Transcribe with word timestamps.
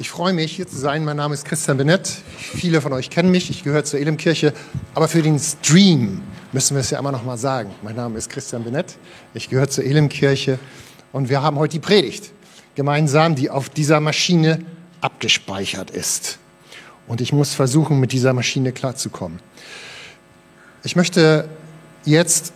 Ich 0.00 0.10
freue 0.10 0.32
mich, 0.32 0.54
hier 0.54 0.68
zu 0.68 0.76
sein. 0.76 1.04
Mein 1.04 1.16
Name 1.16 1.34
ist 1.34 1.44
Christian 1.44 1.76
Benett. 1.76 2.08
Viele 2.38 2.80
von 2.80 2.92
euch 2.92 3.10
kennen 3.10 3.32
mich. 3.32 3.50
Ich 3.50 3.64
gehöre 3.64 3.82
zur 3.82 3.98
Elimkirche. 3.98 4.52
Aber 4.94 5.08
für 5.08 5.22
den 5.22 5.40
Stream 5.40 6.22
müssen 6.52 6.76
wir 6.76 6.82
es 6.82 6.90
ja 6.90 7.00
immer 7.00 7.10
noch 7.10 7.24
mal 7.24 7.36
sagen. 7.36 7.74
Mein 7.82 7.96
Name 7.96 8.16
ist 8.16 8.30
Christian 8.30 8.62
Benett. 8.62 8.96
Ich 9.34 9.50
gehöre 9.50 9.68
zur 9.68 9.82
Elimkirche. 9.82 10.60
Und 11.10 11.28
wir 11.30 11.42
haben 11.42 11.58
heute 11.58 11.72
die 11.72 11.80
Predigt 11.80 12.30
gemeinsam, 12.76 13.34
die 13.34 13.50
auf 13.50 13.70
dieser 13.70 13.98
Maschine 13.98 14.64
abgespeichert 15.00 15.90
ist. 15.90 16.38
Und 17.08 17.20
ich 17.20 17.32
muss 17.32 17.54
versuchen, 17.54 17.98
mit 17.98 18.12
dieser 18.12 18.32
Maschine 18.32 18.70
klarzukommen. 18.70 19.40
Ich 20.84 20.94
möchte 20.94 21.48
jetzt 22.04 22.52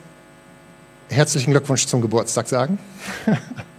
herzlichen 1.08 1.50
Glückwunsch 1.50 1.86
zum 1.86 2.02
Geburtstag 2.02 2.46
sagen. 2.46 2.78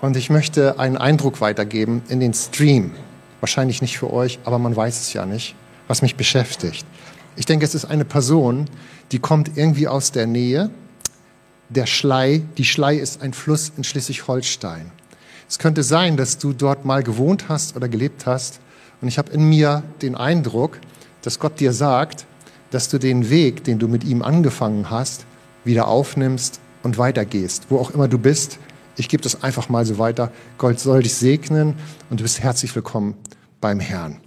Und 0.00 0.16
ich 0.16 0.30
möchte 0.30 0.78
einen 0.78 0.96
Eindruck 0.96 1.40
weitergeben 1.42 2.02
in 2.08 2.20
den 2.20 2.32
Stream. 2.32 2.92
Wahrscheinlich 3.40 3.82
nicht 3.82 3.98
für 3.98 4.10
euch, 4.12 4.38
aber 4.44 4.58
man 4.58 4.74
weiß 4.74 4.98
es 5.00 5.12
ja 5.12 5.26
nicht, 5.26 5.54
was 5.88 6.00
mich 6.00 6.16
beschäftigt. 6.16 6.86
Ich 7.36 7.46
denke, 7.46 7.64
es 7.64 7.74
ist 7.74 7.84
eine 7.84 8.04
Person, 8.04 8.66
die 9.12 9.18
kommt 9.18 9.56
irgendwie 9.56 9.88
aus 9.88 10.10
der 10.10 10.26
Nähe. 10.26 10.70
Der 11.68 11.86
Schlei, 11.86 12.42
die 12.56 12.64
Schlei 12.64 12.96
ist 12.96 13.22
ein 13.22 13.34
Fluss 13.34 13.72
in 13.76 13.84
Schleswig-Holstein. 13.84 14.90
Es 15.48 15.58
könnte 15.58 15.82
sein, 15.82 16.16
dass 16.16 16.38
du 16.38 16.52
dort 16.52 16.84
mal 16.84 17.02
gewohnt 17.02 17.48
hast 17.48 17.76
oder 17.76 17.88
gelebt 17.88 18.24
hast. 18.24 18.60
Und 19.00 19.08
ich 19.08 19.18
habe 19.18 19.32
in 19.32 19.48
mir 19.48 19.82
den 20.00 20.14
Eindruck, 20.14 20.78
dass 21.22 21.38
Gott 21.38 21.60
dir 21.60 21.72
sagt, 21.72 22.24
dass 22.70 22.88
du 22.88 22.98
den 22.98 23.30
Weg, 23.30 23.64
den 23.64 23.78
du 23.78 23.88
mit 23.88 24.04
ihm 24.04 24.22
angefangen 24.22 24.90
hast, 24.90 25.26
wieder 25.64 25.88
aufnimmst 25.88 26.60
und 26.82 26.98
weitergehst, 26.98 27.66
wo 27.68 27.78
auch 27.78 27.90
immer 27.90 28.08
du 28.08 28.18
bist 28.18 28.58
ich 29.00 29.08
gebe 29.08 29.22
das 29.22 29.42
einfach 29.42 29.70
mal 29.70 29.86
so 29.86 29.98
weiter. 29.98 30.30
Gott 30.58 30.78
soll 30.78 31.02
dich 31.02 31.14
segnen 31.14 31.74
und 32.10 32.20
du 32.20 32.22
bist 32.22 32.40
herzlich 32.40 32.74
willkommen 32.76 33.14
beim 33.60 33.80
Herrn. 33.80 34.20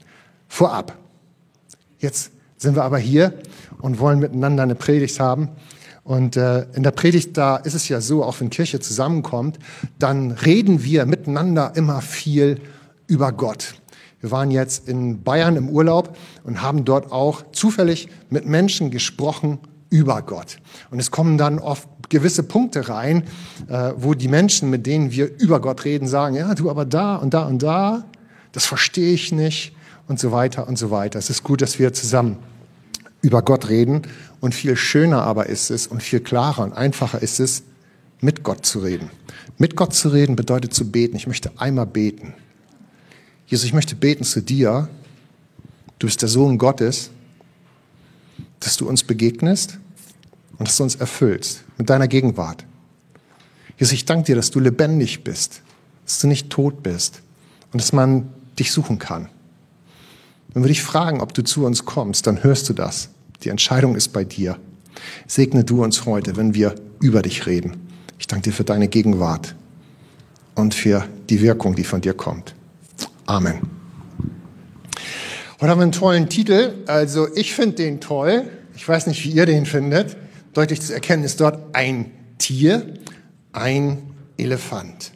Vorab. 0.48 0.98
Jetzt 2.00 2.32
sind 2.58 2.76
wir 2.76 2.84
aber 2.84 2.98
hier 2.98 3.38
und 3.82 4.00
wollen 4.00 4.20
miteinander 4.20 4.64
eine 4.64 4.74
Predigt 4.74 5.20
haben. 5.20 5.50
Und 6.04 6.38
äh, 6.38 6.66
in 6.74 6.82
der 6.82 6.92
Predigt, 6.92 7.38
da 7.38 7.58
ist 7.58 7.76
es 7.76 7.88
ja 7.88 8.02
so, 8.02 8.24
auch 8.24 8.40
wenn 8.40 8.50
Kirche 8.50 8.80
zusammenkommt, 8.80 9.60
dann 10.00 10.32
reden 10.32 10.84
wir 10.84 11.06
miteinander 11.06 11.74
immer 11.76 12.02
viel 12.02 12.60
über 13.06 13.32
Gott. 13.32 13.76
Wir 14.22 14.32
waren 14.32 14.50
jetzt 14.50 14.90
in 14.90 15.22
Bayern 15.22 15.56
im 15.56 15.70
Urlaub 15.70 16.18
und 16.44 16.64
haben 16.64 16.84
dort 16.84 17.12
auch 17.12 17.44
zufällig 17.52 18.10
mit 18.30 18.48
Menschen 18.48 18.90
gesprochen 18.90 19.60
über 19.94 20.24
Gott. 20.24 20.58
Und 20.90 21.00
es 21.00 21.12
kommen 21.12 21.38
dann 21.38 21.60
oft 21.60 21.88
gewisse 22.10 22.42
Punkte 22.42 22.90
rein, 22.90 23.24
äh, 23.68 23.94
wo 23.96 24.16
die 24.16 24.28
Menschen, 24.28 24.72
mit 24.72 24.88
denen 24.88 25.12
wir 25.12 25.40
über 25.40 25.62
Gott 25.62 25.86
reden, 25.86 26.08
sagen, 26.08 26.36
ja, 26.36 26.56
du 26.56 26.72
aber 26.72 26.84
da 26.84 27.16
und 27.16 27.36
da 27.36 27.44
und 27.44 27.62
da, 27.62 28.04
das 28.54 28.66
verstehe 28.66 29.14
ich 29.14 29.32
nicht 29.32 29.76
und 30.08 30.20
so 30.20 30.32
weiter 30.32 30.68
und 30.68 30.80
so 30.80 30.90
weiter. 30.90 31.20
Es 31.20 31.30
ist 31.30 31.44
gut, 31.44 31.62
dass 31.62 31.78
wir 31.78 31.94
zusammen 31.94 32.38
über 33.22 33.44
Gott 33.44 33.70
reden 33.70 34.02
und 34.42 34.56
viel 34.56 34.76
schöner 34.76 35.22
aber 35.22 35.46
ist 35.46 35.70
es 35.70 35.86
und 35.86 36.02
viel 36.02 36.22
klarer 36.22 36.64
und 36.64 36.74
einfacher 36.74 37.22
ist 37.22 37.40
es, 37.40 37.62
mit 38.20 38.42
Gott 38.42 38.66
zu 38.66 38.80
reden. 38.80 39.12
Mit 39.60 39.76
Gott 39.76 39.94
zu 39.94 40.10
reden 40.10 40.36
bedeutet 40.36 40.74
zu 40.74 40.90
beten. 40.90 41.16
Ich 41.16 41.28
möchte 41.28 41.52
einmal 41.58 41.86
beten. 41.86 42.34
Jesus, 43.46 43.66
ich 43.66 43.74
möchte 43.74 43.96
beten 43.96 44.24
zu 44.24 44.42
dir. 44.42 44.90
Du 46.00 46.08
bist 46.08 46.22
der 46.22 46.30
Sohn 46.30 46.58
Gottes, 46.58 47.12
dass 48.60 48.78
du 48.78 48.88
uns 48.88 49.04
begegnest 49.04 49.78
und 50.58 50.68
dass 50.68 50.78
du 50.78 50.84
uns 50.84 50.96
erfüllst 50.96 51.64
mit 51.78 51.90
deiner 51.90 52.08
Gegenwart. 52.08 52.66
Jesus, 53.78 53.94
ich 53.94 54.06
danke 54.06 54.26
dir, 54.26 54.36
dass 54.36 54.52
du 54.52 54.60
lebendig 54.60 55.24
bist, 55.24 55.62
dass 56.06 56.20
du 56.20 56.28
nicht 56.28 56.50
tot 56.50 56.84
bist 56.84 57.22
und 57.72 57.82
dass 57.82 57.94
man 57.94 58.30
dich 58.60 58.72
suchen 58.72 59.00
kann. 59.00 59.30
Wenn 60.54 60.64
wir 60.64 60.68
dich 60.68 60.84
fragen, 60.84 61.22
ob 61.22 61.34
du 61.34 61.44
zu 61.44 61.66
uns 61.66 61.86
kommst, 61.86 62.28
dann 62.28 62.44
hörst 62.44 62.70
du 62.70 62.74
das. 62.74 63.10
Die 63.44 63.50
Entscheidung 63.50 63.96
ist 63.96 64.10
bei 64.10 64.24
dir. 64.24 64.58
Segne 65.26 65.64
du 65.64 65.84
uns 65.84 66.06
heute, 66.06 66.38
wenn 66.38 66.54
wir 66.54 66.76
über 67.02 67.24
dich 67.24 67.48
reden. 67.48 67.88
Ich 68.20 68.28
danke 68.28 68.50
dir 68.50 68.54
für 68.54 68.64
deine 68.64 68.88
Gegenwart 68.88 69.56
und 70.54 70.76
für 70.76 71.08
die 71.30 71.42
Wirkung, 71.42 71.76
die 71.76 71.84
von 71.84 72.02
dir 72.02 72.14
kommt. 72.14 72.54
Amen. 73.26 73.62
Heute 75.60 75.72
haben 75.72 75.80
wir 75.80 75.84
einen 75.84 75.92
tollen 75.92 76.30
Titel. 76.30 76.74
Also 76.86 77.28
ich 77.36 77.56
finde 77.56 77.78
den 77.78 78.00
toll. 78.00 78.44
Ich 78.76 78.88
weiß 78.88 79.08
nicht, 79.08 79.24
wie 79.24 79.32
ihr 79.32 79.48
den 79.48 79.66
findet 79.66 80.16
deutlich 80.54 80.82
zu 80.82 80.94
erkennen 80.94 81.24
ist 81.24 81.42
dort 81.42 81.76
ein 81.76 82.12
Tier, 82.38 82.94
ein 83.52 84.04
Elefant. 84.38 85.12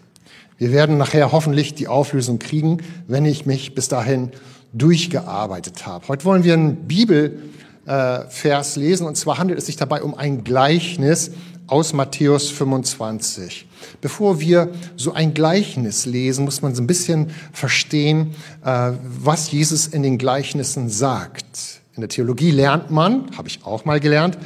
Wir 0.57 0.71
werden 0.71 0.97
nachher 0.97 1.31
hoffentlich 1.31 1.75
die 1.75 1.87
Auflösung 1.87 2.39
kriegen, 2.39 2.77
wenn 3.07 3.25
ich 3.25 3.45
mich 3.45 3.75
bis 3.75 3.87
dahin 3.87 4.31
durchgearbeitet 4.73 5.85
habe. 5.85 6.07
Heute 6.07 6.25
wollen 6.25 6.43
wir 6.43 6.53
einen 6.53 6.87
Bibelvers 6.87 8.75
lesen 8.75 9.05
und 9.05 9.15
zwar 9.15 9.37
handelt 9.37 9.59
es 9.59 9.67
sich 9.67 9.75
dabei 9.75 10.01
um 10.01 10.15
ein 10.15 10.43
Gleichnis 10.43 11.31
aus 11.67 11.93
Matthäus 11.93 12.49
25. 12.49 13.67
Bevor 14.01 14.39
wir 14.39 14.71
so 14.95 15.13
ein 15.13 15.33
Gleichnis 15.33 16.05
lesen, 16.05 16.45
muss 16.45 16.61
man 16.61 16.73
so 16.73 16.81
ein 16.81 16.87
bisschen 16.87 17.31
verstehen, 17.51 18.35
äh, 18.63 18.93
was 19.03 19.51
Jesus 19.51 19.87
in 19.87 20.01
den 20.01 20.17
Gleichnissen 20.17 20.89
sagt. 20.89 21.81
In 21.95 22.01
der 22.01 22.09
Theologie 22.09 22.51
lernt 22.51 22.89
man, 22.89 23.35
habe 23.37 23.47
ich 23.47 23.65
auch 23.65 23.85
mal 23.85 23.99
gelernt, 23.99 24.37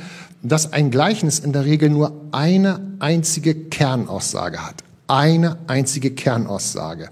dass 0.44 0.74
ein 0.74 0.92
Gleichnis 0.92 1.40
in 1.40 1.54
der 1.54 1.66
Regel 1.66 1.90
nur 1.90 2.30
eine 2.32 2.96
einzige 3.00 3.56
Kernaussage 3.56 4.66
hat. 4.66 4.84
Eine 5.08 5.58
einzige 5.68 6.12
Kernaussage. 6.12 7.10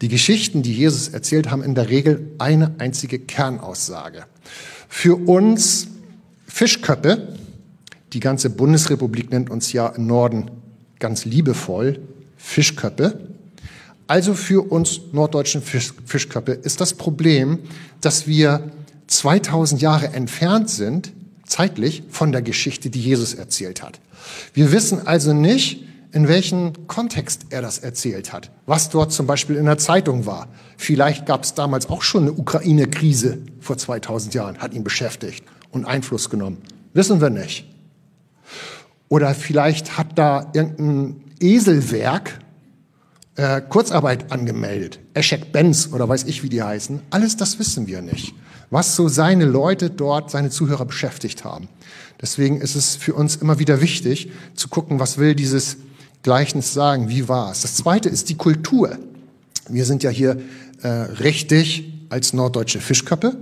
Die 0.00 0.08
Geschichten, 0.08 0.62
die 0.62 0.74
Jesus 0.74 1.08
erzählt, 1.08 1.50
haben 1.50 1.62
in 1.62 1.74
der 1.74 1.90
Regel 1.90 2.32
eine 2.38 2.74
einzige 2.78 3.18
Kernaussage. 3.18 4.24
Für 4.88 5.16
uns 5.16 5.88
Fischköppe, 6.46 7.36
die 8.12 8.20
ganze 8.20 8.50
Bundesrepublik 8.50 9.30
nennt 9.30 9.50
uns 9.50 9.72
ja 9.72 9.88
im 9.88 10.06
Norden 10.06 10.50
ganz 10.98 11.24
liebevoll 11.24 12.00
Fischköppe. 12.36 13.28
Also 14.06 14.34
für 14.34 14.70
uns 14.70 15.00
norddeutschen 15.12 15.62
Fischköppe 15.62 16.52
ist 16.52 16.80
das 16.80 16.94
Problem, 16.94 17.60
dass 18.00 18.26
wir 18.26 18.70
2000 19.06 19.80
Jahre 19.80 20.08
entfernt 20.08 20.70
sind 20.70 21.12
zeitlich 21.46 22.02
von 22.08 22.32
der 22.32 22.42
Geschichte, 22.42 22.90
die 22.90 23.00
Jesus 23.00 23.34
erzählt 23.34 23.82
hat. 23.82 24.00
Wir 24.52 24.72
wissen 24.72 25.06
also 25.06 25.32
nicht, 25.32 25.84
in 26.12 26.28
welchem 26.28 26.86
Kontext 26.86 27.46
er 27.50 27.60
das 27.60 27.78
erzählt 27.78 28.32
hat, 28.32 28.50
was 28.66 28.88
dort 28.88 29.12
zum 29.12 29.26
Beispiel 29.26 29.56
in 29.56 29.64
der 29.64 29.78
Zeitung 29.78 30.26
war. 30.26 30.48
Vielleicht 30.76 31.26
gab 31.26 31.42
es 31.42 31.54
damals 31.54 31.88
auch 31.90 32.02
schon 32.02 32.22
eine 32.22 32.32
Ukraine-Krise 32.32 33.38
vor 33.60 33.76
2000 33.76 34.32
Jahren, 34.32 34.58
hat 34.58 34.74
ihn 34.74 34.84
beschäftigt 34.84 35.44
und 35.72 35.84
Einfluss 35.84 36.30
genommen. 36.30 36.58
Wissen 36.92 37.20
wir 37.20 37.30
nicht. 37.30 37.66
Oder 39.08 39.34
vielleicht 39.34 39.98
hat 39.98 40.16
da 40.16 40.50
irgendein 40.54 41.20
Eselwerk 41.40 42.38
äh, 43.34 43.60
Kurzarbeit 43.60 44.30
angemeldet. 44.30 45.00
Eschek 45.14 45.50
Benz 45.50 45.90
oder 45.92 46.08
weiß 46.08 46.24
ich, 46.24 46.44
wie 46.44 46.48
die 46.48 46.62
heißen. 46.62 47.00
Alles 47.10 47.36
das 47.36 47.58
wissen 47.58 47.88
wir 47.88 48.00
nicht 48.00 48.34
was 48.74 48.96
so 48.96 49.06
seine 49.06 49.44
Leute 49.44 49.88
dort, 49.88 50.32
seine 50.32 50.50
Zuhörer 50.50 50.84
beschäftigt 50.84 51.44
haben. 51.44 51.68
Deswegen 52.20 52.60
ist 52.60 52.74
es 52.74 52.96
für 52.96 53.14
uns 53.14 53.36
immer 53.36 53.60
wieder 53.60 53.80
wichtig 53.80 54.32
zu 54.56 54.66
gucken, 54.66 54.98
was 54.98 55.16
will 55.16 55.36
dieses 55.36 55.76
Gleichnis 56.24 56.74
sagen, 56.74 57.08
wie 57.08 57.28
war 57.28 57.52
es. 57.52 57.62
Das 57.62 57.76
Zweite 57.76 58.08
ist 58.08 58.30
die 58.30 58.34
Kultur. 58.34 58.98
Wir 59.68 59.84
sind 59.84 60.02
ja 60.02 60.10
hier 60.10 60.40
äh, 60.82 60.88
richtig 60.88 61.92
als 62.08 62.32
norddeutsche 62.32 62.80
Fischköppe 62.80 63.36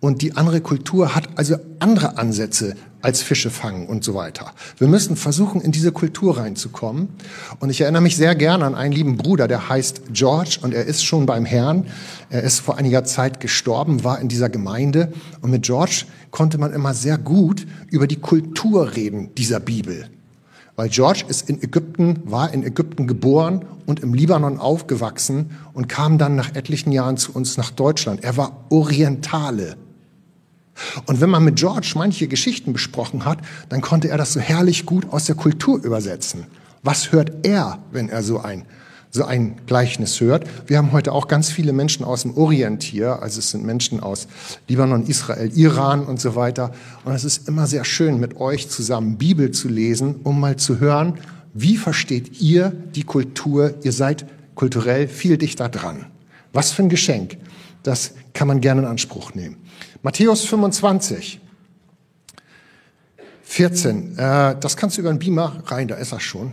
und 0.00 0.22
die 0.22 0.36
andere 0.36 0.62
Kultur 0.62 1.14
hat 1.14 1.28
also 1.36 1.56
andere 1.78 2.16
Ansätze 2.16 2.74
als 3.02 3.22
Fische 3.22 3.50
fangen 3.50 3.86
und 3.86 4.04
so 4.04 4.14
weiter. 4.14 4.52
Wir 4.78 4.88
müssen 4.88 5.16
versuchen, 5.16 5.60
in 5.60 5.72
diese 5.72 5.92
Kultur 5.92 6.38
reinzukommen. 6.38 7.08
Und 7.58 7.70
ich 7.70 7.80
erinnere 7.80 8.02
mich 8.02 8.16
sehr 8.16 8.34
gerne 8.34 8.64
an 8.64 8.74
einen 8.74 8.92
lieben 8.92 9.16
Bruder, 9.16 9.48
der 9.48 9.68
heißt 9.68 10.02
George 10.12 10.58
und 10.62 10.74
er 10.74 10.84
ist 10.84 11.04
schon 11.04 11.26
beim 11.26 11.44
Herrn. 11.44 11.86
Er 12.30 12.42
ist 12.42 12.60
vor 12.60 12.76
einiger 12.78 13.04
Zeit 13.04 13.40
gestorben, 13.40 14.04
war 14.04 14.20
in 14.20 14.28
dieser 14.28 14.48
Gemeinde. 14.48 15.12
Und 15.40 15.50
mit 15.50 15.62
George 15.62 16.04
konnte 16.30 16.58
man 16.58 16.72
immer 16.72 16.94
sehr 16.94 17.18
gut 17.18 17.66
über 17.90 18.06
die 18.06 18.20
Kultur 18.20 18.96
reden 18.96 19.34
dieser 19.34 19.60
Bibel. 19.60 20.06
Weil 20.76 20.88
George 20.88 21.24
ist 21.28 21.48
in 21.50 21.62
Ägypten, 21.62 22.20
war 22.24 22.54
in 22.54 22.64
Ägypten 22.64 23.06
geboren 23.06 23.66
und 23.84 24.00
im 24.00 24.14
Libanon 24.14 24.58
aufgewachsen 24.58 25.50
und 25.74 25.88
kam 25.88 26.16
dann 26.16 26.36
nach 26.36 26.54
etlichen 26.54 26.92
Jahren 26.92 27.18
zu 27.18 27.32
uns 27.32 27.58
nach 27.58 27.70
Deutschland. 27.70 28.24
Er 28.24 28.36
war 28.38 28.64
Orientale. 28.70 29.76
Und 31.06 31.20
wenn 31.20 31.30
man 31.30 31.44
mit 31.44 31.56
George 31.56 31.92
manche 31.96 32.28
Geschichten 32.28 32.72
besprochen 32.72 33.24
hat, 33.24 33.38
dann 33.68 33.80
konnte 33.80 34.08
er 34.08 34.18
das 34.18 34.32
so 34.32 34.40
herrlich 34.40 34.86
gut 34.86 35.10
aus 35.10 35.24
der 35.24 35.34
Kultur 35.34 35.82
übersetzen. 35.82 36.46
Was 36.82 37.12
hört 37.12 37.46
er, 37.46 37.78
wenn 37.92 38.08
er 38.08 38.22
so 38.22 38.40
ein, 38.40 38.64
so 39.10 39.24
ein 39.24 39.56
Gleichnis 39.66 40.20
hört? 40.20 40.46
Wir 40.66 40.78
haben 40.78 40.92
heute 40.92 41.12
auch 41.12 41.28
ganz 41.28 41.50
viele 41.50 41.72
Menschen 41.72 42.04
aus 42.04 42.22
dem 42.22 42.36
Orient 42.36 42.82
hier, 42.82 43.22
also 43.22 43.38
es 43.38 43.50
sind 43.50 43.64
Menschen 43.64 44.00
aus 44.00 44.28
Libanon, 44.68 45.06
Israel, 45.06 45.50
Iran 45.54 46.04
und 46.04 46.20
so 46.20 46.36
weiter. 46.36 46.72
Und 47.04 47.12
es 47.12 47.24
ist 47.24 47.48
immer 47.48 47.66
sehr 47.66 47.84
schön, 47.84 48.18
mit 48.18 48.40
euch 48.40 48.70
zusammen 48.70 49.18
Bibel 49.18 49.50
zu 49.50 49.68
lesen, 49.68 50.16
um 50.24 50.40
mal 50.40 50.56
zu 50.56 50.80
hören, 50.80 51.18
wie 51.52 51.76
versteht 51.76 52.40
ihr 52.40 52.72
die 52.94 53.02
Kultur? 53.02 53.74
Ihr 53.82 53.92
seid 53.92 54.24
kulturell 54.54 55.08
viel 55.08 55.36
dichter 55.36 55.68
dran. 55.68 56.06
Was 56.52 56.70
für 56.72 56.82
ein 56.82 56.88
Geschenk. 56.88 57.36
Das 57.82 58.12
kann 58.34 58.48
man 58.48 58.60
gerne 58.60 58.82
in 58.82 58.86
Anspruch 58.86 59.34
nehmen. 59.34 59.56
Matthäus 60.02 60.46
25, 60.46 61.40
14. 63.42 64.16
Äh, 64.16 64.56
das 64.58 64.76
kannst 64.78 64.96
du 64.96 65.02
über 65.02 65.12
den 65.12 65.18
Beamer 65.18 65.62
rein, 65.66 65.88
da 65.88 65.96
ist 65.96 66.12
er 66.12 66.20
schon. 66.20 66.52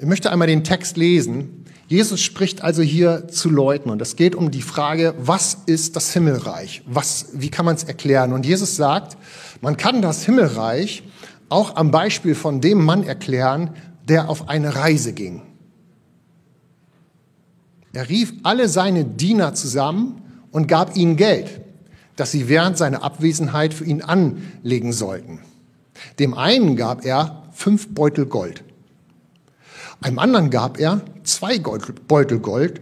Ich 0.00 0.06
möchte 0.06 0.32
einmal 0.32 0.48
den 0.48 0.64
Text 0.64 0.96
lesen. 0.96 1.64
Jesus 1.86 2.20
spricht 2.20 2.62
also 2.62 2.82
hier 2.82 3.28
zu 3.28 3.48
Leuten 3.48 3.90
und 3.90 4.02
es 4.02 4.16
geht 4.16 4.34
um 4.34 4.50
die 4.50 4.62
Frage, 4.62 5.14
was 5.18 5.56
ist 5.66 5.94
das 5.94 6.12
Himmelreich? 6.12 6.82
Was, 6.86 7.28
wie 7.32 7.48
kann 7.48 7.64
man 7.64 7.76
es 7.76 7.84
erklären? 7.84 8.32
Und 8.32 8.44
Jesus 8.44 8.74
sagt, 8.74 9.16
man 9.60 9.76
kann 9.76 10.02
das 10.02 10.24
Himmelreich 10.24 11.04
auch 11.48 11.76
am 11.76 11.92
Beispiel 11.92 12.34
von 12.34 12.60
dem 12.60 12.84
Mann 12.84 13.04
erklären, 13.04 13.70
der 14.08 14.28
auf 14.28 14.48
eine 14.48 14.74
Reise 14.74 15.12
ging. 15.12 15.42
Er 17.92 18.08
rief 18.08 18.32
alle 18.42 18.68
seine 18.68 19.04
Diener 19.04 19.54
zusammen 19.54 20.22
und 20.50 20.66
gab 20.66 20.96
ihnen 20.96 21.16
Geld, 21.16 21.60
das 22.18 22.32
sie 22.32 22.48
während 22.48 22.76
seiner 22.76 23.04
Abwesenheit 23.04 23.72
für 23.72 23.84
ihn 23.84 24.02
anlegen 24.02 24.92
sollten. 24.92 25.38
Dem 26.18 26.34
einen 26.34 26.74
gab 26.74 27.04
er 27.04 27.44
fünf 27.52 27.94
Beutel 27.94 28.26
Gold, 28.26 28.64
einem 30.00 30.18
anderen 30.18 30.50
gab 30.50 30.78
er 30.78 31.00
zwei 31.22 31.58
Beutel 31.58 32.40
Gold 32.40 32.80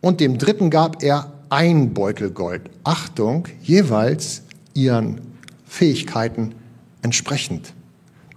und 0.00 0.20
dem 0.20 0.38
dritten 0.38 0.70
gab 0.70 1.02
er 1.02 1.32
ein 1.50 1.92
Beutel 1.92 2.30
Gold. 2.30 2.62
Achtung, 2.84 3.46
jeweils 3.62 4.42
ihren 4.74 5.20
Fähigkeiten 5.66 6.54
entsprechend. 7.02 7.74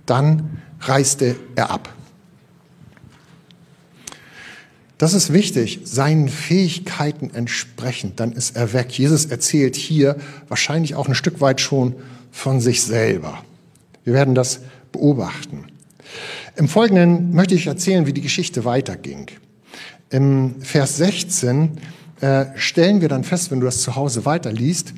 Dann 0.05 0.61
reiste 0.81 1.35
er 1.55 1.71
ab. 1.71 1.93
Das 5.01 5.15
ist 5.15 5.33
wichtig, 5.33 5.79
seinen 5.83 6.29
Fähigkeiten 6.29 7.31
entsprechend, 7.33 8.19
dann 8.19 8.33
ist 8.33 8.55
er 8.55 8.71
weg. 8.71 8.91
Jesus 8.91 9.25
erzählt 9.25 9.75
hier 9.75 10.15
wahrscheinlich 10.47 10.93
auch 10.93 11.07
ein 11.07 11.15
Stück 11.15 11.41
weit 11.41 11.59
schon 11.59 11.95
von 12.29 12.61
sich 12.61 12.83
selber. 12.83 13.43
Wir 14.03 14.13
werden 14.13 14.35
das 14.35 14.59
beobachten. 14.91 15.65
Im 16.55 16.67
Folgenden 16.67 17.33
möchte 17.33 17.55
ich 17.55 17.65
erzählen, 17.65 18.05
wie 18.05 18.13
die 18.13 18.21
Geschichte 18.21 18.63
weiterging. 18.63 19.25
Im 20.11 20.61
Vers 20.61 20.97
16 20.97 21.79
äh, 22.19 22.45
stellen 22.53 23.01
wir 23.01 23.09
dann 23.09 23.23
fest, 23.23 23.49
wenn 23.49 23.59
du 23.59 23.65
das 23.65 23.81
zu 23.81 23.95
Hause 23.95 24.25
weiterliest, 24.25 24.93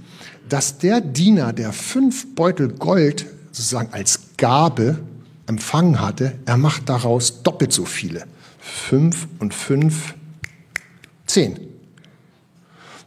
dass 0.49 0.79
der 0.79 0.99
Diener, 0.99 1.53
der 1.53 1.71
fünf 1.71 2.35
Beutel 2.35 2.73
Gold 2.73 3.25
sozusagen 3.53 3.93
als 3.93 4.19
Gabe 4.35 4.99
empfangen 5.47 6.01
hatte, 6.01 6.33
er 6.45 6.57
macht 6.57 6.89
daraus 6.89 7.41
doppelt 7.41 7.71
so 7.71 7.85
viele. 7.85 8.25
Fünf 8.73 9.27
und 9.39 9.53
fünf, 9.53 10.15
zehn. 11.27 11.59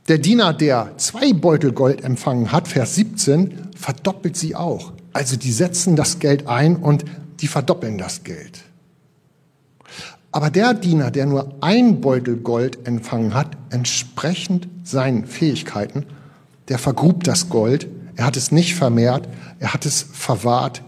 Der 0.06 0.18
Diener, 0.18 0.54
der 0.54 0.96
zwei 0.96 1.32
Beutel 1.32 1.72
Gold 1.72 2.04
empfangen 2.04 2.52
hat, 2.52 2.68
Vers 2.68 2.94
17, 2.94 3.72
verdoppelt 3.76 4.36
sie 4.36 4.54
auch. 4.54 4.92
Also 5.12 5.36
die 5.36 5.50
setzen 5.50 5.96
das 5.96 6.20
Geld 6.20 6.46
ein 6.46 6.76
und 6.76 7.04
die 7.40 7.48
verdoppeln 7.48 7.98
das 7.98 8.22
Geld. 8.22 8.62
Aber 10.30 10.50
der 10.50 10.72
Diener, 10.72 11.10
der 11.10 11.26
nur 11.26 11.56
ein 11.60 12.00
Beutel 12.00 12.36
Gold 12.36 12.86
empfangen 12.86 13.34
hat, 13.34 13.56
entsprechend 13.70 14.68
seinen 14.84 15.26
Fähigkeiten, 15.26 16.06
der 16.68 16.78
vergrub 16.78 17.24
das 17.24 17.48
Gold, 17.48 17.88
er 18.14 18.24
hat 18.24 18.36
es 18.36 18.52
nicht 18.52 18.76
vermehrt, 18.76 19.28
er 19.58 19.74
hat 19.74 19.84
es 19.84 20.06
verwahrt 20.12 20.82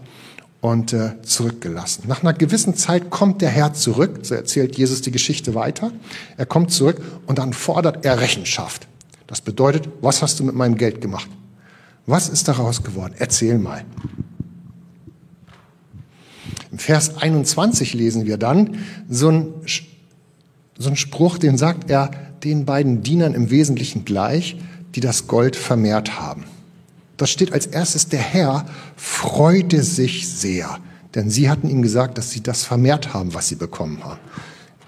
und 0.60 0.92
äh, 0.92 1.22
zurückgelassen. 1.22 2.04
Nach 2.08 2.22
einer 2.22 2.32
gewissen 2.32 2.74
Zeit 2.74 3.10
kommt 3.10 3.42
der 3.42 3.50
Herr 3.50 3.74
zurück, 3.74 4.20
so 4.22 4.34
erzählt 4.34 4.76
Jesus 4.76 5.02
die 5.02 5.12
Geschichte 5.12 5.54
weiter. 5.54 5.92
Er 6.36 6.46
kommt 6.46 6.72
zurück 6.72 7.00
und 7.26 7.38
dann 7.38 7.52
fordert 7.52 8.04
er 8.04 8.20
Rechenschaft. 8.20 8.88
Das 9.26 9.40
bedeutet, 9.40 9.88
was 10.00 10.22
hast 10.22 10.40
du 10.40 10.44
mit 10.44 10.54
meinem 10.54 10.76
Geld 10.76 11.00
gemacht? 11.00 11.28
Was 12.06 12.28
ist 12.28 12.48
daraus 12.48 12.82
geworden? 12.82 13.14
Erzähl 13.18 13.58
mal. 13.58 13.84
Im 16.72 16.78
Vers 16.78 17.18
21 17.18 17.94
lesen 17.94 18.26
wir 18.26 18.38
dann 18.38 18.78
so 19.08 19.28
einen, 19.28 19.54
so 20.76 20.88
einen 20.88 20.96
Spruch, 20.96 21.38
den 21.38 21.58
sagt 21.58 21.90
er 21.90 22.10
den 22.42 22.64
beiden 22.64 23.02
Dienern 23.02 23.34
im 23.34 23.50
Wesentlichen 23.50 24.04
gleich, 24.04 24.56
die 24.94 25.00
das 25.00 25.26
Gold 25.26 25.56
vermehrt 25.56 26.18
haben. 26.18 26.44
Das 27.18 27.30
steht 27.30 27.52
als 27.52 27.66
erstes, 27.66 28.08
der 28.08 28.20
Herr 28.20 28.64
freute 28.96 29.82
sich 29.82 30.28
sehr, 30.28 30.78
denn 31.14 31.28
sie 31.28 31.50
hatten 31.50 31.68
ihm 31.68 31.82
gesagt, 31.82 32.16
dass 32.16 32.30
sie 32.30 32.42
das 32.42 32.64
vermehrt 32.64 33.12
haben, 33.12 33.34
was 33.34 33.48
sie 33.48 33.56
bekommen 33.56 34.02
haben. 34.04 34.20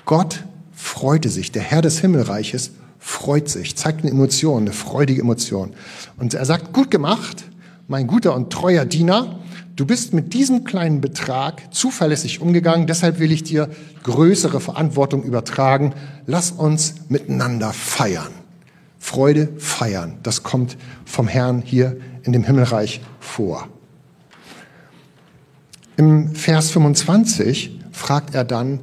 Gott 0.06 0.44
freute 0.72 1.28
sich, 1.28 1.52
der 1.52 1.62
Herr 1.62 1.82
des 1.82 1.98
Himmelreiches 1.98 2.70
freut 3.00 3.48
sich, 3.48 3.76
zeigt 3.76 4.02
eine 4.02 4.12
Emotion, 4.12 4.62
eine 4.62 4.72
freudige 4.72 5.22
Emotion. 5.22 5.72
Und 6.18 6.32
er 6.34 6.44
sagt, 6.44 6.72
gut 6.72 6.90
gemacht, 6.90 7.44
mein 7.88 8.06
guter 8.06 8.36
und 8.36 8.52
treuer 8.52 8.84
Diener, 8.84 9.40
du 9.74 9.84
bist 9.84 10.12
mit 10.12 10.32
diesem 10.32 10.62
kleinen 10.62 11.00
Betrag 11.00 11.74
zuverlässig 11.74 12.40
umgegangen, 12.40 12.86
deshalb 12.86 13.18
will 13.18 13.32
ich 13.32 13.42
dir 13.42 13.68
größere 14.04 14.60
Verantwortung 14.60 15.24
übertragen. 15.24 15.94
Lass 16.26 16.52
uns 16.52 16.94
miteinander 17.08 17.72
feiern. 17.72 18.32
Freude 19.00 19.48
feiern, 19.58 20.18
das 20.22 20.44
kommt 20.44 20.76
vom 21.04 21.26
Herrn 21.26 21.62
hier 21.62 21.96
in 22.24 22.32
dem 22.32 22.44
Himmelreich 22.44 23.00
vor. 23.18 23.68
Im 25.96 26.34
Vers 26.34 26.70
25 26.70 27.78
fragt 27.92 28.34
er 28.34 28.44
dann 28.44 28.80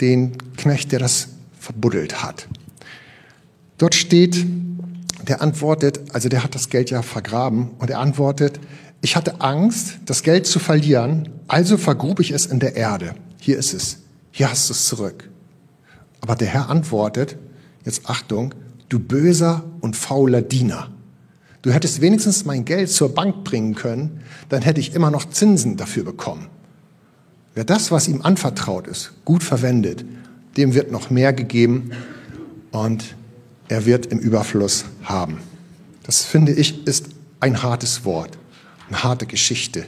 den 0.00 0.36
Knecht, 0.56 0.92
der 0.92 0.98
das 0.98 1.28
verbuddelt 1.58 2.22
hat. 2.22 2.48
Dort 3.78 3.94
steht, 3.94 4.44
der 5.26 5.42
antwortet, 5.42 6.00
also 6.12 6.28
der 6.28 6.42
hat 6.42 6.54
das 6.54 6.68
Geld 6.68 6.90
ja 6.90 7.02
vergraben 7.02 7.70
und 7.78 7.90
er 7.90 8.00
antwortet, 8.00 8.58
ich 9.02 9.16
hatte 9.16 9.40
Angst, 9.40 9.98
das 10.06 10.22
Geld 10.22 10.46
zu 10.46 10.58
verlieren, 10.58 11.28
also 11.48 11.76
vergrub 11.76 12.20
ich 12.20 12.30
es 12.30 12.46
in 12.46 12.58
der 12.58 12.76
Erde. 12.76 13.14
Hier 13.40 13.58
ist 13.58 13.74
es, 13.74 13.98
hier 14.32 14.50
hast 14.50 14.68
du 14.68 14.72
es 14.72 14.86
zurück. 14.86 15.28
Aber 16.20 16.34
der 16.34 16.48
Herr 16.48 16.70
antwortet, 16.70 17.36
jetzt 17.84 18.08
Achtung, 18.08 18.54
du 18.88 18.98
böser 18.98 19.64
und 19.80 19.96
fauler 19.96 20.42
Diener. 20.42 20.90
Du 21.66 21.72
hättest 21.72 22.00
wenigstens 22.00 22.44
mein 22.44 22.64
Geld 22.64 22.92
zur 22.92 23.12
Bank 23.12 23.42
bringen 23.42 23.74
können, 23.74 24.20
dann 24.48 24.62
hätte 24.62 24.78
ich 24.78 24.94
immer 24.94 25.10
noch 25.10 25.28
Zinsen 25.28 25.76
dafür 25.76 26.04
bekommen. 26.04 26.46
Wer 27.56 27.64
das, 27.64 27.90
was 27.90 28.06
ihm 28.06 28.22
anvertraut 28.22 28.86
ist, 28.86 29.10
gut 29.24 29.42
verwendet, 29.42 30.04
dem 30.56 30.74
wird 30.74 30.92
noch 30.92 31.10
mehr 31.10 31.32
gegeben 31.32 31.90
und 32.70 33.16
er 33.66 33.84
wird 33.84 34.06
im 34.06 34.20
Überfluss 34.20 34.84
haben. 35.02 35.40
Das 36.04 36.22
finde 36.22 36.52
ich 36.52 36.86
ist 36.86 37.08
ein 37.40 37.60
hartes 37.64 38.04
Wort, 38.04 38.38
eine 38.86 39.02
harte 39.02 39.26
Geschichte. 39.26 39.86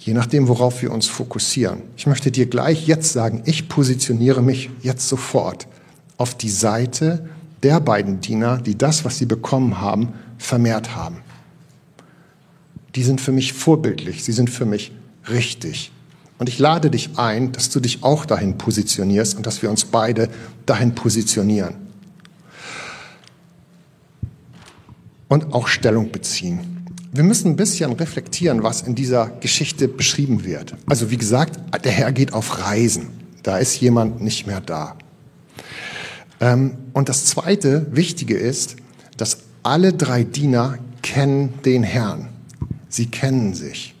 Je 0.00 0.12
nachdem, 0.12 0.48
worauf 0.48 0.82
wir 0.82 0.90
uns 0.90 1.06
fokussieren. 1.06 1.82
Ich 1.96 2.08
möchte 2.08 2.32
dir 2.32 2.46
gleich 2.46 2.88
jetzt 2.88 3.12
sagen, 3.12 3.42
ich 3.44 3.68
positioniere 3.68 4.42
mich 4.42 4.70
jetzt 4.82 5.08
sofort 5.08 5.68
auf 6.16 6.36
die 6.36 6.50
Seite 6.50 7.28
der 7.62 7.78
beiden 7.78 8.20
Diener, 8.20 8.58
die 8.58 8.76
das, 8.76 9.04
was 9.04 9.18
sie 9.18 9.26
bekommen 9.26 9.80
haben, 9.80 10.14
vermehrt 10.38 10.94
haben. 10.94 11.18
Die 12.94 13.02
sind 13.02 13.20
für 13.20 13.32
mich 13.32 13.52
vorbildlich, 13.52 14.24
sie 14.24 14.32
sind 14.32 14.50
für 14.50 14.66
mich 14.66 14.92
richtig. 15.28 15.90
Und 16.38 16.48
ich 16.48 16.58
lade 16.58 16.90
dich 16.90 17.10
ein, 17.16 17.52
dass 17.52 17.70
du 17.70 17.80
dich 17.80 18.02
auch 18.02 18.26
dahin 18.26 18.58
positionierst 18.58 19.36
und 19.36 19.46
dass 19.46 19.62
wir 19.62 19.70
uns 19.70 19.84
beide 19.84 20.28
dahin 20.66 20.94
positionieren. 20.94 21.74
Und 25.28 25.52
auch 25.52 25.68
Stellung 25.68 26.12
beziehen. 26.12 26.86
Wir 27.12 27.22
müssen 27.22 27.52
ein 27.52 27.56
bisschen 27.56 27.92
reflektieren, 27.92 28.62
was 28.62 28.82
in 28.82 28.94
dieser 28.94 29.28
Geschichte 29.40 29.86
beschrieben 29.88 30.44
wird. 30.44 30.74
Also 30.86 31.10
wie 31.10 31.16
gesagt, 31.16 31.60
der 31.84 31.92
Herr 31.92 32.12
geht 32.12 32.32
auf 32.32 32.58
Reisen. 32.58 33.10
Da 33.42 33.58
ist 33.58 33.80
jemand 33.80 34.20
nicht 34.20 34.46
mehr 34.46 34.60
da. 34.60 34.96
Ähm, 36.40 36.76
und 36.92 37.08
das 37.08 37.26
zweite 37.26 37.86
Wichtige 37.92 38.36
ist, 38.36 38.76
alle 39.64 39.94
drei 39.94 40.24
Diener 40.24 40.78
kennen 41.02 41.54
den 41.64 41.82
Herrn. 41.82 42.28
Sie 42.88 43.06
kennen 43.06 43.54
sich. 43.54 43.94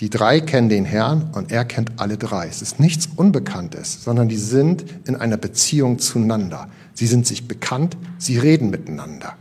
Die 0.00 0.10
drei 0.10 0.40
kennen 0.40 0.68
den 0.68 0.84
Herrn 0.84 1.30
und 1.32 1.52
er 1.52 1.64
kennt 1.64 1.92
alle 1.98 2.18
drei. 2.18 2.48
Es 2.48 2.60
ist 2.60 2.80
nichts 2.80 3.08
Unbekanntes, 3.14 4.02
sondern 4.02 4.28
die 4.28 4.36
sind 4.36 4.84
in 5.06 5.14
einer 5.14 5.36
Beziehung 5.36 6.00
zueinander. 6.00 6.68
Sie 6.92 7.06
sind 7.06 7.24
sich 7.24 7.46
bekannt, 7.46 7.96
sie 8.18 8.36
reden 8.36 8.70
miteinander. 8.70 9.36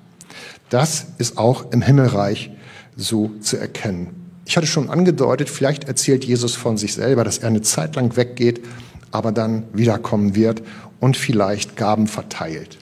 Das 0.70 1.08
ist 1.18 1.38
auch 1.40 1.72
im 1.72 1.82
Himmelreich 1.82 2.52
so 2.96 3.32
zu 3.40 3.58
erkennen. 3.58 4.10
Ich 4.46 4.56
hatte 4.56 4.68
schon 4.68 4.90
angedeutet, 4.92 5.50
vielleicht 5.50 5.86
erzählt 5.86 6.26
Jesus 6.26 6.56
von 6.56 6.78
sich 6.78 6.94
selber, 6.94 7.24
dass 7.24 7.40
er 7.40 7.48
eine 7.48 7.62
Zeit 7.62 7.96
lang 7.96 8.16
weggeht, 8.16 8.62
aber 9.10 9.32
dann 9.32 9.64
wiederkommen 9.74 10.36
wird 10.36 10.62
und 11.00 11.18
vielleicht 11.18 11.76
Gaben 11.76 12.08
verteilt. 12.08 12.78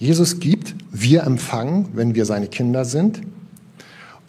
Jesus 0.00 0.40
gibt, 0.40 0.74
wir 0.90 1.24
empfangen, 1.24 1.90
wenn 1.92 2.14
wir 2.14 2.24
seine 2.24 2.48
Kinder 2.48 2.86
sind. 2.86 3.20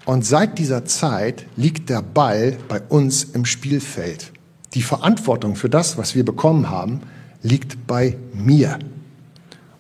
Und 0.04 0.26
seit 0.26 0.60
dieser 0.60 0.84
Zeit 0.84 1.46
liegt 1.56 1.90
der 1.90 2.02
Ball 2.02 2.58
bei 2.68 2.82
uns 2.82 3.24
im 3.24 3.46
Spielfeld. 3.46 4.34
Die 4.74 4.82
Verantwortung 4.82 5.56
für 5.56 5.70
das, 5.70 5.98
was 5.98 6.14
wir 6.14 6.26
bekommen 6.26 6.70
haben, 6.70 7.00
liegt 7.42 7.88
bei 7.88 8.18
mir. 8.34 8.80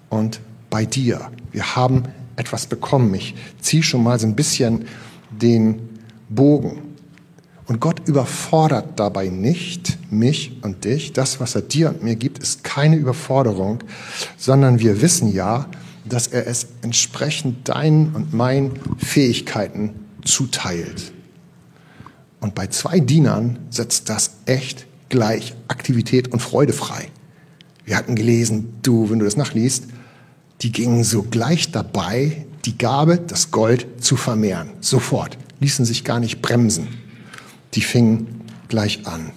und 0.09 0.39
bei 0.69 0.85
dir. 0.85 1.29
Wir 1.51 1.75
haben 1.75 2.03
etwas 2.35 2.67
bekommen. 2.67 3.13
Ich 3.13 3.35
ziehe 3.59 3.83
schon 3.83 4.03
mal 4.03 4.19
so 4.19 4.27
ein 4.27 4.35
bisschen 4.35 4.85
den 5.29 5.89
Bogen. 6.29 6.79
Und 7.67 7.79
Gott 7.79 8.07
überfordert 8.07 8.97
dabei 8.99 9.27
nicht 9.27 9.97
mich 10.11 10.59
und 10.61 10.85
dich. 10.85 11.13
Das, 11.13 11.39
was 11.39 11.55
er 11.55 11.61
dir 11.61 11.89
und 11.89 12.03
mir 12.03 12.15
gibt, 12.15 12.39
ist 12.39 12.63
keine 12.63 12.95
Überforderung, 12.95 13.83
sondern 14.37 14.79
wir 14.79 15.01
wissen 15.01 15.31
ja, 15.33 15.67
dass 16.05 16.27
er 16.27 16.47
es 16.47 16.67
entsprechend 16.81 17.69
deinen 17.69 18.15
und 18.15 18.33
meinen 18.33 18.73
Fähigkeiten 18.97 19.93
zuteilt. 20.23 21.11
Und 22.39 22.55
bei 22.55 22.67
zwei 22.67 22.99
Dienern 22.99 23.59
setzt 23.69 24.09
das 24.09 24.31
echt 24.45 24.87
gleich 25.09 25.53
Aktivität 25.67 26.29
und 26.29 26.41
Freude 26.41 26.73
frei. 26.73 27.09
Wir 27.85 27.97
hatten 27.97 28.15
gelesen, 28.15 28.73
du, 28.81 29.09
wenn 29.09 29.19
du 29.19 29.25
das 29.25 29.37
nachliest, 29.37 29.85
die 30.61 30.71
gingen 30.71 31.03
sogleich 31.03 31.71
dabei, 31.71 32.45
die 32.65 32.77
Gabe, 32.77 33.17
das 33.17 33.51
Gold 33.51 33.87
zu 34.03 34.15
vermehren. 34.15 34.69
Sofort. 34.79 35.37
Ließen 35.59 35.85
sich 35.85 36.03
gar 36.03 36.19
nicht 36.19 36.41
bremsen. 36.41 36.87
Die 37.73 37.81
fingen 37.81 38.41
gleich 38.67 39.05
an. 39.05 39.31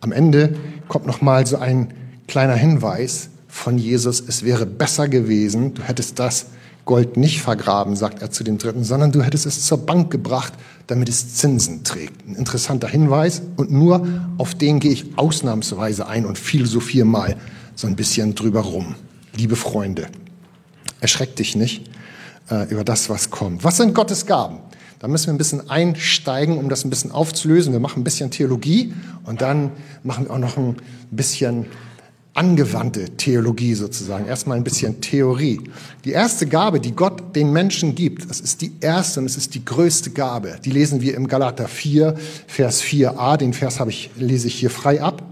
Am 0.00 0.12
Ende 0.12 0.54
kommt 0.88 1.06
noch 1.06 1.20
mal 1.20 1.46
so 1.46 1.58
ein 1.58 1.92
kleiner 2.26 2.54
Hinweis 2.54 3.30
von 3.48 3.78
Jesus. 3.78 4.22
Es 4.26 4.44
wäre 4.44 4.66
besser 4.66 5.08
gewesen, 5.08 5.74
du 5.74 5.82
hättest 5.82 6.18
das 6.18 6.46
Gold 6.84 7.16
nicht 7.16 7.42
vergraben, 7.42 7.96
sagt 7.96 8.22
er 8.22 8.30
zu 8.30 8.44
dem 8.44 8.56
Dritten, 8.56 8.82
sondern 8.82 9.12
du 9.12 9.22
hättest 9.22 9.44
es 9.44 9.64
zur 9.64 9.84
Bank 9.84 10.10
gebracht, 10.10 10.54
damit 10.86 11.08
es 11.08 11.34
Zinsen 11.34 11.84
trägt. 11.84 12.26
Ein 12.26 12.34
interessanter 12.34 12.88
Hinweis 12.88 13.42
und 13.56 13.70
nur 13.70 14.06
auf 14.38 14.54
den 14.54 14.80
gehe 14.80 14.92
ich 14.92 15.18
ausnahmsweise 15.18 16.06
ein 16.06 16.24
und 16.24 16.38
philosophiere 16.38 17.06
mal 17.06 17.36
so 17.74 17.86
ein 17.86 17.96
bisschen 17.96 18.34
drüber 18.34 18.60
rum. 18.60 18.94
Liebe 19.36 19.54
Freunde, 19.54 20.06
erschreck 21.00 21.36
dich 21.36 21.56
nicht 21.56 21.90
äh, 22.50 22.70
über 22.70 22.84
das, 22.84 23.10
was 23.10 23.30
kommt. 23.30 23.64
Was 23.64 23.76
sind 23.76 23.94
Gottes 23.94 24.24
Gaben? 24.24 24.60
Da 24.98 25.06
müssen 25.06 25.26
wir 25.26 25.34
ein 25.34 25.38
bisschen 25.38 25.70
einsteigen, 25.70 26.58
um 26.58 26.68
das 26.68 26.84
ein 26.84 26.90
bisschen 26.90 27.12
aufzulösen. 27.12 27.72
Wir 27.72 27.80
machen 27.80 28.00
ein 28.00 28.04
bisschen 28.04 28.30
Theologie 28.30 28.92
und 29.24 29.40
dann 29.40 29.70
machen 30.02 30.24
wir 30.24 30.32
auch 30.32 30.38
noch 30.38 30.56
ein 30.56 30.76
bisschen 31.10 31.66
angewandte 32.34 33.16
Theologie 33.16 33.74
sozusagen, 33.74 34.26
erstmal 34.26 34.56
ein 34.56 34.64
bisschen 34.64 35.00
Theorie. 35.00 35.60
Die 36.04 36.12
erste 36.12 36.46
Gabe, 36.46 36.78
die 36.78 36.92
Gott 36.92 37.34
den 37.34 37.52
Menschen 37.52 37.96
gibt, 37.96 38.30
das 38.30 38.40
ist 38.40 38.62
die 38.62 38.72
erste 38.80 39.18
und 39.20 39.26
es 39.26 39.36
ist 39.36 39.54
die 39.54 39.64
größte 39.64 40.10
Gabe. 40.10 40.56
Die 40.64 40.70
lesen 40.70 41.00
wir 41.00 41.16
im 41.16 41.26
Galater 41.26 41.66
4, 41.66 42.14
Vers 42.46 42.82
4a, 42.82 43.36
den 43.36 43.52
Vers 43.52 43.80
habe 43.80 43.90
ich, 43.90 44.10
lese 44.16 44.46
ich 44.46 44.54
hier 44.54 44.70
frei 44.70 45.02
ab. 45.02 45.27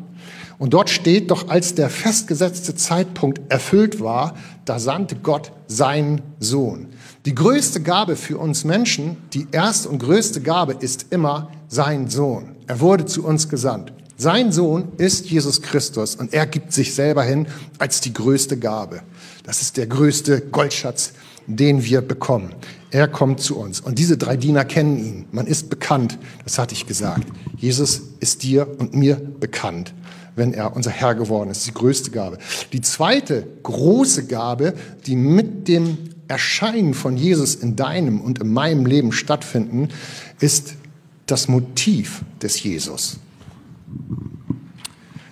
Und 0.59 0.73
dort 0.73 0.89
steht 0.89 1.31
doch, 1.31 1.49
als 1.49 1.75
der 1.75 1.91
festgesetzte 1.91 2.75
Zeitpunkt 2.75 3.41
erfüllt 3.51 4.01
war, 4.01 4.35
da 4.65 4.79
sandte 4.79 5.17
Gott 5.17 5.53
seinen 5.67 6.23
Sohn. 6.41 6.89
Die 7.27 7.35
größte 7.35 7.83
Gabe 7.83 8.17
für 8.17 8.39
uns 8.39 8.65
Menschen, 8.65 9.17
die 9.33 9.47
erste 9.53 9.89
und 9.89 9.99
größte 9.99 10.41
Gabe 10.41 10.77
ist 10.79 11.07
immer 11.11 11.51
sein 11.69 12.09
Sohn. 12.09 12.57
Er 12.67 12.81
wurde 12.81 13.05
zu 13.05 13.25
uns 13.25 13.49
gesandt. 13.49 13.93
Sein 14.17 14.51
Sohn 14.51 14.89
ist 14.97 15.27
Jesus 15.27 15.61
Christus 15.61 16.15
und 16.15 16.33
er 16.33 16.47
gibt 16.47 16.73
sich 16.73 16.95
selber 16.95 17.23
hin 17.23 17.47
als 17.79 18.01
die 18.01 18.15
größte 18.15 18.57
Gabe. 18.57 19.03
Das 19.45 19.61
ist 19.61 19.77
der 19.77 19.87
größte 19.87 20.41
Goldschatz, 20.41 21.13
den 21.47 21.85
wir 21.85 22.01
bekommen. 22.01 22.55
Er 22.91 23.09
kommt 23.09 23.41
zu 23.41 23.59
uns. 23.59 23.81
Und 23.81 23.99
diese 23.99 24.17
drei 24.17 24.37
Diener 24.37 24.65
kennen 24.65 24.97
ihn. 24.97 25.27
Man 25.33 25.47
ist 25.47 25.69
bekannt. 25.69 26.19
Das 26.45 26.59
hatte 26.59 26.75
ich 26.75 26.87
gesagt. 26.87 27.27
Jesus 27.59 28.01
ist 28.21 28.43
dir 28.43 28.67
und 28.79 28.95
mir 28.95 29.17
bekannt, 29.17 29.93
wenn 30.37 30.55
er 30.55 30.77
unser 30.77 30.91
Herr 30.91 31.15
geworden 31.15 31.51
ist. 31.51 31.67
Die 31.67 31.75
größte 31.75 32.11
Gabe. 32.11 32.39
Die 32.73 32.83
zweite 32.83 33.47
große 33.63 34.27
Gabe, 34.27 34.75
die 35.07 35.17
mit 35.17 35.67
dem 35.67 35.99
Erscheinen 36.29 36.95
von 36.95 37.17
Jesus 37.17 37.55
in 37.55 37.75
deinem 37.75 38.21
und 38.21 38.39
in 38.39 38.53
meinem 38.53 38.87
Leben 38.87 39.13
stattfinden, 39.13 39.89
ist 40.39 40.75
das 41.27 41.49
Motiv 41.49 42.23
des 42.43 42.63
Jesus. 42.63 43.19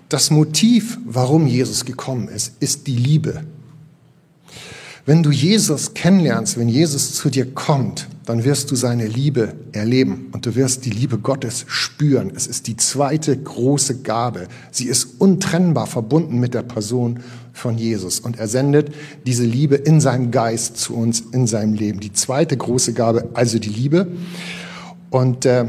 Das 0.08 0.30
Motiv, 0.30 0.98
warum 1.04 1.46
Jesus 1.46 1.84
gekommen 1.84 2.28
ist, 2.28 2.54
ist 2.60 2.86
die 2.86 2.96
Liebe. 2.96 3.44
Wenn 5.06 5.22
du 5.22 5.30
Jesus 5.30 5.94
kennenlernst, 5.94 6.58
wenn 6.58 6.68
Jesus 6.68 7.14
zu 7.14 7.30
dir 7.30 7.52
kommt, 7.52 8.08
dann 8.24 8.44
wirst 8.44 8.70
du 8.70 8.74
seine 8.74 9.06
Liebe 9.06 9.54
erleben 9.72 10.28
und 10.32 10.46
du 10.46 10.54
wirst 10.54 10.84
die 10.86 10.90
Liebe 10.90 11.18
Gottes 11.18 11.64
spüren. 11.68 12.32
Es 12.34 12.46
ist 12.46 12.66
die 12.66 12.76
zweite 12.76 13.36
große 13.36 14.00
Gabe. 14.00 14.48
Sie 14.70 14.86
ist 14.86 15.20
untrennbar 15.20 15.86
verbunden 15.86 16.38
mit 16.38 16.54
der 16.54 16.62
Person 16.62 17.20
von 17.52 17.76
Jesus 17.76 18.20
und 18.20 18.38
er 18.38 18.48
sendet 18.48 18.94
diese 19.26 19.44
Liebe 19.44 19.76
in 19.76 20.00
seinem 20.00 20.30
Geist 20.30 20.78
zu 20.78 20.94
uns 20.94 21.22
in 21.32 21.46
seinem 21.46 21.74
Leben. 21.74 22.00
Die 22.00 22.12
zweite 22.12 22.56
große 22.56 22.94
Gabe, 22.94 23.28
also 23.34 23.58
die 23.58 23.68
Liebe. 23.68 24.08
Und 25.10 25.44
äh, 25.44 25.66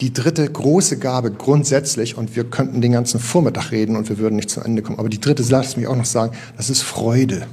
die 0.00 0.12
dritte 0.12 0.48
große 0.50 0.98
Gabe 0.98 1.30
grundsätzlich, 1.30 2.16
und 2.16 2.34
wir 2.34 2.44
könnten 2.44 2.80
den 2.80 2.92
ganzen 2.92 3.20
Vormittag 3.20 3.70
reden 3.70 3.96
und 3.96 4.08
wir 4.08 4.18
würden 4.18 4.36
nicht 4.36 4.50
zu 4.50 4.60
Ende 4.60 4.82
kommen, 4.82 4.98
aber 4.98 5.08
die 5.08 5.20
dritte, 5.20 5.44
lass 5.48 5.76
mich 5.76 5.86
auch 5.86 5.96
noch 5.96 6.06
sagen, 6.06 6.32
das 6.56 6.70
ist 6.70 6.82
Freude. 6.82 7.46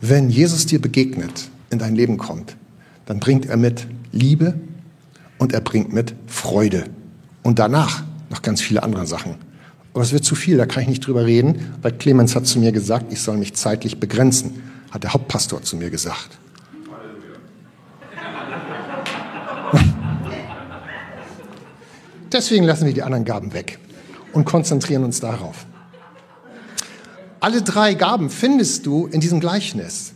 Wenn 0.00 0.28
Jesus 0.28 0.66
dir 0.66 0.80
begegnet, 0.80 1.50
in 1.72 1.78
dein 1.78 1.94
Leben 1.94 2.18
kommt, 2.18 2.56
dann 3.06 3.20
bringt 3.20 3.46
er 3.46 3.56
mit 3.56 3.86
Liebe 4.12 4.54
und 5.38 5.52
er 5.52 5.60
bringt 5.60 5.92
mit 5.92 6.14
Freude. 6.26 6.84
Und 7.42 7.58
danach 7.58 8.02
noch 8.30 8.42
ganz 8.42 8.60
viele 8.60 8.82
andere 8.82 9.06
Sachen. 9.06 9.34
Aber 9.92 10.02
es 10.02 10.12
wird 10.12 10.24
zu 10.24 10.34
viel, 10.34 10.56
da 10.56 10.66
kann 10.66 10.82
ich 10.82 10.88
nicht 10.88 11.06
drüber 11.06 11.26
reden, 11.26 11.74
weil 11.82 11.92
Clemens 11.92 12.34
hat 12.34 12.46
zu 12.46 12.58
mir 12.58 12.72
gesagt, 12.72 13.12
ich 13.12 13.20
soll 13.20 13.36
mich 13.36 13.54
zeitlich 13.54 13.98
begrenzen, 14.00 14.62
hat 14.90 15.02
der 15.02 15.12
Hauptpastor 15.12 15.62
zu 15.62 15.76
mir 15.76 15.90
gesagt. 15.90 16.38
Deswegen 22.32 22.64
lassen 22.64 22.86
wir 22.86 22.94
die 22.94 23.02
anderen 23.02 23.26
Gaben 23.26 23.52
weg 23.52 23.78
und 24.32 24.46
konzentrieren 24.46 25.04
uns 25.04 25.20
darauf. 25.20 25.66
Alle 27.40 27.60
drei 27.60 27.94
Gaben 27.94 28.30
findest 28.30 28.86
du 28.86 29.06
in 29.06 29.20
diesem 29.20 29.40
Gleichnis. 29.40 30.14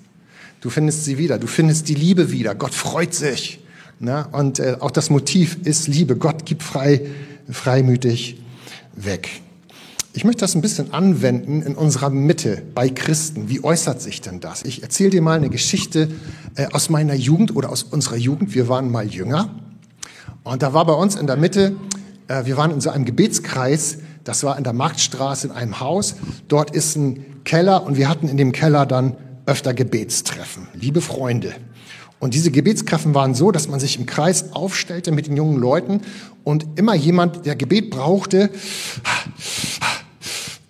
Du 0.67 0.71
findest 0.71 1.05
sie 1.05 1.17
wieder, 1.17 1.39
du 1.39 1.47
findest 1.47 1.89
die 1.89 1.95
Liebe 1.95 2.33
wieder. 2.33 2.57
Gott 2.57 2.75
freut 2.75 3.15
sich. 3.15 3.61
Ne? 4.01 4.27
Und 4.33 4.59
äh, 4.59 4.79
auch 4.81 4.91
das 4.91 5.11
Motiv 5.11 5.59
ist 5.63 5.87
Liebe. 5.87 6.17
Gott 6.17 6.45
gibt 6.45 6.65
frei, 6.65 7.03
freimütig 7.49 8.43
weg. 8.97 9.29
Ich 10.13 10.25
möchte 10.25 10.41
das 10.41 10.57
ein 10.57 10.63
bisschen 10.63 10.93
anwenden 10.93 11.63
in 11.63 11.77
unserer 11.77 12.11
Mitte 12.11 12.65
bei 12.75 12.89
Christen. 12.89 13.49
Wie 13.49 13.63
äußert 13.63 14.03
sich 14.03 14.23
denn 14.23 14.41
das? 14.41 14.65
Ich 14.65 14.83
erzähle 14.83 15.11
dir 15.11 15.23
mal 15.23 15.37
eine 15.37 15.51
Geschichte 15.51 16.09
äh, 16.57 16.67
aus 16.73 16.91
meiner 16.91 17.15
Jugend 17.15 17.55
oder 17.55 17.71
aus 17.71 17.85
unserer 17.85 18.17
Jugend. 18.17 18.53
Wir 18.53 18.67
waren 18.67 18.91
mal 18.91 19.07
jünger. 19.07 19.55
Und 20.43 20.63
da 20.63 20.75
war 20.75 20.85
bei 20.85 20.95
uns 20.95 21.15
in 21.15 21.29
der 21.29 21.37
Mitte 21.37 21.77
äh, 22.29 22.45
wir 22.45 22.57
waren 22.57 22.71
in 22.71 22.81
so 22.81 22.91
einem 22.91 23.05
Gebetskreis, 23.05 23.99
das 24.25 24.43
war 24.43 24.59
in 24.59 24.65
der 24.65 24.73
Marktstraße 24.73 25.49
in 25.49 25.53
einem 25.53 25.81
Haus. 25.81 26.17
Dort 26.49 26.73
ist 26.73 26.97
ein 26.97 27.45
Keller 27.45 27.85
und 27.85 27.97
wir 27.97 28.09
hatten 28.09 28.29
in 28.29 28.37
dem 28.37 28.53
Keller 28.53 28.87
dann 28.87 29.17
öfter 29.47 29.75
Gebetstreffen. 29.75 30.69
Liebe 30.75 31.01
Freunde. 31.01 31.55
Und 32.19 32.35
diese 32.35 32.51
Gebetstreffen 32.51 33.15
waren 33.15 33.35
so, 33.35 33.51
dass 33.51 33.69
man 33.69 33.81
sich 33.81 33.99
im 33.99 34.07
Kreis 34.07 34.53
aufstellte 34.53 35.13
mit 35.13 35.27
den 35.27 35.37
jungen 35.37 35.59
Leuten 35.59 36.01
und 36.45 36.67
immer 36.77 36.95
jemand, 36.95 37.47
der 37.47 37.57
Gebet 37.57 37.91
brauchte, 37.91 38.51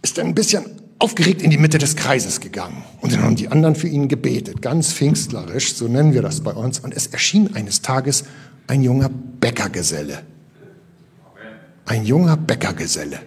ist 0.03 0.19
dann 0.19 0.27
ein 0.27 0.35
bisschen 0.35 0.65
aufgeregt 0.99 1.43
in 1.43 1.51
die 1.51 1.59
Mitte 1.59 1.79
des 1.79 1.95
Kreises 1.95 2.41
gegangen. 2.41 2.83
Und 3.01 3.13
dann 3.13 3.23
haben 3.23 3.37
die 3.37 3.49
anderen 3.49 3.77
für 3.77 3.89
ihn 3.89 4.09
gebetet, 4.09 4.63
ganz 4.63 4.93
pfingstlerisch, 4.93 5.75
so 5.75 5.89
nennen 5.89 6.15
wir 6.15 6.23
das 6.23 6.41
bei 6.41 6.53
uns. 6.53 6.81
Und 6.81 6.95
es 6.95 7.07
erschien 7.07 7.55
eines 7.55 7.83
Tages 7.83 8.25
ein 8.67 8.83
junger 8.83 9.11
Bäckergeselle 9.41 10.23
ein 11.87 12.05
junger 12.05 12.37
Bäckergeselle. 12.37 13.21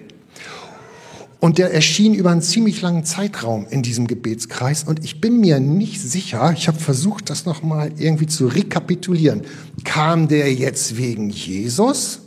Und 1.40 1.58
der 1.58 1.74
erschien 1.74 2.14
über 2.14 2.32
einen 2.32 2.42
ziemlich 2.42 2.82
langen 2.82 3.06
Zeitraum 3.06 3.66
in 3.70 3.82
diesem 3.82 4.08
Gebetskreis. 4.08 4.84
Und 4.84 5.06
ich 5.06 5.22
bin 5.22 5.40
mir 5.40 5.62
nicht 5.62 6.02
sicher, 6.02 6.52
ich 6.52 6.68
habe 6.68 6.80
versucht, 6.80 7.30
das 7.30 7.46
nochmal 7.46 7.94
irgendwie 7.98 8.28
zu 8.28 8.48
rekapitulieren. 8.48 9.44
Kam 9.86 10.28
der 10.28 10.54
jetzt 10.54 10.98
wegen 10.98 11.30
Jesus 11.30 12.22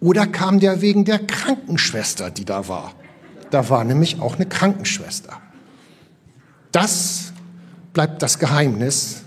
oder 0.00 0.26
kam 0.26 0.60
der 0.60 0.82
wegen 0.82 1.06
der 1.06 1.20
Krankenschwester, 1.20 2.30
die 2.30 2.44
da 2.44 2.68
war? 2.68 2.94
Da 3.50 3.70
war 3.70 3.82
nämlich 3.84 4.20
auch 4.20 4.34
eine 4.34 4.46
Krankenschwester. 4.46 5.40
Das 6.72 7.32
bleibt 7.94 8.20
das 8.22 8.38
Geheimnis 8.38 9.22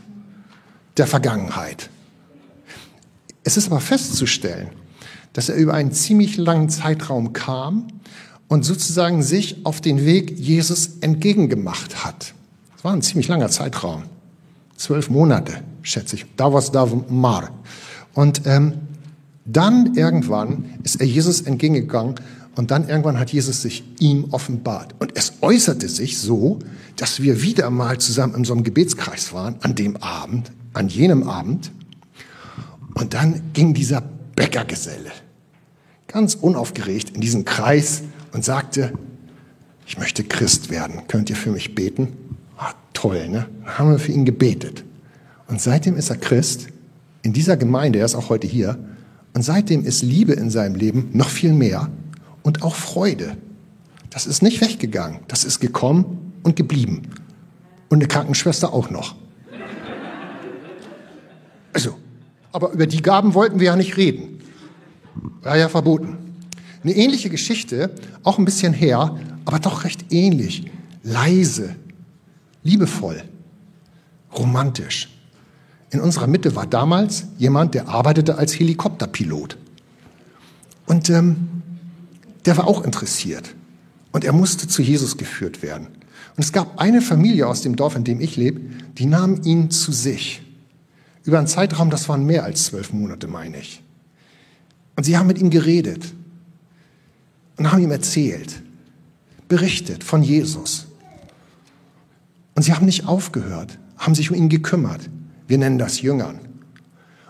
der 0.97 1.07
Vergangenheit. 1.07 1.89
Es 3.43 3.57
ist 3.57 3.71
aber 3.71 3.79
festzustellen, 3.79 4.69
dass 5.33 5.49
er 5.49 5.55
über 5.55 5.73
einen 5.73 5.91
ziemlich 5.91 6.37
langen 6.37 6.69
Zeitraum 6.69 7.33
kam 7.33 7.87
und 8.49 8.65
sozusagen 8.65 9.23
sich 9.23 9.65
auf 9.65 9.79
den 9.79 10.05
Weg 10.05 10.37
Jesus 10.37 10.97
entgegengemacht 10.99 12.03
hat. 12.03 12.33
Das 12.75 12.83
war 12.83 12.93
ein 12.93 13.01
ziemlich 13.01 13.29
langer 13.29 13.49
Zeitraum. 13.49 14.03
Zwölf 14.75 15.09
Monate, 15.09 15.61
schätze 15.81 16.17
ich. 16.17 16.25
Da 16.35 16.51
war 16.51 16.59
es 16.59 16.71
da 16.71 16.85
mar. 16.85 17.51
Und 18.13 18.41
ähm, 18.45 18.73
dann 19.45 19.95
irgendwann 19.95 20.65
ist 20.83 20.99
er 20.99 21.07
Jesus 21.07 21.41
entgegengegangen 21.41 22.15
Und 22.55 22.71
dann 22.71 22.89
irgendwann 22.89 23.19
hat 23.19 23.31
Jesus 23.31 23.61
sich 23.61 23.85
ihm 23.99 24.25
offenbart. 24.31 24.93
Und 24.99 25.15
es 25.15 25.33
äußerte 25.41 25.87
sich 25.87 26.17
so, 26.17 26.59
dass 26.97 27.21
wir 27.21 27.41
wieder 27.41 27.69
mal 27.69 27.99
zusammen 27.99 28.35
in 28.35 28.43
so 28.43 28.53
einem 28.53 28.63
Gebetskreis 28.63 29.31
waren, 29.31 29.55
an 29.61 29.75
dem 29.75 29.95
Abend, 29.97 30.51
an 30.73 30.89
jenem 30.89 31.29
Abend. 31.29 31.71
Und 32.95 33.13
dann 33.13 33.41
ging 33.53 33.73
dieser 33.73 34.03
Bäckergeselle 34.35 35.11
ganz 36.07 36.35
unaufgeregt 36.35 37.11
in 37.11 37.21
diesen 37.21 37.45
Kreis 37.45 38.01
und 38.31 38.43
sagte, 38.45 38.93
ich 39.85 39.97
möchte 39.97 40.23
Christ 40.23 40.69
werden. 40.69 41.01
Könnt 41.07 41.29
ihr 41.29 41.35
für 41.35 41.51
mich 41.51 41.73
beten? 41.75 42.09
Ah, 42.57 42.73
toll, 42.93 43.27
ne? 43.27 43.47
Dann 43.65 43.77
haben 43.79 43.91
wir 43.91 43.99
für 43.99 44.11
ihn 44.11 44.25
gebetet. 44.25 44.83
Und 45.47 45.59
seitdem 45.61 45.95
ist 45.95 46.09
er 46.09 46.17
Christ 46.17 46.67
in 47.23 47.33
dieser 47.33 47.57
Gemeinde, 47.57 47.99
er 47.99 48.05
ist 48.05 48.15
auch 48.15 48.29
heute 48.29 48.47
hier. 48.47 48.77
Und 49.33 49.41
seitdem 49.41 49.83
ist 49.83 50.01
Liebe 50.03 50.33
in 50.33 50.49
seinem 50.49 50.75
Leben 50.75 51.09
noch 51.13 51.29
viel 51.29 51.53
mehr 51.53 51.89
und 52.43 52.63
auch 52.63 52.75
Freude. 52.75 53.37
Das 54.09 54.25
ist 54.25 54.41
nicht 54.41 54.61
weggegangen. 54.61 55.19
Das 55.27 55.43
ist 55.43 55.59
gekommen 55.59 56.33
und 56.43 56.55
geblieben. 56.55 57.03
Und 57.89 57.97
eine 57.97 58.07
Krankenschwester 58.07 58.73
auch 58.73 58.89
noch. 58.89 59.15
Also, 61.73 61.95
aber 62.51 62.71
über 62.71 62.87
die 62.87 63.01
Gaben 63.01 63.33
wollten 63.33 63.59
wir 63.59 63.67
ja 63.67 63.75
nicht 63.75 63.97
reden. 63.97 64.39
War 65.41 65.57
ja 65.57 65.69
verboten. 65.69 66.28
Eine 66.83 66.95
ähnliche 66.95 67.29
Geschichte, 67.29 67.91
auch 68.23 68.37
ein 68.37 68.45
bisschen 68.45 68.73
her, 68.73 69.17
aber 69.45 69.59
doch 69.59 69.83
recht 69.83 70.11
ähnlich. 70.11 70.65
Leise, 71.03 71.75
liebevoll, 72.63 73.23
romantisch. 74.37 75.09
In 75.91 76.01
unserer 76.01 76.27
Mitte 76.27 76.55
war 76.55 76.67
damals 76.67 77.25
jemand, 77.37 77.73
der 77.73 77.89
arbeitete 77.89 78.37
als 78.37 78.57
Helikopterpilot. 78.57 79.57
Und 80.85 81.09
ähm, 81.09 81.49
der 82.45 82.57
war 82.57 82.67
auch 82.67 82.83
interessiert. 82.83 83.55
Und 84.11 84.23
er 84.23 84.33
musste 84.33 84.67
zu 84.67 84.81
Jesus 84.81 85.17
geführt 85.17 85.61
werden. 85.61 85.87
Und 85.87 86.43
es 86.43 86.53
gab 86.53 86.79
eine 86.79 87.01
Familie 87.01 87.47
aus 87.47 87.61
dem 87.61 87.75
Dorf, 87.75 87.95
in 87.95 88.03
dem 88.03 88.21
ich 88.21 88.37
lebe, 88.37 88.61
die 88.97 89.05
nahm 89.05 89.41
ihn 89.43 89.71
zu 89.71 89.91
sich. 89.91 90.41
Über 91.23 91.37
einen 91.37 91.47
Zeitraum, 91.47 91.89
das 91.89 92.07
waren 92.07 92.25
mehr 92.25 92.43
als 92.43 92.65
zwölf 92.65 92.93
Monate, 92.93 93.27
meine 93.27 93.59
ich. 93.59 93.83
Und 94.95 95.03
sie 95.03 95.17
haben 95.17 95.27
mit 95.27 95.39
ihm 95.39 95.49
geredet 95.49 96.13
und 97.59 97.71
haben 97.71 97.83
ihm 97.83 97.91
erzählt, 97.91 98.61
berichtet 99.49 100.03
von 100.03 100.23
Jesus. 100.23 100.87
Und 102.55 102.63
sie 102.63 102.73
haben 102.73 102.85
nicht 102.85 103.05
aufgehört, 103.05 103.77
haben 103.97 104.15
sich 104.15 104.31
um 104.31 104.37
ihn 104.37 104.49
gekümmert. 104.49 105.09
Wir 105.47 105.57
nennen 105.57 105.77
das 105.77 106.01
Jüngern. 106.01 106.39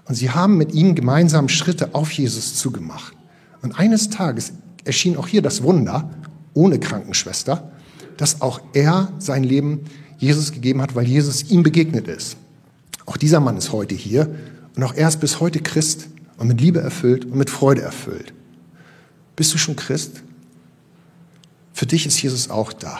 Und 0.05 0.15
sie 0.15 0.29
haben 0.29 0.57
mit 0.57 0.73
ihm 0.73 0.95
gemeinsam 0.95 1.49
Schritte 1.49 1.95
auf 1.95 2.11
Jesus 2.11 2.55
zugemacht. 2.55 3.13
Und 3.61 3.77
eines 3.77 4.09
Tages 4.09 4.53
erschien 4.85 5.17
auch 5.17 5.27
hier 5.27 5.41
das 5.41 5.63
Wunder, 5.63 6.09
ohne 6.53 6.79
Krankenschwester, 6.79 7.71
dass 8.17 8.41
auch 8.41 8.61
er 8.73 9.11
sein 9.17 9.43
Leben 9.43 9.81
Jesus 10.17 10.51
gegeben 10.51 10.81
hat, 10.81 10.95
weil 10.95 11.05
Jesus 11.05 11.49
ihm 11.49 11.63
begegnet 11.63 12.07
ist. 12.07 12.37
Auch 13.05 13.17
dieser 13.17 13.39
Mann 13.39 13.57
ist 13.57 13.71
heute 13.71 13.95
hier 13.95 14.35
und 14.75 14.83
auch 14.83 14.93
er 14.93 15.07
ist 15.07 15.19
bis 15.19 15.39
heute 15.39 15.59
Christ 15.59 16.07
und 16.37 16.47
mit 16.47 16.61
Liebe 16.61 16.81
erfüllt 16.81 17.25
und 17.25 17.35
mit 17.35 17.49
Freude 17.49 17.81
erfüllt. 17.81 18.33
Bist 19.39 19.53
du 19.53 19.57
schon 19.57 19.77
Christ? 19.77 20.21
Für 21.71 21.85
dich 21.85 22.05
ist 22.05 22.21
Jesus 22.21 22.49
auch 22.49 22.73
da. 22.73 22.99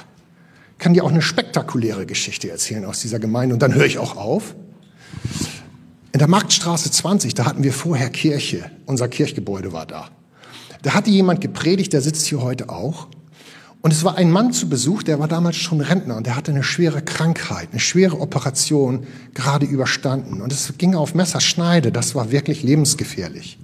Ich 0.71 0.79
kann 0.79 0.93
dir 0.93 1.03
auch 1.03 1.11
eine 1.11 1.21
spektakuläre 1.21 2.05
Geschichte 2.05 2.49
erzählen 2.49 2.85
aus 2.85 3.01
dieser 3.01 3.19
Gemeinde 3.19 3.55
und 3.55 3.61
dann 3.61 3.75
höre 3.75 3.85
ich 3.85 3.97
auch 3.97 4.15
auf. 4.15 4.55
In 6.13 6.19
der 6.19 6.29
Marktstraße 6.29 6.91
20, 6.91 7.33
da 7.33 7.43
hatten 7.43 7.61
wir 7.61 7.73
vorher 7.73 8.09
Kirche. 8.09 8.71
Unser 8.85 9.09
Kirchgebäude 9.09 9.73
war 9.73 9.85
da. 9.85 10.11
Da 10.81 10.93
hatte 10.93 11.09
jemand 11.09 11.41
gepredigt, 11.41 11.91
der 11.91 11.99
sitzt 11.99 12.25
hier 12.27 12.41
heute 12.41 12.69
auch. 12.69 13.09
Und 13.81 13.91
es 13.91 14.05
war 14.05 14.15
ein 14.15 14.31
Mann 14.31 14.53
zu 14.53 14.69
Besuch, 14.69 15.03
der 15.03 15.19
war 15.19 15.27
damals 15.27 15.57
schon 15.57 15.81
Rentner 15.81 16.15
und 16.15 16.25
der 16.25 16.37
hatte 16.37 16.51
eine 16.51 16.63
schwere 16.63 17.01
Krankheit, 17.01 17.67
eine 17.71 17.81
schwere 17.81 18.17
Operation 18.21 19.05
gerade 19.33 19.65
überstanden. 19.65 20.41
Und 20.41 20.53
es 20.53 20.73
ging 20.77 20.95
auf 20.95 21.15
Messerschneide, 21.15 21.91
das 21.91 22.15
war 22.15 22.31
wirklich 22.31 22.63
lebensgefährlich. 22.63 23.59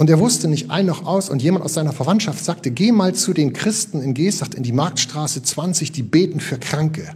Und 0.00 0.08
er 0.08 0.18
wusste 0.18 0.48
nicht 0.48 0.70
ein 0.70 0.86
noch 0.86 1.04
aus 1.04 1.28
und 1.28 1.42
jemand 1.42 1.62
aus 1.62 1.74
seiner 1.74 1.92
Verwandtschaft 1.92 2.42
sagte, 2.42 2.70
geh 2.70 2.90
mal 2.90 3.14
zu 3.14 3.34
den 3.34 3.52
Christen 3.52 4.00
in 4.00 4.14
Gesacht 4.14 4.54
in 4.54 4.62
die 4.62 4.72
Marktstraße 4.72 5.42
20, 5.42 5.92
die 5.92 6.02
beten 6.02 6.40
für 6.40 6.56
Kranke. 6.56 7.12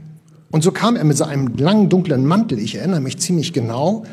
Und 0.51 0.63
so 0.63 0.71
kam 0.71 0.95
er 0.95 1.05
mit 1.05 1.17
seinem 1.17 1.57
langen 1.57 1.89
dunklen 1.89 2.27
Mantel, 2.27 2.59
ich 2.59 2.75
erinnere 2.75 3.01
mich 3.01 3.17
ziemlich 3.17 3.55
genau, 3.55 4.05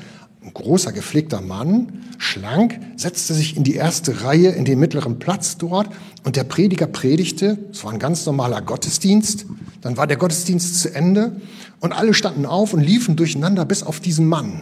ein 0.41 0.53
großer 0.53 0.93
gepflegter 0.93 1.41
Mann, 1.41 2.03
schlank, 2.17 2.79
setzte 2.95 3.33
sich 3.33 3.57
in 3.57 3.65
die 3.65 3.75
erste 3.75 4.23
Reihe, 4.23 4.51
in 4.51 4.63
den 4.63 4.79
mittleren 4.79 5.19
Platz 5.19 5.57
dort 5.57 5.89
und 6.23 6.37
der 6.37 6.45
Prediger 6.45 6.87
predigte. 6.87 7.57
Es 7.73 7.83
war 7.83 7.91
ein 7.91 7.99
ganz 7.99 8.25
normaler 8.25 8.61
Gottesdienst. 8.61 9.47
Dann 9.81 9.97
war 9.97 10.07
der 10.07 10.15
Gottesdienst 10.15 10.79
zu 10.79 10.95
Ende 10.95 11.41
und 11.81 11.91
alle 11.91 12.13
standen 12.13 12.45
auf 12.45 12.73
und 12.73 12.79
liefen 12.79 13.17
durcheinander 13.17 13.65
bis 13.65 13.83
auf 13.83 13.99
diesen 13.99 14.27
Mann. 14.27 14.61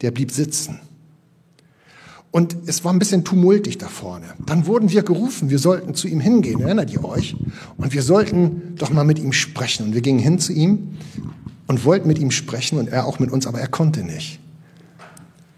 Der 0.00 0.10
blieb 0.10 0.32
sitzen. 0.32 0.80
Und 2.38 2.56
es 2.66 2.84
war 2.84 2.92
ein 2.92 3.00
bisschen 3.00 3.24
tumultig 3.24 3.78
da 3.78 3.88
vorne. 3.88 4.26
Dann 4.46 4.66
wurden 4.66 4.92
wir 4.92 5.02
gerufen, 5.02 5.50
wir 5.50 5.58
sollten 5.58 5.96
zu 5.96 6.06
ihm 6.06 6.20
hingehen, 6.20 6.60
erinnert 6.60 6.92
ihr 6.92 7.04
euch? 7.04 7.34
Und 7.76 7.92
wir 7.92 8.02
sollten 8.02 8.76
doch 8.76 8.90
mal 8.90 9.02
mit 9.02 9.18
ihm 9.18 9.32
sprechen. 9.32 9.86
Und 9.86 9.94
wir 9.94 10.02
gingen 10.02 10.20
hin 10.20 10.38
zu 10.38 10.52
ihm 10.52 10.98
und 11.66 11.84
wollten 11.84 12.06
mit 12.06 12.20
ihm 12.20 12.30
sprechen 12.30 12.78
und 12.78 12.90
er 12.90 13.06
auch 13.06 13.18
mit 13.18 13.32
uns, 13.32 13.48
aber 13.48 13.58
er 13.58 13.66
konnte 13.66 14.04
nicht. 14.04 14.38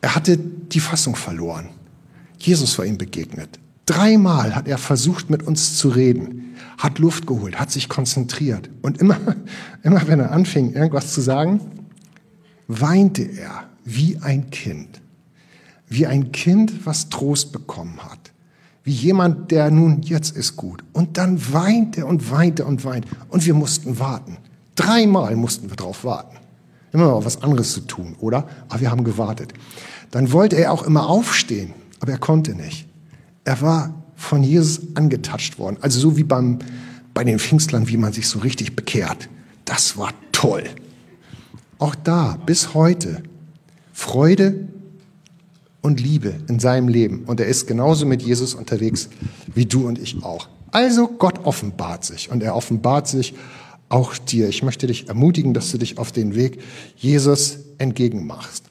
Er 0.00 0.14
hatte 0.14 0.38
die 0.38 0.80
Fassung 0.80 1.16
verloren. 1.16 1.68
Jesus 2.38 2.78
war 2.78 2.86
ihm 2.86 2.96
begegnet. 2.96 3.60
Dreimal 3.84 4.56
hat 4.56 4.66
er 4.66 4.78
versucht, 4.78 5.28
mit 5.28 5.42
uns 5.42 5.76
zu 5.76 5.90
reden, 5.90 6.54
hat 6.78 6.98
Luft 6.98 7.26
geholt, 7.26 7.60
hat 7.60 7.70
sich 7.70 7.90
konzentriert. 7.90 8.70
Und 8.80 8.96
immer, 8.96 9.18
immer 9.82 10.08
wenn 10.08 10.20
er 10.20 10.32
anfing, 10.32 10.72
irgendwas 10.72 11.12
zu 11.12 11.20
sagen, 11.20 11.60
weinte 12.68 13.20
er 13.20 13.64
wie 13.84 14.16
ein 14.22 14.48
Kind. 14.48 14.99
Wie 15.90 16.06
ein 16.06 16.32
Kind, 16.32 16.86
was 16.86 17.10
Trost 17.10 17.52
bekommen 17.52 17.98
hat. 18.02 18.32
Wie 18.84 18.92
jemand, 18.92 19.50
der 19.50 19.70
nun, 19.70 20.00
jetzt 20.02 20.34
ist 20.36 20.56
gut. 20.56 20.82
Und 20.92 21.18
dann 21.18 21.52
weinte 21.52 22.06
und 22.06 22.30
weinte 22.30 22.64
und 22.64 22.84
weinte. 22.84 23.08
Und 23.28 23.44
wir 23.44 23.54
mussten 23.54 23.98
warten. 23.98 24.38
Dreimal 24.76 25.36
mussten 25.36 25.68
wir 25.68 25.76
drauf 25.76 26.04
warten. 26.04 26.38
Immer 26.92 27.08
noch 27.08 27.24
was 27.24 27.42
anderes 27.42 27.72
zu 27.72 27.80
tun, 27.80 28.16
oder? 28.20 28.48
Aber 28.68 28.80
wir 28.80 28.90
haben 28.90 29.04
gewartet. 29.04 29.52
Dann 30.10 30.32
wollte 30.32 30.56
er 30.56 30.72
auch 30.72 30.84
immer 30.84 31.08
aufstehen, 31.08 31.74
aber 32.00 32.12
er 32.12 32.18
konnte 32.18 32.54
nicht. 32.54 32.88
Er 33.44 33.60
war 33.60 33.94
von 34.16 34.42
Jesus 34.42 34.80
angetatscht 34.94 35.58
worden. 35.58 35.76
Also 35.80 36.00
so 36.00 36.16
wie 36.16 36.24
beim, 36.24 36.60
bei 37.14 37.24
den 37.24 37.38
Pfingstlern, 37.38 37.88
wie 37.88 37.96
man 37.96 38.12
sich 38.12 38.28
so 38.28 38.38
richtig 38.38 38.76
bekehrt. 38.76 39.28
Das 39.64 39.96
war 39.96 40.12
toll. 40.32 40.64
Auch 41.78 41.94
da, 41.94 42.38
bis 42.44 42.74
heute, 42.74 43.22
Freude 43.92 44.68
und 45.82 46.00
Liebe 46.00 46.34
in 46.48 46.58
seinem 46.58 46.88
Leben. 46.88 47.24
Und 47.26 47.40
er 47.40 47.46
ist 47.46 47.66
genauso 47.66 48.06
mit 48.06 48.22
Jesus 48.22 48.54
unterwegs 48.54 49.08
wie 49.54 49.66
du 49.66 49.86
und 49.86 49.98
ich 49.98 50.22
auch. 50.22 50.48
Also 50.70 51.08
Gott 51.08 51.44
offenbart 51.44 52.04
sich 52.04 52.30
und 52.30 52.42
er 52.42 52.54
offenbart 52.54 53.08
sich 53.08 53.34
auch 53.88 54.16
dir. 54.16 54.48
Ich 54.48 54.62
möchte 54.62 54.86
dich 54.86 55.08
ermutigen, 55.08 55.52
dass 55.52 55.70
du 55.70 55.78
dich 55.78 55.98
auf 55.98 56.12
den 56.12 56.34
Weg 56.34 56.60
Jesus 56.96 57.58
entgegenmachst. 57.78 58.64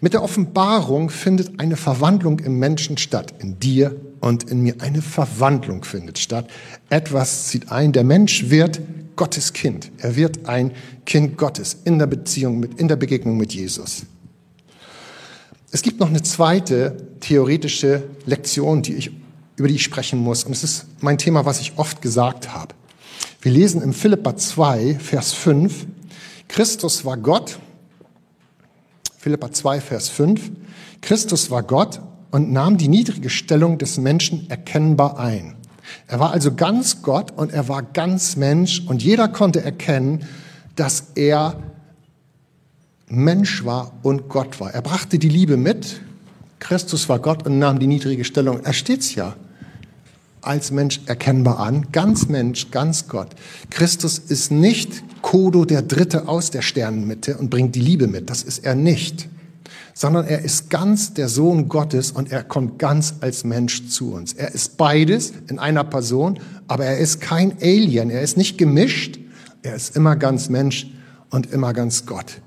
Mit 0.00 0.14
der 0.14 0.22
Offenbarung 0.22 1.10
findet 1.10 1.60
eine 1.60 1.76
Verwandlung 1.76 2.40
im 2.40 2.58
Menschen 2.58 2.98
statt, 2.98 3.34
in 3.38 3.58
dir 3.58 3.94
und 4.20 4.44
in 4.50 4.62
mir. 4.62 4.76
Eine 4.80 5.02
Verwandlung 5.02 5.84
findet 5.84 6.18
statt. 6.18 6.48
Etwas 6.90 7.48
zieht 7.48 7.70
ein. 7.70 7.92
Der 7.92 8.04
Mensch 8.04 8.50
wird 8.50 8.80
Gottes 9.16 9.52
Kind. 9.52 9.90
Er 9.98 10.16
wird 10.16 10.46
ein 10.46 10.72
Kind 11.06 11.36
Gottes 11.36 11.76
in 11.84 11.98
der 11.98 12.06
Beziehung 12.06 12.60
mit, 12.60 12.80
in 12.80 12.88
der 12.88 12.96
Begegnung 12.96 13.36
mit 13.36 13.52
Jesus. 13.52 14.04
Es 15.74 15.80
gibt 15.80 16.00
noch 16.00 16.08
eine 16.08 16.20
zweite 16.20 16.98
theoretische 17.20 18.02
Lektion, 18.26 18.82
die 18.82 18.92
ich, 18.92 19.10
über 19.56 19.68
die 19.68 19.76
ich 19.76 19.82
sprechen 19.82 20.18
muss. 20.18 20.44
Und 20.44 20.52
es 20.52 20.62
ist 20.62 20.84
mein 21.00 21.16
Thema, 21.16 21.46
was 21.46 21.60
ich 21.60 21.72
oft 21.76 22.02
gesagt 22.02 22.52
habe. 22.52 22.74
Wir 23.40 23.52
lesen 23.52 23.80
im 23.80 23.94
Philippa 23.94 24.36
2, 24.36 24.98
Vers 25.00 25.32
5, 25.32 25.86
Christus 26.48 27.06
war 27.06 27.16
Gott. 27.16 27.58
Philippa 29.16 29.50
2, 29.50 29.80
Vers 29.80 30.10
5. 30.10 30.50
Christus 31.00 31.50
war 31.50 31.62
Gott 31.62 32.02
und 32.30 32.52
nahm 32.52 32.76
die 32.76 32.88
niedrige 32.88 33.30
Stellung 33.30 33.78
des 33.78 33.96
Menschen 33.96 34.50
erkennbar 34.50 35.18
ein. 35.18 35.56
Er 36.06 36.20
war 36.20 36.32
also 36.32 36.54
ganz 36.54 37.00
Gott 37.00 37.30
und 37.30 37.50
er 37.50 37.68
war 37.68 37.82
ganz 37.82 38.36
Mensch 38.36 38.82
und 38.86 39.02
jeder 39.02 39.28
konnte 39.28 39.64
erkennen, 39.64 40.26
dass 40.76 41.12
er 41.14 41.56
Mensch 43.14 43.64
war 43.66 43.92
und 44.02 44.30
Gott 44.30 44.58
war. 44.58 44.72
Er 44.72 44.80
brachte 44.80 45.18
die 45.18 45.28
Liebe 45.28 45.58
mit. 45.58 46.00
Christus 46.60 47.10
war 47.10 47.18
Gott 47.18 47.44
und 47.46 47.58
nahm 47.58 47.78
die 47.78 47.86
niedrige 47.86 48.24
Stellung. 48.24 48.64
Er 48.64 48.72
steht's 48.72 49.14
ja 49.14 49.36
als 50.40 50.70
Mensch 50.70 51.00
erkennbar 51.04 51.60
an. 51.60 51.88
Ganz 51.92 52.28
Mensch, 52.28 52.70
ganz 52.70 53.08
Gott. 53.08 53.28
Christus 53.68 54.18
ist 54.18 54.50
nicht 54.50 55.04
Kodo 55.20 55.66
der 55.66 55.82
Dritte 55.82 56.26
aus 56.26 56.50
der 56.50 56.62
Sternenmitte 56.62 57.36
und 57.36 57.50
bringt 57.50 57.74
die 57.74 57.80
Liebe 57.80 58.06
mit. 58.06 58.30
Das 58.30 58.42
ist 58.42 58.64
er 58.64 58.74
nicht. 58.74 59.28
sondern 59.94 60.26
er 60.26 60.40
ist 60.42 60.70
ganz 60.70 61.14
der 61.14 61.28
Sohn 61.28 61.68
Gottes 61.68 62.12
und 62.12 62.32
er 62.32 62.42
kommt 62.42 62.78
ganz 62.78 63.14
als 63.20 63.44
Mensch 63.44 63.88
zu 63.88 64.12
uns. 64.12 64.32
Er 64.32 64.54
ist 64.54 64.76
beides 64.76 65.32
in 65.48 65.58
einer 65.58 65.84
Person, 65.84 66.38
aber 66.66 66.84
er 66.86 66.98
ist 66.98 67.20
kein 67.20 67.58
Alien, 67.60 68.10
er 68.10 68.22
ist 68.22 68.36
nicht 68.36 68.58
gemischt, 68.58 69.18
er 69.62 69.74
ist 69.74 69.94
immer 69.96 70.16
ganz 70.16 70.48
Mensch 70.48 70.90
und 71.30 71.52
immer 71.52 71.72
ganz 71.72 72.06
Gott. 72.06 72.40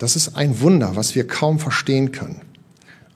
Das 0.00 0.16
ist 0.16 0.34
ein 0.34 0.62
Wunder, 0.62 0.96
was 0.96 1.14
wir 1.14 1.26
kaum 1.26 1.58
verstehen 1.58 2.10
können. 2.10 2.40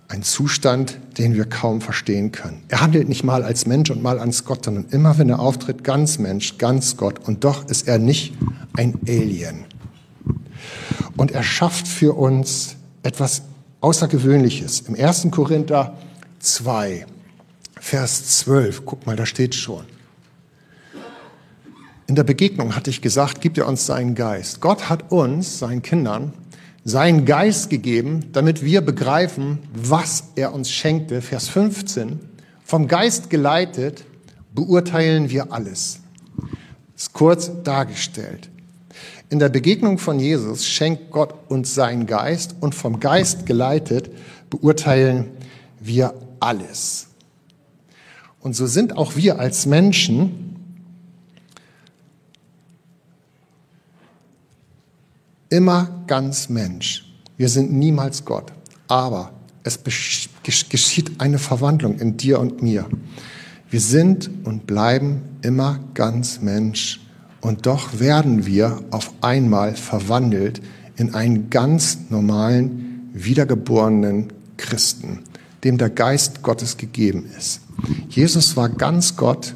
Ein 0.08 0.22
Zustand, 0.22 0.98
den 1.16 1.34
wir 1.34 1.46
kaum 1.46 1.80
verstehen 1.80 2.30
können. 2.30 2.62
Er 2.68 2.82
handelt 2.82 3.08
nicht 3.08 3.24
mal 3.24 3.42
als 3.42 3.66
Mensch 3.66 3.90
und 3.90 4.02
mal 4.02 4.18
als 4.18 4.44
Gott, 4.44 4.66
sondern 4.66 4.84
immer, 4.90 5.16
wenn 5.16 5.30
er 5.30 5.38
auftritt, 5.38 5.82
ganz 5.82 6.18
Mensch, 6.18 6.58
ganz 6.58 6.98
Gott. 6.98 7.26
Und 7.26 7.42
doch 7.42 7.66
ist 7.70 7.88
er 7.88 7.98
nicht 7.98 8.34
ein 8.74 8.98
Alien. 9.08 9.64
Und 11.16 11.32
er 11.32 11.42
schafft 11.42 11.88
für 11.88 12.18
uns 12.18 12.76
etwas 13.02 13.44
Außergewöhnliches. 13.80 14.82
Im 14.82 14.94
1. 14.94 15.28
Korinther 15.30 15.96
2, 16.40 17.06
Vers 17.80 18.40
12, 18.40 18.84
guck 18.84 19.06
mal, 19.06 19.16
da 19.16 19.24
steht 19.24 19.54
schon. 19.54 19.84
In 22.06 22.14
der 22.14 22.24
Begegnung 22.24 22.76
hatte 22.76 22.90
ich 22.90 23.00
gesagt, 23.00 23.40
gibt 23.40 23.56
er 23.56 23.66
uns 23.66 23.86
seinen 23.86 24.14
Geist. 24.14 24.60
Gott 24.60 24.90
hat 24.90 25.10
uns, 25.10 25.58
seinen 25.58 25.80
Kindern, 25.80 26.34
seinen 26.84 27.24
Geist 27.24 27.70
gegeben, 27.70 28.26
damit 28.32 28.62
wir 28.62 28.82
begreifen, 28.82 29.58
was 29.72 30.24
er 30.36 30.52
uns 30.52 30.70
schenkte. 30.70 31.22
Vers 31.22 31.48
15. 31.48 32.20
Vom 32.64 32.88
Geist 32.88 33.30
geleitet 33.30 34.04
beurteilen 34.54 35.30
wir 35.30 35.52
alles. 35.52 36.00
Ist 36.96 37.12
kurz 37.12 37.50
dargestellt. 37.64 38.50
In 39.30 39.38
der 39.38 39.48
Begegnung 39.48 39.98
von 39.98 40.20
Jesus 40.20 40.66
schenkt 40.66 41.10
Gott 41.10 41.34
uns 41.48 41.74
seinen 41.74 42.06
Geist 42.06 42.54
und 42.60 42.74
vom 42.74 43.00
Geist 43.00 43.46
geleitet 43.46 44.10
beurteilen 44.50 45.30
wir 45.80 46.14
alles. 46.38 47.08
Und 48.40 48.54
so 48.54 48.66
sind 48.66 48.96
auch 48.96 49.16
wir 49.16 49.38
als 49.38 49.64
Menschen 49.64 50.53
immer 55.54 55.88
ganz 56.08 56.48
Mensch. 56.48 57.04
Wir 57.36 57.48
sind 57.48 57.72
niemals 57.72 58.24
Gott. 58.24 58.52
Aber 58.88 59.30
es 59.62 59.78
geschieht 60.68 61.20
eine 61.20 61.38
Verwandlung 61.38 62.00
in 62.00 62.16
dir 62.16 62.40
und 62.40 62.60
mir. 62.60 62.86
Wir 63.70 63.80
sind 63.80 64.28
und 64.42 64.66
bleiben 64.66 65.22
immer 65.42 65.78
ganz 65.94 66.40
Mensch. 66.40 67.00
Und 67.40 67.66
doch 67.66 68.00
werden 68.00 68.46
wir 68.46 68.82
auf 68.90 69.12
einmal 69.20 69.76
verwandelt 69.76 70.60
in 70.96 71.14
einen 71.14 71.50
ganz 71.50 71.98
normalen, 72.10 73.10
wiedergeborenen 73.12 74.32
Christen, 74.56 75.20
dem 75.62 75.78
der 75.78 75.90
Geist 75.90 76.42
Gottes 76.42 76.76
gegeben 76.76 77.26
ist. 77.38 77.60
Jesus 78.08 78.56
war 78.56 78.68
ganz 78.68 79.16
Gott 79.16 79.54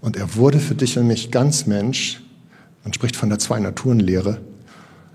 und 0.00 0.16
er 0.16 0.34
wurde 0.34 0.58
für 0.58 0.74
dich 0.74 0.98
und 0.98 1.06
mich 1.06 1.30
ganz 1.30 1.66
Mensch. 1.66 2.20
Man 2.82 2.92
spricht 2.92 3.14
von 3.14 3.28
der 3.28 3.38
Zwei-Naturen-Lehre. 3.38 4.40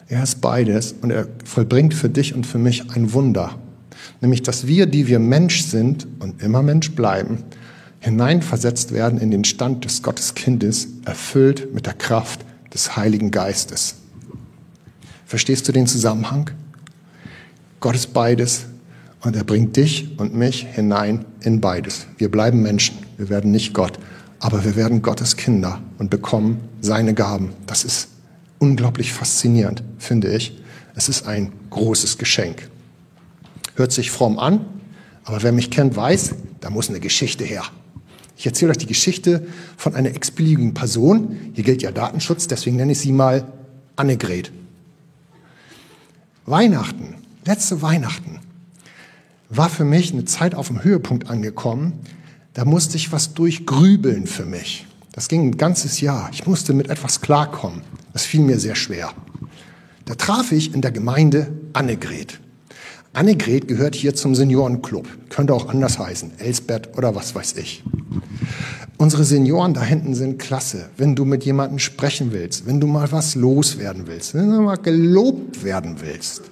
Er 0.09 0.23
ist 0.23 0.41
beides 0.41 0.95
und 1.01 1.11
er 1.11 1.27
vollbringt 1.45 1.93
für 1.93 2.09
dich 2.09 2.33
und 2.33 2.47
für 2.47 2.57
mich 2.57 2.89
ein 2.91 3.13
Wunder. 3.13 3.59
Nämlich, 4.21 4.41
dass 4.41 4.65
wir, 4.65 4.87
die 4.87 5.07
wir 5.07 5.19
Mensch 5.19 5.61
sind 5.63 6.07
und 6.19 6.41
immer 6.41 6.63
Mensch 6.63 6.91
bleiben, 6.91 7.43
hineinversetzt 7.99 8.91
werden 8.91 9.19
in 9.19 9.29
den 9.29 9.43
Stand 9.43 9.85
des 9.85 10.01
Gotteskindes, 10.01 10.87
erfüllt 11.05 11.75
mit 11.75 11.85
der 11.85 11.93
Kraft 11.93 12.41
des 12.73 12.95
Heiligen 12.95 13.29
Geistes. 13.29 13.95
Verstehst 15.27 15.67
du 15.67 15.71
den 15.71 15.85
Zusammenhang? 15.85 16.49
Gott 17.79 17.93
ist 17.93 18.11
beides 18.11 18.65
und 19.21 19.35
er 19.35 19.43
bringt 19.43 19.77
dich 19.77 20.17
und 20.17 20.33
mich 20.33 20.65
hinein 20.71 21.25
in 21.41 21.61
beides. 21.61 22.07
Wir 22.17 22.31
bleiben 22.31 22.63
Menschen, 22.63 22.97
wir 23.17 23.29
werden 23.29 23.51
nicht 23.51 23.75
Gott, 23.75 23.99
aber 24.39 24.65
wir 24.65 24.75
werden 24.75 25.03
Gottes 25.03 25.37
Kinder 25.37 25.81
und 25.99 26.09
bekommen 26.09 26.61
seine 26.81 27.13
Gaben. 27.13 27.51
Das 27.67 27.83
ist 27.83 28.07
unglaublich 28.59 29.11
faszinierend, 29.13 29.83
finde 29.97 30.33
ich. 30.33 30.57
Es 30.95 31.09
ist 31.09 31.25
ein 31.25 31.51
großes 31.69 32.17
Geschenk. 32.17 32.69
Hört 33.75 33.91
sich 33.91 34.11
fromm 34.11 34.37
an, 34.37 34.65
aber 35.23 35.41
wer 35.43 35.51
mich 35.51 35.71
kennt, 35.71 35.95
weiß, 35.95 36.35
da 36.59 36.69
muss 36.69 36.89
eine 36.89 36.99
Geschichte 36.99 37.45
her. 37.45 37.63
Ich 38.35 38.45
erzähle 38.45 38.71
euch 38.71 38.77
die 38.77 38.85
Geschichte 38.85 39.47
von 39.75 39.95
einer 39.95 40.15
x-beliebigen 40.15 40.73
Person. 40.73 41.51
Hier 41.53 41.63
gilt 41.63 41.81
ja 41.81 41.91
Datenschutz, 41.91 42.47
deswegen 42.47 42.77
nenne 42.77 42.93
ich 42.93 42.99
sie 42.99 43.11
mal 43.11 43.51
Annegret. 43.95 44.51
Weihnachten, 46.45 47.15
letzte 47.45 47.81
Weihnachten, 47.81 48.39
war 49.49 49.69
für 49.69 49.83
mich 49.83 50.13
eine 50.13 50.25
Zeit 50.25 50.55
auf 50.55 50.67
dem 50.67 50.83
Höhepunkt 50.83 51.29
angekommen. 51.29 51.99
Da 52.53 52.65
musste 52.65 52.97
ich 52.97 53.11
was 53.11 53.33
durchgrübeln 53.33 54.25
für 54.25 54.45
mich. 54.45 54.87
Das 55.11 55.27
ging 55.27 55.49
ein 55.49 55.57
ganzes 55.57 56.01
Jahr. 56.01 56.29
Ich 56.31 56.47
musste 56.47 56.73
mit 56.73 56.89
etwas 56.89 57.21
klarkommen. 57.21 57.81
Das 58.13 58.25
fiel 58.25 58.41
mir 58.41 58.59
sehr 58.59 58.75
schwer. 58.75 59.11
Da 60.05 60.15
traf 60.15 60.51
ich 60.51 60.73
in 60.73 60.81
der 60.81 60.91
Gemeinde 60.91 61.51
Annegret. 61.73 62.39
Annegret 63.13 63.67
gehört 63.67 63.95
hier 63.95 64.15
zum 64.15 64.35
Seniorenclub. 64.35 65.07
Könnte 65.29 65.53
auch 65.53 65.69
anders 65.69 65.99
heißen. 65.99 66.39
Elsbeth 66.39 66.97
oder 66.97 67.15
was 67.15 67.35
weiß 67.35 67.57
ich. 67.57 67.83
Unsere 68.97 69.23
Senioren 69.23 69.73
da 69.73 69.81
hinten 69.81 70.13
sind 70.13 70.39
klasse. 70.39 70.89
Wenn 70.97 71.15
du 71.15 71.25
mit 71.25 71.45
jemandem 71.45 71.79
sprechen 71.79 72.31
willst, 72.31 72.65
wenn 72.65 72.79
du 72.79 72.87
mal 72.87 73.11
was 73.11 73.35
loswerden 73.35 74.07
willst, 74.07 74.33
wenn 74.33 74.49
du 74.49 74.61
mal 74.61 74.75
gelobt 74.75 75.63
werden 75.63 75.97
willst, 76.01 76.43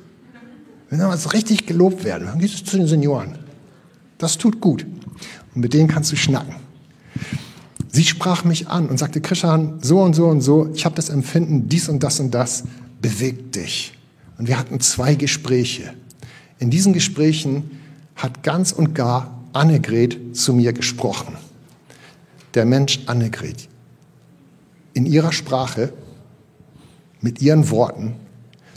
wenn 0.89 1.00
da 1.00 1.10
was 1.10 1.34
richtig 1.34 1.65
gelobt 1.65 2.04
werden, 2.04 2.28
dann 2.28 2.39
gehst 2.39 2.60
du 2.60 2.63
zu 2.63 2.78
den 2.78 2.88
Senioren. 2.88 3.38
Das 4.17 4.38
tut 4.38 4.62
gut. 4.62 4.86
Und 5.54 5.62
mit 5.62 5.74
denen 5.74 5.88
kannst 5.89 6.12
du 6.12 6.15
schnacken. 6.15 6.56
Sie 7.98 8.04
sprach 8.04 8.44
mich 8.44 8.68
an 8.68 8.90
und 8.90 9.00
sagte, 9.00 9.22
Christian, 9.22 9.80
so 9.82 10.02
und 10.02 10.14
so 10.14 10.28
und 10.28 10.42
so, 10.42 10.70
ich 10.76 10.86
habe 10.86 10.94
das 10.94 11.10
Empfinden, 11.10 11.68
dies 11.68 11.90
und 11.90 12.04
das 12.04 12.20
und 12.20 12.30
das 12.30 12.64
bewegt 13.02 13.56
dich. 13.56 13.92
Und 14.38 14.48
wir 14.48 14.60
hatten 14.60 14.80
zwei 14.82 15.16
Gespräche. 15.16 15.96
In 16.60 16.70
diesen 16.70 16.94
Gesprächen 16.94 17.72
hat 18.16 18.44
ganz 18.44 18.72
und 18.72 18.94
gar 18.94 19.44
Annegret 19.52 20.38
zu 20.38 20.54
mir 20.54 20.74
gesprochen. 20.74 21.38
Der 22.54 22.66
Mensch 22.66 23.00
Annegret. 23.08 23.68
In 24.94 25.08
ihrer 25.08 25.32
Sprache, 25.32 25.92
mit 27.20 27.42
ihren 27.42 27.72
Worten. 27.72 28.14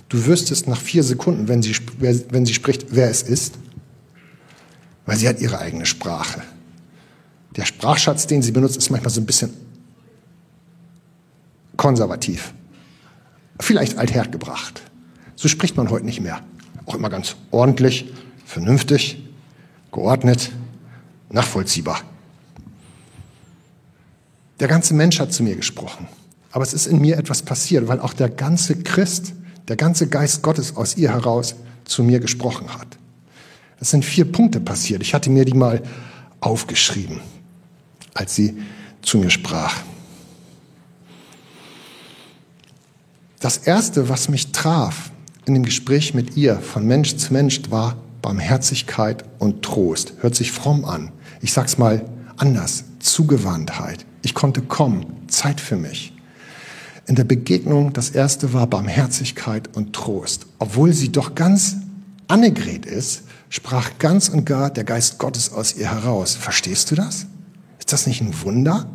Du 0.08 0.24
wüsstest 0.24 0.66
nach 0.66 0.80
vier 0.80 1.02
Sekunden, 1.02 1.46
wenn 1.46 1.60
sie, 1.60 1.76
wenn 1.98 2.46
sie 2.46 2.54
spricht, 2.54 2.86
wer 2.88 3.10
es 3.10 3.22
ist, 3.22 3.58
weil 5.04 5.18
sie 5.18 5.28
hat 5.28 5.42
ihre 5.42 5.58
eigene 5.58 5.84
Sprache. 5.84 6.40
Der 7.56 7.64
Sprachschatz, 7.64 8.26
den 8.26 8.42
sie 8.42 8.52
benutzt, 8.52 8.76
ist 8.76 8.90
manchmal 8.90 9.10
so 9.10 9.20
ein 9.20 9.26
bisschen 9.26 9.50
konservativ. 11.76 12.54
Vielleicht 13.58 13.98
althergebracht. 13.98 14.82
So 15.36 15.48
spricht 15.48 15.76
man 15.76 15.90
heute 15.90 16.06
nicht 16.06 16.20
mehr 16.20 16.42
auch 16.90 16.96
immer 16.96 17.08
ganz 17.08 17.36
ordentlich, 17.52 18.12
vernünftig, 18.44 19.22
geordnet, 19.92 20.50
nachvollziehbar. 21.30 22.00
Der 24.58 24.66
ganze 24.66 24.92
Mensch 24.94 25.20
hat 25.20 25.32
zu 25.32 25.44
mir 25.44 25.54
gesprochen. 25.54 26.08
Aber 26.50 26.64
es 26.64 26.74
ist 26.74 26.86
in 26.86 27.00
mir 27.00 27.16
etwas 27.16 27.42
passiert, 27.42 27.86
weil 27.86 28.00
auch 28.00 28.12
der 28.12 28.28
ganze 28.28 28.82
Christ, 28.82 29.34
der 29.68 29.76
ganze 29.76 30.08
Geist 30.08 30.42
Gottes 30.42 30.76
aus 30.76 30.96
ihr 30.96 31.10
heraus 31.10 31.54
zu 31.84 32.02
mir 32.02 32.18
gesprochen 32.18 32.74
hat. 32.74 32.98
Es 33.78 33.90
sind 33.90 34.04
vier 34.04 34.30
Punkte 34.30 34.58
passiert. 34.60 35.02
Ich 35.02 35.14
hatte 35.14 35.30
mir 35.30 35.44
die 35.44 35.54
mal 35.54 35.80
aufgeschrieben, 36.40 37.20
als 38.14 38.34
sie 38.34 38.56
zu 39.02 39.18
mir 39.18 39.30
sprach. 39.30 39.76
Das 43.40 43.56
erste, 43.56 44.08
was 44.08 44.28
mich 44.28 44.52
traf, 44.52 45.10
in 45.46 45.54
dem 45.54 45.64
Gespräch 45.64 46.12
mit 46.14 46.36
ihr 46.36 46.58
von 46.58 46.86
Mensch 46.86 47.16
zu 47.16 47.32
Mensch 47.32 47.62
war 47.70 47.96
Barmherzigkeit 48.20 49.24
und 49.38 49.62
Trost. 49.62 50.12
Hört 50.20 50.34
sich 50.34 50.52
fromm 50.52 50.84
an. 50.84 51.10
Ich 51.40 51.52
sag's 51.52 51.78
mal 51.78 52.04
anders. 52.36 52.84
Zugewandtheit. 52.98 54.04
Ich 54.22 54.34
konnte 54.34 54.60
kommen. 54.60 55.06
Zeit 55.28 55.60
für 55.60 55.76
mich. 55.76 56.12
In 57.06 57.14
der 57.14 57.24
Begegnung, 57.24 57.92
das 57.92 58.10
erste 58.10 58.52
war 58.52 58.66
Barmherzigkeit 58.66 59.74
und 59.74 59.94
Trost. 59.94 60.46
Obwohl 60.58 60.92
sie 60.92 61.10
doch 61.10 61.34
ganz 61.34 61.76
Annegret 62.28 62.86
ist, 62.86 63.22
sprach 63.48 63.98
ganz 63.98 64.28
und 64.28 64.44
gar 64.44 64.70
der 64.70 64.84
Geist 64.84 65.18
Gottes 65.18 65.52
aus 65.52 65.74
ihr 65.74 65.90
heraus. 65.90 66.36
Verstehst 66.36 66.90
du 66.90 66.94
das? 66.94 67.26
Ist 67.90 68.02
das 68.02 68.06
nicht 68.06 68.20
ein 68.20 68.40
Wunder? 68.42 68.88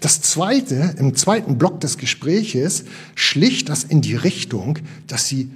Das 0.00 0.22
zweite, 0.22 0.94
im 0.96 1.14
zweiten 1.14 1.58
Block 1.58 1.80
des 1.80 1.98
Gespräches, 1.98 2.86
schlich 3.14 3.66
das 3.66 3.84
in 3.84 4.00
die 4.00 4.14
Richtung, 4.14 4.78
dass 5.06 5.28
sie 5.28 5.50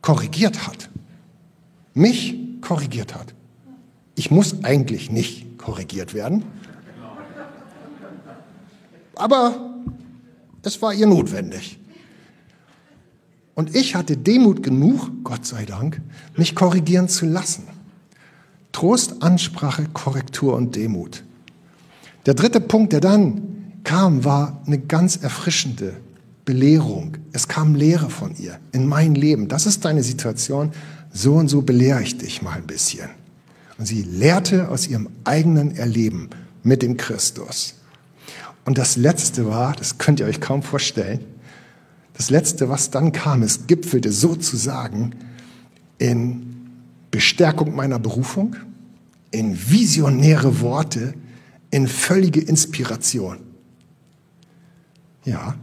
korrigiert 0.00 0.66
hat. 0.66 0.88
Mich 1.92 2.34
korrigiert 2.62 3.14
hat. 3.14 3.34
Ich 4.14 4.30
muss 4.30 4.64
eigentlich 4.64 5.10
nicht 5.10 5.58
korrigiert 5.58 6.14
werden. 6.14 6.44
Aber 9.14 9.74
es 10.62 10.80
war 10.80 10.94
ihr 10.94 11.06
notwendig. 11.06 11.78
Und 13.54 13.76
ich 13.76 13.94
hatte 13.94 14.16
Demut 14.16 14.62
genug, 14.62 15.10
Gott 15.24 15.44
sei 15.44 15.66
Dank, 15.66 16.00
mich 16.38 16.54
korrigieren 16.54 17.10
zu 17.10 17.26
lassen. 17.26 17.64
Trost, 18.72 19.22
Ansprache, 19.22 19.84
Korrektur 19.92 20.56
und 20.56 20.74
Demut. 20.74 21.22
Der 22.28 22.34
dritte 22.34 22.60
Punkt, 22.60 22.92
der 22.92 23.00
dann 23.00 23.40
kam, 23.84 24.22
war 24.22 24.60
eine 24.66 24.78
ganz 24.78 25.16
erfrischende 25.16 25.94
Belehrung. 26.44 27.16
Es 27.32 27.48
kam 27.48 27.74
Lehre 27.74 28.10
von 28.10 28.36
ihr 28.36 28.58
in 28.72 28.86
mein 28.86 29.14
Leben. 29.14 29.48
Das 29.48 29.64
ist 29.64 29.86
deine 29.86 30.02
Situation. 30.02 30.72
So 31.10 31.36
und 31.36 31.48
so 31.48 31.62
belehre 31.62 32.02
ich 32.02 32.18
dich 32.18 32.42
mal 32.42 32.52
ein 32.52 32.66
bisschen. 32.66 33.08
Und 33.78 33.86
sie 33.86 34.02
lehrte 34.02 34.68
aus 34.68 34.88
ihrem 34.88 35.08
eigenen 35.24 35.74
Erleben 35.74 36.28
mit 36.62 36.82
dem 36.82 36.98
Christus. 36.98 37.76
Und 38.66 38.76
das 38.76 38.98
Letzte 38.98 39.46
war, 39.46 39.72
das 39.72 39.96
könnt 39.96 40.20
ihr 40.20 40.26
euch 40.26 40.42
kaum 40.42 40.62
vorstellen, 40.62 41.20
das 42.12 42.28
Letzte, 42.28 42.68
was 42.68 42.90
dann 42.90 43.12
kam, 43.12 43.42
es 43.42 43.66
gipfelte 43.66 44.12
sozusagen 44.12 45.14
in 45.96 46.68
Bestärkung 47.10 47.74
meiner 47.74 47.98
Berufung, 47.98 48.54
in 49.30 49.56
visionäre 49.70 50.60
Worte, 50.60 51.14
in 51.70 51.86
völlige 51.86 52.40
Inspiration. 52.40 53.38
Ja. 55.24 55.54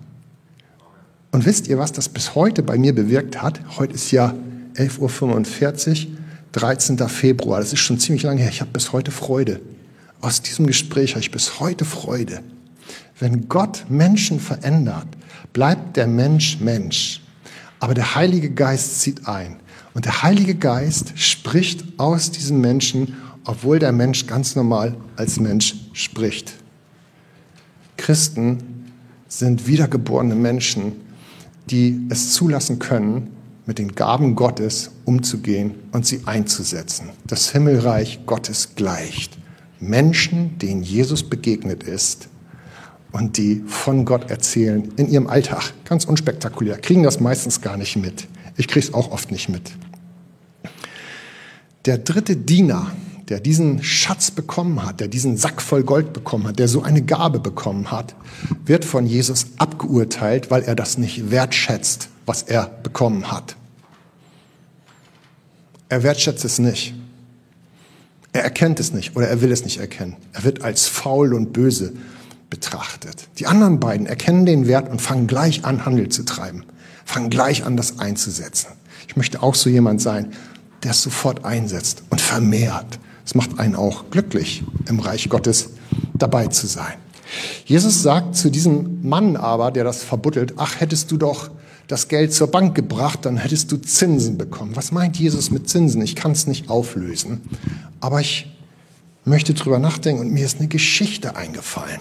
Und 1.32 1.46
wisst 1.46 1.68
ihr, 1.68 1.78
was 1.78 1.92
das 1.92 2.10
bis 2.10 2.36
heute 2.36 2.64
bei 2.64 2.78
mir 2.78 2.94
bewirkt 2.94 3.42
hat? 3.42 3.60
Heute 3.78 3.96
ist 3.96 4.12
ja 4.12 4.34
11.45 4.76 6.08
Uhr, 6.08 6.18
13. 6.54 6.98
Februar. 7.10 7.60
Das 7.60 7.74
ist 7.74 7.80
schon 7.80 8.00
ziemlich 8.00 8.24
lange 8.24 8.42
her. 8.42 8.50
Ich 8.50 8.62
habe 8.62 8.72
bis 8.72 8.94
heute 8.94 9.12
Freude. 9.12 9.60
Aus 10.22 10.42
diesem 10.42 10.68
Gespräch 10.68 11.12
habe 11.12 11.22
ich 11.22 11.32
bis 11.32 11.60
heute 11.60 11.86
Freude. 11.86 12.42
Wenn 13.20 13.50
Gott 13.50 13.86
Menschen 13.90 14.40
verändert, 14.40 15.08
bleibt 15.54 15.98
der 15.98 16.08
Mensch 16.08 16.60
Mensch. 16.60 17.22
Aber 17.80 17.94
der 17.94 18.16
Heilige 18.16 18.50
Geist 18.52 19.02
zieht 19.02 19.28
ein. 19.28 19.58
Und 19.94 20.06
der 20.06 20.24
Heilige 20.24 20.56
Geist 20.56 21.14
spricht 21.18 21.84
aus 21.98 22.32
diesem 22.32 22.60
Menschen, 22.62 23.16
obwohl 23.46 23.80
der 23.80 23.92
Mensch 23.92 24.28
ganz 24.28 24.56
normal 24.56 24.96
als 25.16 25.40
Mensch 25.40 25.76
spricht. 25.94 26.54
Christen 27.98 28.92
sind 29.28 29.68
wiedergeborene 29.68 30.36
Menschen, 30.36 30.94
die 31.70 32.06
es 32.10 32.34
zulassen 32.34 32.80
können, 32.80 33.32
mit 33.66 33.80
den 33.80 33.96
Gaben 33.96 34.36
Gottes 34.36 34.92
umzugehen 35.06 35.76
und 35.92 36.06
sie 36.06 36.22
einzusetzen. 36.26 37.10
Das 37.26 37.52
Himmelreich 37.52 38.26
Gottes 38.26 38.76
gleicht 38.76 39.38
Menschen, 39.80 40.58
denen 40.60 40.84
Jesus 40.84 41.24
begegnet 41.24 41.84
ist, 41.84 42.30
und 43.12 43.38
die 43.38 43.64
von 43.66 44.04
Gott 44.04 44.30
erzählen 44.30 44.92
in 44.98 45.10
ihrem 45.10 45.28
Alltag. 45.28 45.74
Ganz 45.86 46.04
unspektakulär. 46.04 46.78
Kriegen 46.78 47.04
das 47.04 47.22
meistens 47.22 47.62
gar 47.62 47.78
nicht 47.78 47.96
mit. 47.96 48.28
Ich 48.58 48.68
kriege 48.68 48.86
es 48.86 48.94
auch 48.94 49.10
oft 49.12 49.32
nicht 49.32 49.48
mit. 49.48 49.72
Der 51.86 51.98
dritte 51.98 52.36
Diener, 52.36 52.92
der 53.30 53.40
diesen 53.40 53.84
Schatz 53.84 54.32
bekommen 54.32 54.86
hat, 54.86 55.00
der 55.00 55.08
diesen 55.08 55.38
Sack 55.38 55.62
voll 55.62 55.84
Gold 55.84 56.14
bekommen 56.14 56.48
hat, 56.48 56.60
der 56.60 56.68
so 56.68 56.84
eine 56.84 57.02
Gabe 57.02 57.40
bekommen 57.40 57.92
hat, 57.92 58.16
wird 58.66 58.86
von 58.86 59.08
Jesus 59.08 59.48
abgeurteilt, 59.58 60.52
weil 60.52 60.64
er 60.64 60.76
das 60.76 60.98
nicht 60.98 61.32
wertschätzt, 61.32 62.10
was 62.26 62.44
er 62.44 62.68
bekommen 62.84 63.32
hat. 63.32 63.56
Er 65.90 66.04
wertschätzt 66.04 66.46
es 66.46 66.60
nicht. 66.60 66.94
Er 68.32 68.44
erkennt 68.44 68.80
es 68.80 68.92
nicht 68.92 69.16
oder 69.16 69.28
er 69.28 69.42
will 69.42 69.52
es 69.52 69.64
nicht 69.64 69.78
erkennen. 69.78 70.18
Er 70.34 70.44
wird 70.44 70.62
als 70.62 70.88
faul 70.88 71.34
und 71.34 71.54
böse 71.54 71.94
betrachtet. 72.50 73.28
Die 73.40 73.48
anderen 73.48 73.80
beiden 73.80 74.06
erkennen 74.06 74.46
den 74.46 74.68
Wert 74.68 74.90
und 74.90 75.02
fangen 75.02 75.28
gleich 75.28 75.66
an, 75.66 75.86
Handel 75.86 76.10
zu 76.10 76.24
treiben, 76.24 76.64
fangen 77.06 77.30
gleich 77.30 77.66
an, 77.66 77.78
das 77.78 78.00
einzusetzen. 78.00 78.68
Ich 79.08 79.16
möchte 79.16 79.42
auch 79.42 79.56
so 79.56 79.70
jemand 79.70 80.02
sein, 80.02 80.34
der 80.84 80.92
es 80.92 81.02
sofort 81.02 81.46
einsetzt 81.46 82.04
und 82.10 82.22
vermehrt. 82.22 83.00
Es 83.26 83.36
macht 83.36 83.60
einen 83.60 83.76
auch 83.76 84.10
glücklich, 84.12 84.64
im 84.88 85.00
Reich 85.00 85.30
Gottes 85.30 85.72
dabei 86.14 86.48
zu 86.48 86.68
sein. 86.68 86.94
Jesus 87.66 88.04
sagt 88.04 88.36
zu 88.36 88.52
diesem 88.52 89.08
Mann 89.08 89.36
aber, 89.36 89.72
der 89.72 89.84
das 89.84 90.04
verbuttelt, 90.04 90.54
ach, 90.58 90.80
hättest 90.80 91.12
du 91.12 91.18
doch 91.18 91.50
das 91.88 92.08
Geld 92.08 92.34
zur 92.34 92.48
Bank 92.48 92.76
gebracht, 92.76 93.26
dann 93.26 93.38
hättest 93.38 93.72
du 93.72 93.78
Zinsen 93.78 94.38
bekommen. 94.38 94.76
Was 94.76 94.92
meint 94.92 95.18
Jesus 95.18 95.52
mit 95.52 95.70
Zinsen? 95.70 96.02
Ich 96.02 96.16
kann 96.16 96.32
es 96.32 96.48
nicht 96.48 96.70
auflösen. 96.70 97.42
Aber 98.00 98.22
ich 98.22 98.52
möchte 99.24 99.54
drüber 99.54 99.80
nachdenken 99.80 100.22
und 100.22 100.32
mir 100.32 100.46
ist 100.46 100.60
eine 100.60 100.68
Geschichte 100.68 101.36
eingefallen. 101.36 102.00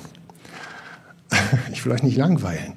Ich 1.73 1.85
will 1.85 1.93
euch 1.93 2.03
nicht 2.03 2.17
langweilen. 2.17 2.75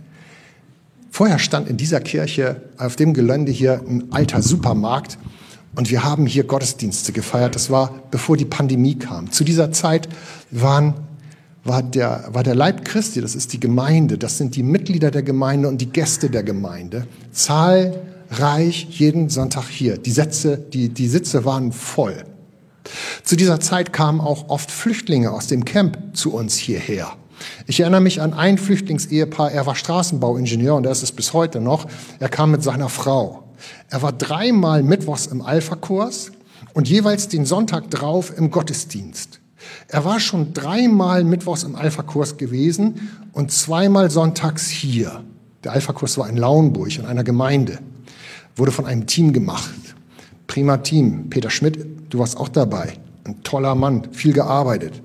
Vorher 1.12 1.40
stand 1.40 1.70
in 1.70 1.78
dieser 1.78 2.00
Kirche 2.00 2.62
auf 2.78 2.96
dem 2.96 3.14
Gelände 3.14 3.52
hier 3.52 3.82
ein 3.88 4.12
alter 4.12 4.42
Supermarkt 4.42 5.18
und 5.78 5.92
wir 5.92 6.04
haben 6.04 6.26
hier 6.26 6.44
Gottesdienste 6.44 7.12
gefeiert. 7.12 7.54
Das 7.54 7.70
war 7.70 8.02
bevor 8.10 8.36
die 8.36 8.46
Pandemie 8.46 8.98
kam. 8.98 9.32
Zu 9.32 9.44
dieser 9.44 9.72
Zeit 9.72 10.10
waren, 10.50 10.96
war, 11.64 11.84
der, 11.84 12.30
war 12.32 12.42
der 12.42 12.56
Leib 12.56 12.84
Christi, 12.84 13.22
das 13.22 13.36
ist 13.36 13.54
die 13.54 13.60
Gemeinde, 13.60 14.18
das 14.18 14.40
sind 14.40 14.56
die 14.56 14.64
Mitglieder 14.64 15.12
der 15.12 15.22
Gemeinde 15.22 15.68
und 15.68 15.80
die 15.80 15.92
Gäste 15.92 16.32
der 16.32 16.42
Gemeinde, 16.42 17.06
zahlreich 17.32 18.88
jeden 18.90 19.30
Sonntag 19.30 19.70
hier. 19.70 20.00
Die, 20.00 20.10
Sätze, 20.10 20.58
die, 20.58 20.90
die 20.90 21.08
Sitze 21.08 21.46
waren 21.46 21.72
voll. 21.72 22.26
Zu 23.24 23.36
dieser 23.36 23.60
Zeit 23.60 23.94
kamen 23.94 24.20
auch 24.20 24.50
oft 24.50 24.72
Flüchtlinge 24.72 25.30
aus 25.30 25.46
dem 25.46 25.64
Camp 25.64 26.00
zu 26.14 26.34
uns 26.34 26.56
hierher. 26.56 27.14
Ich 27.68 27.82
erinnere 27.82 28.02
mich 28.02 28.20
an 28.20 28.34
ein 28.34 28.58
Flüchtlingsehepaar, 28.58 29.52
er 29.52 29.68
war 29.68 29.76
Straßenbauingenieur 29.76 30.74
und 30.74 30.88
er 30.88 30.92
ist 30.92 31.04
es 31.04 31.12
bis 31.12 31.34
heute 31.34 31.60
noch. 31.60 31.86
Er 32.20 32.30
kam 32.30 32.50
mit 32.50 32.64
seiner 32.64 32.90
Frau. 32.90 33.47
Er 33.90 34.02
war 34.02 34.12
dreimal 34.12 34.84
mittwochs 34.84 35.28
im 35.28 35.42
Alpha-Kurs 35.42 36.32
und 36.74 36.88
jeweils 36.90 37.28
den 37.28 37.46
Sonntag 37.46 37.90
drauf 37.90 38.34
im 38.38 38.52
Gottesdienst. 38.52 39.40
Er 39.88 40.06
war 40.06 40.20
schon 40.20 40.54
dreimal 40.54 41.24
mittwochs 41.24 41.64
im 41.64 41.76
Alpha-Kurs 41.76 42.38
gewesen 42.38 43.10
und 43.34 43.52
zweimal 43.52 44.10
sonntags 44.10 44.68
hier. 44.68 45.24
Der 45.64 45.74
Alpha-Kurs 45.74 46.18
war 46.18 46.30
in 46.30 46.38
Lauenburg 46.38 46.98
in 46.98 47.06
einer 47.06 47.24
Gemeinde. 47.24 47.80
Wurde 48.56 48.72
von 48.72 48.86
einem 48.86 49.06
Team 49.06 49.34
gemacht. 49.34 49.74
Prima 50.48 50.78
Team. 50.78 51.30
Peter 51.30 51.50
Schmidt, 51.50 51.86
du 52.10 52.20
warst 52.20 52.38
auch 52.38 52.50
dabei. 52.50 52.94
Ein 53.26 53.44
toller 53.44 53.76
Mann, 53.76 54.08
viel 54.14 54.34
gearbeitet. 54.34 55.02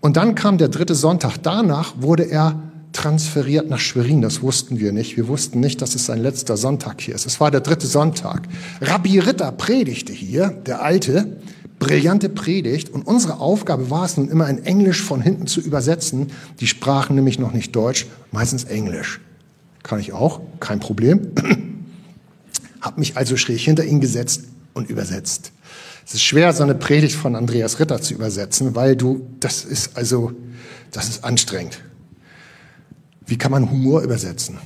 Und 0.00 0.16
dann 0.16 0.34
kam 0.34 0.58
der 0.58 0.68
dritte 0.68 0.94
Sonntag. 0.94 1.38
Danach 1.42 1.94
wurde 1.98 2.24
er 2.24 2.60
transferiert 2.92 3.68
nach 3.68 3.80
Schwerin. 3.80 4.22
Das 4.22 4.42
wussten 4.42 4.78
wir 4.78 4.92
nicht. 4.92 5.16
Wir 5.16 5.28
wussten 5.28 5.60
nicht, 5.60 5.82
dass 5.82 5.94
es 5.94 6.06
sein 6.06 6.20
letzter 6.20 6.56
Sonntag 6.56 7.00
hier 7.00 7.14
ist. 7.14 7.26
Es 7.26 7.40
war 7.40 7.50
der 7.50 7.60
dritte 7.60 7.86
Sonntag. 7.86 8.48
Rabbi 8.80 9.18
Ritter 9.18 9.50
predigte 9.52 10.12
hier, 10.12 10.48
der 10.66 10.82
Alte, 10.82 11.38
brillante 11.78 12.28
Predigt. 12.28 12.90
Und 12.90 13.06
unsere 13.06 13.40
Aufgabe 13.40 13.90
war 13.90 14.04
es 14.04 14.16
nun 14.16 14.28
immer 14.28 14.48
in 14.48 14.64
Englisch 14.64 15.02
von 15.02 15.20
hinten 15.20 15.46
zu 15.46 15.60
übersetzen. 15.60 16.30
Die 16.60 16.66
sprachen 16.66 17.16
nämlich 17.16 17.38
noch 17.38 17.52
nicht 17.52 17.74
Deutsch, 17.74 18.06
meistens 18.30 18.64
Englisch. 18.64 19.20
Kann 19.82 19.98
ich 19.98 20.12
auch, 20.12 20.40
kein 20.60 20.78
Problem. 20.78 21.32
Hab 22.80 22.98
mich 22.98 23.16
also 23.16 23.36
schräg 23.36 23.60
hinter 23.60 23.84
ihn 23.84 24.00
gesetzt 24.00 24.44
und 24.74 24.90
übersetzt. 24.90 25.52
Es 26.06 26.14
ist 26.14 26.22
schwer, 26.22 26.52
so 26.52 26.62
eine 26.62 26.74
Predigt 26.74 27.14
von 27.14 27.36
Andreas 27.36 27.78
Ritter 27.78 28.00
zu 28.00 28.14
übersetzen, 28.14 28.74
weil 28.74 28.96
du, 28.96 29.26
das 29.40 29.64
ist 29.64 29.96
also, 29.96 30.32
das 30.90 31.08
ist 31.08 31.24
anstrengend. 31.24 31.80
Wie 33.32 33.38
kann 33.38 33.50
man 33.50 33.70
Humor 33.70 34.02
übersetzen? 34.02 34.58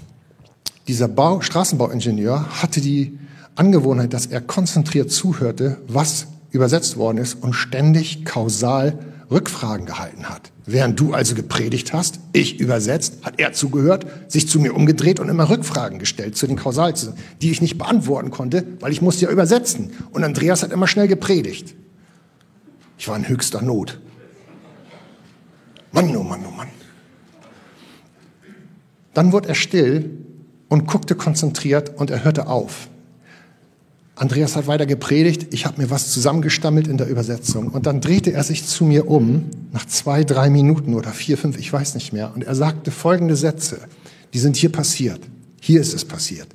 Dieser 0.88 1.06
Bau, 1.06 1.40
Straßenbauingenieur 1.40 2.62
hatte 2.62 2.80
die 2.80 3.16
Angewohnheit, 3.54 4.12
dass 4.12 4.26
er 4.26 4.40
konzentriert 4.40 5.12
zuhörte, 5.12 5.78
was 5.86 6.26
übersetzt 6.50 6.96
worden 6.96 7.18
ist 7.18 7.40
und 7.40 7.52
ständig 7.52 8.24
kausal 8.24 8.98
Rückfragen 9.30 9.86
gehalten 9.86 10.28
hat. 10.28 10.50
Während 10.64 10.98
du 10.98 11.14
also 11.14 11.36
gepredigt 11.36 11.92
hast, 11.92 12.18
ich 12.32 12.58
übersetzt, 12.58 13.18
hat 13.22 13.34
er 13.38 13.52
zugehört, 13.52 14.04
sich 14.26 14.48
zu 14.48 14.58
mir 14.58 14.74
umgedreht 14.74 15.20
und 15.20 15.28
immer 15.28 15.48
Rückfragen 15.48 16.00
gestellt 16.00 16.36
zu 16.36 16.48
den 16.48 16.56
Kausalzen, 16.56 17.14
die 17.42 17.52
ich 17.52 17.60
nicht 17.60 17.78
beantworten 17.78 18.32
konnte, 18.32 18.66
weil 18.80 18.90
ich 18.90 19.00
musste 19.00 19.26
ja 19.26 19.30
übersetzen. 19.30 19.92
Und 20.10 20.24
Andreas 20.24 20.64
hat 20.64 20.72
immer 20.72 20.88
schnell 20.88 21.06
gepredigt. 21.06 21.76
Ich 22.98 23.06
war 23.06 23.16
in 23.16 23.28
höchster 23.28 23.62
Not. 23.62 24.00
Mann, 25.92 26.16
oh 26.16 26.24
Mann, 26.24 26.44
oh 26.44 26.50
Mann. 26.50 26.66
Dann 29.16 29.32
wurde 29.32 29.48
er 29.48 29.54
still 29.54 30.10
und 30.68 30.86
guckte 30.86 31.14
konzentriert 31.14 31.98
und 31.98 32.10
er 32.10 32.22
hörte 32.22 32.48
auf. 32.48 32.90
Andreas 34.14 34.56
hat 34.56 34.66
weiter 34.66 34.84
gepredigt, 34.84 35.54
ich 35.54 35.64
habe 35.64 35.80
mir 35.80 35.88
was 35.88 36.12
zusammengestammelt 36.12 36.86
in 36.86 36.98
der 36.98 37.08
Übersetzung. 37.08 37.68
Und 37.68 37.86
dann 37.86 38.02
drehte 38.02 38.32
er 38.32 38.44
sich 38.44 38.66
zu 38.66 38.84
mir 38.84 39.08
um, 39.08 39.46
nach 39.72 39.86
zwei, 39.86 40.22
drei 40.22 40.50
Minuten 40.50 40.92
oder 40.92 41.12
vier, 41.12 41.38
fünf, 41.38 41.56
ich 41.56 41.72
weiß 41.72 41.94
nicht 41.94 42.12
mehr. 42.12 42.30
Und 42.34 42.44
er 42.44 42.54
sagte 42.54 42.90
folgende 42.90 43.36
Sätze, 43.36 43.80
die 44.34 44.38
sind 44.38 44.54
hier 44.54 44.70
passiert. 44.70 45.20
Hier 45.62 45.80
ist 45.80 45.94
es 45.94 46.04
passiert. 46.04 46.48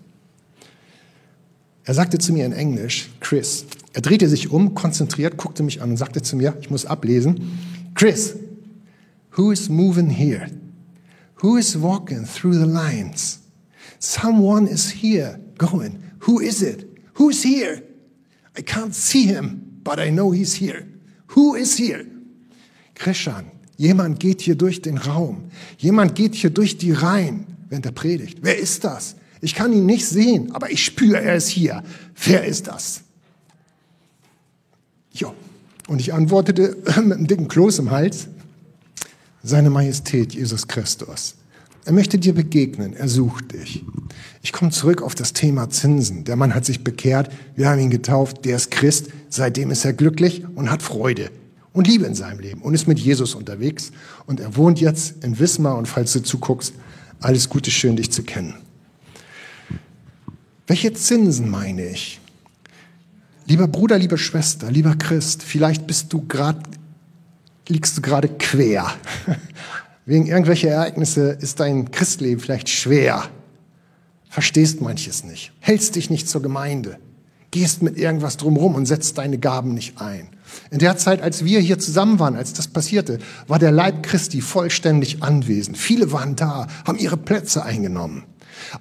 Er 1.84 1.96
sagte 1.96 2.20
zu 2.20 2.32
mir 2.32 2.46
in 2.46 2.54
Englisch, 2.54 3.10
Chris, 3.22 3.66
er 3.94 4.04
drehte 4.04 4.30
sich 4.30 4.52
um, 4.52 4.76
konzentriert, 4.76 5.36
guckte 5.38 5.64
mich 5.64 5.82
an 5.82 5.90
und 5.90 5.98
sagte 5.98 6.22
zu 6.22 6.36
mir, 6.36 6.56
ich 6.62 6.70
muss 6.70 6.86
ablesen, 6.86 7.58
Chris, 7.96 8.36
who 9.36 9.50
is 9.50 9.68
moving 9.68 10.12
here? 10.12 10.46
Who 11.42 11.58
is 11.58 11.76
walking 11.76 12.26
through 12.26 12.60
the 12.60 12.68
lines? 12.68 13.40
Someone 13.98 14.68
is 14.68 14.92
here 14.92 15.40
going. 15.58 16.04
Who 16.20 16.40
is 16.40 16.62
it? 16.62 16.88
Who's 17.16 17.42
here? 17.42 17.82
I 18.56 18.62
can't 18.62 18.94
see 18.94 19.26
him, 19.26 19.80
but 19.84 20.00
I 20.00 20.12
know 20.12 20.30
he's 20.30 20.54
here. 20.54 20.88
Who 21.28 21.56
is 21.56 21.78
here? 21.78 22.06
Christian, 22.94 23.50
jemand 23.78 24.20
geht 24.20 24.42
hier 24.42 24.56
durch 24.56 24.84
den 24.84 25.00
Raum. 25.00 25.50
Jemand 25.80 26.14
geht 26.14 26.36
hier 26.36 26.52
durch 26.52 26.78
die 26.78 26.92
Reihen, 26.92 27.48
während 27.70 27.88
er 27.88 27.92
predigt. 27.92 28.40
Wer 28.44 28.60
ist 28.60 28.84
das? 28.84 29.16
Ich 29.42 29.56
kann 29.56 29.74
ihn 29.74 29.88
nicht 29.88 30.06
sehen, 30.06 30.52
aber 30.52 30.70
ich 30.70 30.86
spüre, 30.86 31.22
er 31.22 31.38
ist 31.38 31.48
hier. 31.48 31.82
Wer 32.24 32.46
ist 32.46 32.68
das? 32.68 33.02
Jo. 35.12 35.34
Und 35.88 36.00
ich 36.00 36.14
antwortete 36.14 36.78
mit 37.02 37.18
einem 37.18 37.26
dicken 37.26 37.48
Kloß 37.48 37.80
im 37.80 37.90
Hals, 37.90 38.28
seine 39.44 39.70
Majestät 39.70 40.34
Jesus 40.34 40.68
Christus. 40.68 41.36
Er 41.84 41.94
möchte 41.94 42.20
dir 42.20 42.34
begegnen, 42.34 42.94
er 42.94 43.08
sucht 43.08 43.54
dich. 43.54 43.84
Ich 44.44 44.54
komme 44.54 44.72
zurück 44.72 45.02
auf 45.02 45.16
das 45.16 45.34
Thema 45.34 45.70
Zinsen. 45.70 46.26
Der 46.26 46.36
Mann 46.36 46.54
hat 46.54 46.66
sich 46.66 46.84
bekehrt, 46.84 47.32
wir 47.56 47.70
haben 47.70 47.80
ihn 47.80 47.90
getauft, 47.90 48.46
der 48.46 48.56
ist 48.56 48.70
Christ, 48.70 49.08
seitdem 49.30 49.72
ist 49.72 49.84
er 49.84 49.94
glücklich 49.94 50.44
und 50.56 50.70
hat 50.70 50.84
Freude 50.84 51.32
und 51.74 51.88
Liebe 51.88 52.06
in 52.06 52.14
seinem 52.14 52.40
Leben 52.40 52.62
und 52.62 52.74
ist 52.74 52.88
mit 52.88 53.00
Jesus 53.00 53.34
unterwegs. 53.34 53.92
Und 54.28 54.40
er 54.40 54.56
wohnt 54.56 54.80
jetzt 54.80 55.24
in 55.24 55.40
Wismar 55.40 55.78
und 55.78 55.88
falls 55.88 56.14
du 56.14 56.22
zuguckst, 56.22 56.74
alles 57.20 57.50
Gute, 57.50 57.72
schön 57.72 57.96
dich 57.96 58.12
zu 58.12 58.24
kennen. 58.24 58.56
Welche 60.68 60.94
Zinsen 60.94 61.50
meine 61.50 61.90
ich? 61.90 62.20
Lieber 63.46 63.68
Bruder, 63.68 63.98
liebe 63.98 64.18
Schwester, 64.18 64.72
lieber 64.72 64.96
Christ, 64.96 65.44
vielleicht 65.44 65.88
bist 65.88 66.14
du 66.14 66.26
gerade, 66.28 66.62
liegst 67.68 67.98
du 67.98 68.02
gerade 68.02 68.28
quer. 68.28 68.92
Wegen 70.06 70.28
irgendwelcher 70.28 70.70
Ereignisse 70.70 71.38
ist 71.40 71.60
dein 71.60 71.92
Christleben 71.92 72.40
vielleicht 72.40 72.70
schwer. 72.70 73.30
Verstehst 74.30 74.82
manches 74.82 75.24
nicht. 75.24 75.52
Hältst 75.60 75.96
dich 75.96 76.10
nicht 76.10 76.28
zur 76.28 76.42
Gemeinde. 76.42 76.98
Gehst 77.52 77.82
mit 77.82 77.98
irgendwas 77.98 78.38
drumherum 78.38 78.76
und 78.76 78.86
setzt 78.86 79.18
deine 79.18 79.38
Gaben 79.38 79.74
nicht 79.74 80.00
ein. 80.00 80.30
In 80.70 80.80
der 80.80 80.98
Zeit, 80.98 81.22
als 81.22 81.44
wir 81.44 81.60
hier 81.60 81.80
zusammen 81.80 82.18
waren, 82.20 82.36
als 82.36 82.54
das 82.54 82.68
passierte, 82.68 83.20
war 83.48 83.60
der 83.60 83.72
Leib 83.72 84.04
Christi 84.04 84.42
vollständig 84.42 85.22
anwesend. 85.22 85.78
Viele 85.78 86.12
waren 86.14 86.36
da, 86.36 86.68
haben 86.86 86.98
ihre 86.98 87.18
Plätze 87.18 87.64
eingenommen. 87.64 88.24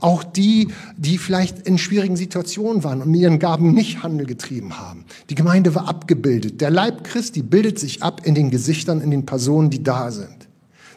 Auch 0.01 0.25
die, 0.25 0.69
die 0.97 1.19
vielleicht 1.19 1.67
in 1.67 1.79
schwierigen 1.79 2.17
Situationen 2.17 2.85
waren 2.85 3.03
und 3.03 3.11
mit 3.11 3.21
ihren 3.21 3.39
Gaben 3.39 3.73
nicht 3.73 4.03
Handel 4.03 4.27
getrieben 4.27 4.79
haben. 4.79 5.05
Die 5.29 5.35
Gemeinde 5.35 5.75
war 5.75 5.89
abgebildet. 5.89 6.61
Der 6.61 6.71
Leib 6.71 7.05
Christi 7.05 7.43
bildet 7.43 7.79
sich 7.79 8.03
ab 8.03 8.23
in 8.25 8.35
den 8.35 8.51
Gesichtern, 8.51 9.01
in 9.01 9.11
den 9.11 9.27
Personen, 9.27 9.71
die 9.71 9.83
da 9.83 10.11
sind. 10.11 10.41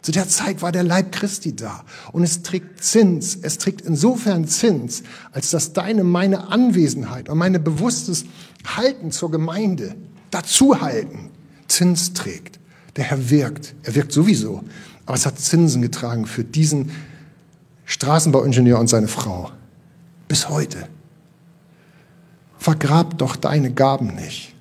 Zu 0.04 0.12
der 0.12 0.28
Zeit 0.28 0.60
war 0.60 0.70
der 0.70 0.82
Leib 0.82 1.12
Christi 1.12 1.56
da 1.56 1.82
und 2.12 2.22
es 2.24 2.42
trägt 2.42 2.84
Zins. 2.84 3.38
Es 3.40 3.56
trägt 3.56 3.80
insofern 3.80 4.46
Zins, 4.46 5.02
als 5.32 5.50
dass 5.50 5.72
deine, 5.72 6.04
meine 6.04 6.48
Anwesenheit 6.48 7.30
und 7.30 7.38
meine 7.38 7.58
bewusstes 7.58 8.26
Halten 8.76 9.12
zur 9.12 9.30
Gemeinde, 9.30 9.94
dazuhalten, 10.30 11.30
Zins 11.68 12.12
trägt. 12.12 12.60
Der 12.96 13.04
Herr 13.04 13.30
wirkt. 13.30 13.74
Er 13.82 13.94
wirkt 13.94 14.12
sowieso. 14.12 14.62
Aber 15.06 15.16
es 15.16 15.24
hat 15.24 15.38
Zinsen 15.38 15.80
getragen 15.80 16.26
für 16.26 16.44
diesen 16.44 16.90
Straßenbauingenieur 17.84 18.78
und 18.78 18.88
seine 18.88 19.08
Frau. 19.08 19.50
Bis 20.28 20.48
heute. 20.48 20.88
Vergrab 22.58 23.18
doch 23.18 23.36
deine 23.36 23.72
Gaben 23.72 24.14
nicht. 24.14 24.54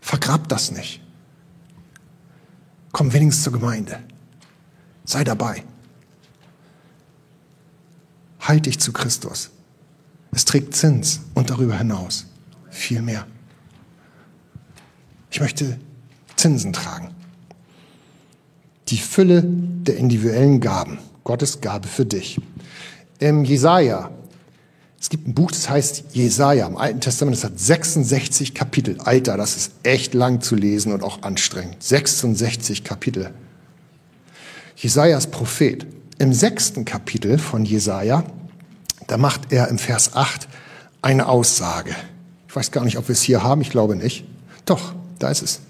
Vergrab 0.00 0.48
das 0.48 0.70
nicht. 0.70 1.00
Komm 2.92 3.12
wenigstens 3.12 3.44
zur 3.44 3.54
Gemeinde. 3.54 3.98
Sei 5.04 5.24
dabei. 5.24 5.64
Halt 8.40 8.66
dich 8.66 8.78
zu 8.78 8.92
Christus. 8.92 9.50
Es 10.32 10.44
trägt 10.44 10.74
Zins 10.76 11.20
und 11.34 11.50
darüber 11.50 11.76
hinaus 11.76 12.26
viel 12.70 13.02
mehr. 13.02 13.26
Ich 15.30 15.40
möchte 15.40 15.80
Zinsen 16.36 16.72
tragen. 16.72 17.15
Die 18.88 18.98
Fülle 18.98 19.42
der 19.44 19.96
individuellen 19.96 20.60
Gaben. 20.60 20.98
Gottes 21.24 21.60
Gabe 21.60 21.88
für 21.88 22.06
dich. 22.06 22.40
Im 23.18 23.44
Jesaja 23.44 24.10
es 25.06 25.10
gibt 25.10 25.28
ein 25.28 25.34
Buch, 25.34 25.50
das 25.50 25.68
heißt 25.68 26.04
Jesaja 26.14 26.66
im 26.66 26.76
Alten 26.76 27.00
Testament. 27.00 27.36
Das 27.36 27.44
hat 27.44 27.60
66 27.60 28.54
Kapitel. 28.54 28.98
Alter, 29.00 29.36
das 29.36 29.56
ist 29.56 29.72
echt 29.82 30.14
lang 30.14 30.40
zu 30.40 30.56
lesen 30.56 30.92
und 30.92 31.02
auch 31.02 31.22
anstrengend. 31.22 31.82
66 31.82 32.82
Kapitel. 32.82 33.30
Jesaja 34.74 35.16
ist 35.16 35.30
Prophet. 35.30 35.86
Im 36.18 36.32
sechsten 36.32 36.84
Kapitel 36.84 37.38
von 37.38 37.64
Jesaja, 37.64 38.24
da 39.06 39.18
macht 39.18 39.52
er 39.52 39.68
im 39.68 39.78
Vers 39.78 40.14
8 40.14 40.48
eine 41.02 41.28
Aussage. 41.28 41.94
Ich 42.48 42.56
weiß 42.56 42.70
gar 42.70 42.84
nicht, 42.84 42.96
ob 42.96 43.06
wir 43.08 43.12
es 43.12 43.22
hier 43.22 43.42
haben. 43.42 43.60
Ich 43.60 43.70
glaube 43.70 43.96
nicht. 43.96 44.24
Doch, 44.64 44.94
da 45.18 45.30
ist 45.30 45.42
es. 45.42 45.60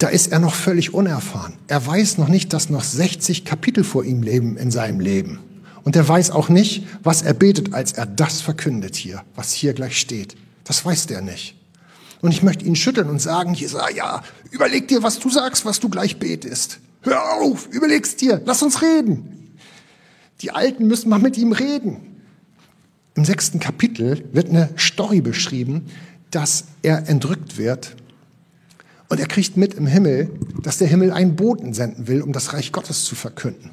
Da 0.00 0.08
ist 0.08 0.32
er 0.32 0.38
noch 0.38 0.54
völlig 0.54 0.94
unerfahren. 0.94 1.58
Er 1.68 1.86
weiß 1.86 2.16
noch 2.16 2.28
nicht, 2.28 2.54
dass 2.54 2.70
noch 2.70 2.82
60 2.82 3.44
Kapitel 3.44 3.84
vor 3.84 4.02
ihm 4.02 4.22
leben 4.22 4.56
in 4.56 4.70
seinem 4.70 4.98
Leben. 4.98 5.40
Und 5.84 5.94
er 5.94 6.08
weiß 6.08 6.30
auch 6.30 6.48
nicht, 6.48 6.86
was 7.02 7.20
er 7.20 7.34
betet, 7.34 7.74
als 7.74 7.92
er 7.92 8.06
das 8.06 8.40
verkündet 8.40 8.96
hier, 8.96 9.22
was 9.36 9.52
hier 9.52 9.74
gleich 9.74 10.00
steht. 10.00 10.36
Das 10.64 10.82
weiß 10.86 11.06
der 11.06 11.20
nicht. 11.20 11.54
Und 12.22 12.32
ich 12.32 12.42
möchte 12.42 12.64
ihn 12.64 12.76
schütteln 12.76 13.10
und 13.10 13.20
sagen, 13.20 13.52
Jesaja, 13.52 14.22
überleg 14.50 14.88
dir, 14.88 15.02
was 15.02 15.18
du 15.18 15.28
sagst, 15.28 15.66
was 15.66 15.80
du 15.80 15.90
gleich 15.90 16.18
betest. 16.18 16.78
Hör 17.02 17.34
auf, 17.34 17.68
überleg's 17.70 18.16
dir, 18.16 18.40
lass 18.46 18.62
uns 18.62 18.80
reden. 18.80 19.54
Die 20.40 20.50
Alten 20.50 20.86
müssen 20.86 21.10
mal 21.10 21.18
mit 21.18 21.36
ihm 21.36 21.52
reden. 21.52 21.98
Im 23.16 23.26
sechsten 23.26 23.60
Kapitel 23.60 24.24
wird 24.32 24.48
eine 24.48 24.70
Story 24.78 25.20
beschrieben, 25.20 25.90
dass 26.30 26.64
er 26.80 27.06
entrückt 27.06 27.58
wird. 27.58 27.96
Und 29.10 29.18
er 29.18 29.26
kriegt 29.26 29.56
mit 29.56 29.74
im 29.74 29.88
Himmel, 29.88 30.30
dass 30.62 30.78
der 30.78 30.86
Himmel 30.86 31.10
einen 31.10 31.34
Boten 31.34 31.74
senden 31.74 32.06
will, 32.06 32.22
um 32.22 32.32
das 32.32 32.52
Reich 32.52 32.70
Gottes 32.70 33.04
zu 33.04 33.16
verkünden. 33.16 33.72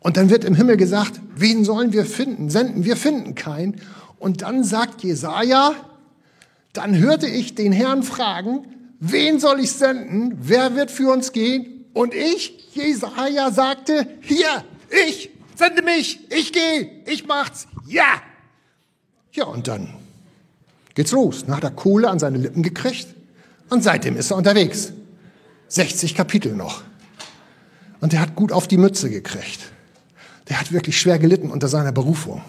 Und 0.00 0.18
dann 0.18 0.28
wird 0.28 0.44
im 0.44 0.54
Himmel 0.54 0.76
gesagt, 0.76 1.18
wen 1.34 1.64
sollen 1.64 1.94
wir 1.94 2.04
finden? 2.04 2.50
Senden, 2.50 2.84
wir 2.84 2.98
finden 2.98 3.34
keinen. 3.34 3.80
Und 4.18 4.42
dann 4.42 4.64
sagt 4.64 5.02
Jesaja, 5.02 5.72
dann 6.74 6.98
hörte 6.98 7.26
ich 7.26 7.54
den 7.54 7.72
Herrn 7.72 8.02
fragen, 8.02 8.66
wen 9.00 9.40
soll 9.40 9.60
ich 9.60 9.72
senden? 9.72 10.36
Wer 10.38 10.76
wird 10.76 10.90
für 10.90 11.10
uns 11.12 11.32
gehen? 11.32 11.86
Und 11.94 12.12
ich, 12.12 12.68
Jesaja, 12.74 13.50
sagte, 13.50 14.06
hier, 14.20 14.64
ich, 15.06 15.30
sende 15.54 15.80
mich, 15.80 16.20
ich 16.30 16.52
gehe, 16.52 16.90
ich 17.06 17.26
mach's, 17.26 17.68
ja. 17.86 18.20
Ja, 19.32 19.44
und 19.44 19.66
dann 19.66 19.94
geht's 20.94 21.12
los. 21.12 21.46
Dann 21.46 21.56
hat 21.56 21.64
er 21.64 21.70
Kohle 21.70 22.10
an 22.10 22.18
seine 22.18 22.36
Lippen 22.36 22.62
gekriegt 22.62 23.14
und 23.70 23.82
seitdem 23.82 24.16
ist 24.16 24.30
er 24.30 24.36
unterwegs. 24.36 24.92
60 25.68 26.14
Kapitel 26.14 26.54
noch. 26.54 26.82
Und 28.00 28.14
er 28.14 28.20
hat 28.20 28.34
gut 28.34 28.52
auf 28.52 28.68
die 28.68 28.78
Mütze 28.78 29.10
gekriegt 29.10 29.68
der 30.48 30.60
hat 30.60 30.72
wirklich 30.72 30.98
schwer 30.98 31.18
gelitten 31.18 31.50
unter 31.50 31.68
seiner 31.68 31.92
Berufung. 31.92 32.42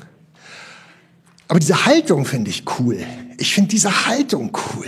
Aber 1.48 1.60
diese 1.60 1.86
Haltung 1.86 2.26
finde 2.26 2.50
ich 2.50 2.64
cool. 2.80 3.04
Ich 3.38 3.54
finde 3.54 3.70
diese 3.70 4.06
Haltung 4.06 4.52
cool. 4.76 4.86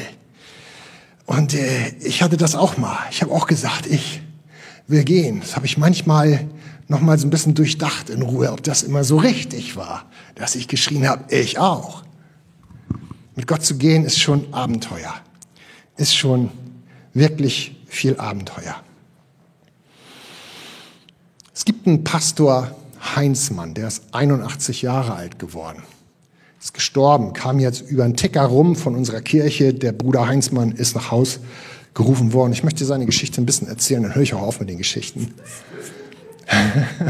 Und 1.26 1.54
äh, 1.54 1.90
ich 2.02 2.22
hatte 2.22 2.38
das 2.38 2.56
auch 2.56 2.78
mal. 2.78 2.98
Ich 3.10 3.22
habe 3.22 3.32
auch 3.32 3.48
gesagt, 3.48 3.88
ich 3.88 4.22
will 4.88 5.04
gehen. 5.04 5.42
Das 5.42 5.56
habe 5.56 5.66
ich 5.66 5.78
manchmal 5.78 6.48
noch 6.88 7.02
mal 7.02 7.18
so 7.18 7.28
ein 7.28 7.30
bisschen 7.30 7.56
durchdacht 7.56 8.10
in 8.10 8.22
Ruhe, 8.22 8.52
ob 8.52 8.64
das 8.64 8.84
immer 8.84 9.04
so 9.04 9.18
richtig 9.18 9.76
war, 9.76 10.06
dass 10.36 10.56
ich 10.56 10.68
geschrien 10.68 11.08
habe, 11.08 11.34
ich 11.34 11.58
auch. 11.58 12.04
Mit 13.36 13.48
Gott 13.48 13.64
zu 13.64 13.78
gehen 13.78 14.04
ist 14.04 14.20
schon 14.20 14.54
Abenteuer. 14.54 15.14
Ist 15.98 16.16
schon 16.16 16.50
wirklich 17.14 17.76
viel 17.88 18.18
Abenteuer. 18.18 18.76
Es 21.54 21.66
gibt 21.66 21.86
einen 21.86 22.04
Pastor, 22.04 22.76
Heinzmann, 23.16 23.74
der 23.74 23.88
ist 23.88 24.04
81 24.12 24.82
Jahre 24.82 25.16
alt 25.16 25.40
geworden. 25.40 25.84
Ist 26.60 26.74
gestorben, 26.74 27.34
kam 27.34 27.60
jetzt 27.60 27.82
über 27.82 28.04
einen 28.04 28.16
Ticker 28.16 28.44
rum 28.44 28.76
von 28.76 28.96
unserer 28.96 29.22
Kirche. 29.22 29.74
Der 29.74 29.92
Bruder 29.92 30.28
Heinzmann 30.28 30.72
ist 30.72 30.96
nach 30.96 31.10
Haus 31.12 31.40
gerufen 31.94 32.34
worden. 32.34 32.54
Ich 32.54 32.64
möchte 32.64 32.86
seine 32.86 33.06
Geschichte 33.06 33.42
ein 33.42 33.46
bisschen 33.46 33.68
erzählen, 33.68 34.04
dann 34.04 34.16
höre 34.16 34.22
ich 34.22 34.34
auch 34.34 34.42
auf 34.42 34.60
mit 34.60 34.70
den 34.70 34.78
Geschichten. 34.78 35.34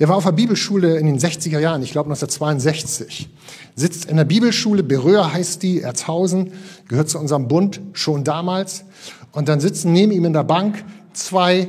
Der 0.00 0.08
war 0.08 0.16
auf 0.16 0.24
der 0.24 0.32
Bibelschule 0.32 0.96
in 0.98 1.04
den 1.04 1.18
60er 1.18 1.58
Jahren, 1.58 1.82
ich 1.82 1.92
glaube 1.92 2.08
1962. 2.08 3.28
Sitzt 3.76 4.06
in 4.06 4.16
der 4.16 4.24
Bibelschule, 4.24 4.82
Beröhr 4.82 5.30
heißt 5.30 5.62
die, 5.62 5.82
Erzhausen, 5.82 6.52
gehört 6.88 7.10
zu 7.10 7.18
unserem 7.18 7.48
Bund, 7.48 7.82
schon 7.92 8.24
damals. 8.24 8.84
Und 9.32 9.50
dann 9.50 9.60
sitzen 9.60 9.92
neben 9.92 10.10
ihm 10.10 10.24
in 10.24 10.32
der 10.32 10.44
Bank 10.44 10.82
zwei 11.12 11.68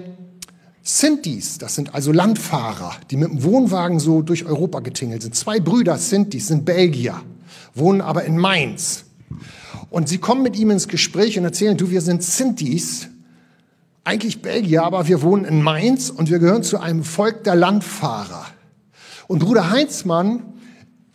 Sintis, 0.81 1.57
das 1.57 1.75
sind 1.75 1.93
also 1.93 2.13
Landfahrer, 2.13 2.93
die 3.11 3.17
mit 3.17 3.29
dem 3.29 3.43
Wohnwagen 3.43 3.99
so 3.99 4.21
durch 4.21 4.45
Europa 4.45 4.79
getingelt 4.79 5.21
sind. 5.21 5.35
Zwei 5.35 5.59
Brüder 5.59 5.97
Sintis 5.97 6.47
sind 6.47 6.63
Belgier, 6.63 7.21
wohnen 7.75 7.99
aber 7.99 8.23
in 8.23 8.37
Mainz. 8.37 9.03
Und 9.89 10.07
sie 10.07 10.19
kommen 10.19 10.41
mit 10.41 10.57
ihm 10.57 10.71
ins 10.71 10.87
Gespräch 10.87 11.37
und 11.37 11.43
erzählen, 11.43 11.75
du, 11.75 11.89
wir 11.89 12.01
sind 12.01 12.23
Sintis 12.23 13.09
eigentlich 14.03 14.41
Belgier, 14.41 14.83
aber 14.83 15.07
wir 15.07 15.21
wohnen 15.21 15.45
in 15.45 15.61
Mainz 15.61 16.09
und 16.09 16.29
wir 16.29 16.39
gehören 16.39 16.63
zu 16.63 16.79
einem 16.79 17.03
Volk 17.03 17.43
der 17.43 17.55
Landfahrer. 17.55 18.45
Und 19.27 19.39
Bruder 19.39 19.69
Heinzmann 19.69 20.53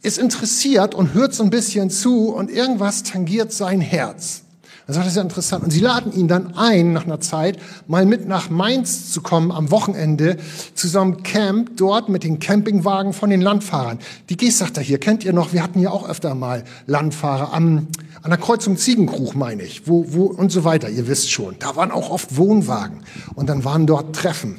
ist 0.03 0.19
interessiert 0.19 0.95
und 0.95 1.15
hört 1.15 1.35
so 1.35 1.43
ein 1.43 1.51
bisschen 1.51 1.91
zu 1.91 2.29
und 2.29 2.51
irgendwas 2.51 3.03
tangiert 3.03 3.53
sein 3.53 3.81
Herz. 3.81 4.46
Er 4.89 4.95
sagt, 4.95 5.07
das 5.07 5.15
ist 5.15 5.17
ja 5.17 5.23
interessant. 5.23 5.65
Und 5.65 5.71
sie 5.71 5.81
laden 5.81 6.13
ihn 6.13 6.29
dann 6.29 6.57
ein, 6.57 6.93
nach 6.93 7.07
einer 7.07 7.19
Zeit, 7.19 7.59
mal 7.89 8.07
mit 8.07 8.29
nach 8.29 8.51
Mainz 8.51 9.11
zu 9.11 9.21
kommen 9.21 9.51
am 9.51 9.73
Wochenende 9.73 10.37
zu 10.75 10.87
so 10.87 11.01
einem 11.01 11.25
Camp 11.25 11.77
dort 11.77 12.09
mit 12.09 12.23
den 12.23 12.39
Campingwagen 12.39 13.13
von 13.13 13.31
den 13.31 13.41
Landfahrern. 13.41 13.99
Die 14.29 14.37
Gehst, 14.37 14.59
sagt 14.59 14.77
er 14.77 14.85
hier, 14.85 14.99
kennt 14.99 15.25
ihr 15.25 15.33
noch? 15.33 15.53
Wir 15.53 15.65
hatten 15.65 15.81
ja 15.81 15.91
auch 15.91 16.09
öfter 16.09 16.37
mal 16.37 16.63
Landfahrer 16.87 17.53
am, 17.53 17.89
an 18.23 18.31
der 18.31 18.39
Kreuzung 18.39 18.77
Ziegenkrug, 18.77 19.35
meine 19.35 19.65
ich, 19.65 19.89
wo, 19.89 20.07
wo, 20.13 20.27
und 20.27 20.53
so 20.53 20.63
weiter. 20.63 20.89
Ihr 20.89 21.09
wisst 21.09 21.33
schon. 21.33 21.57
Da 21.59 21.75
waren 21.75 21.91
auch 21.91 22.11
oft 22.11 22.37
Wohnwagen. 22.37 23.01
Und 23.35 23.49
dann 23.49 23.65
waren 23.65 23.89
dort 23.89 24.15
Treffen. 24.15 24.59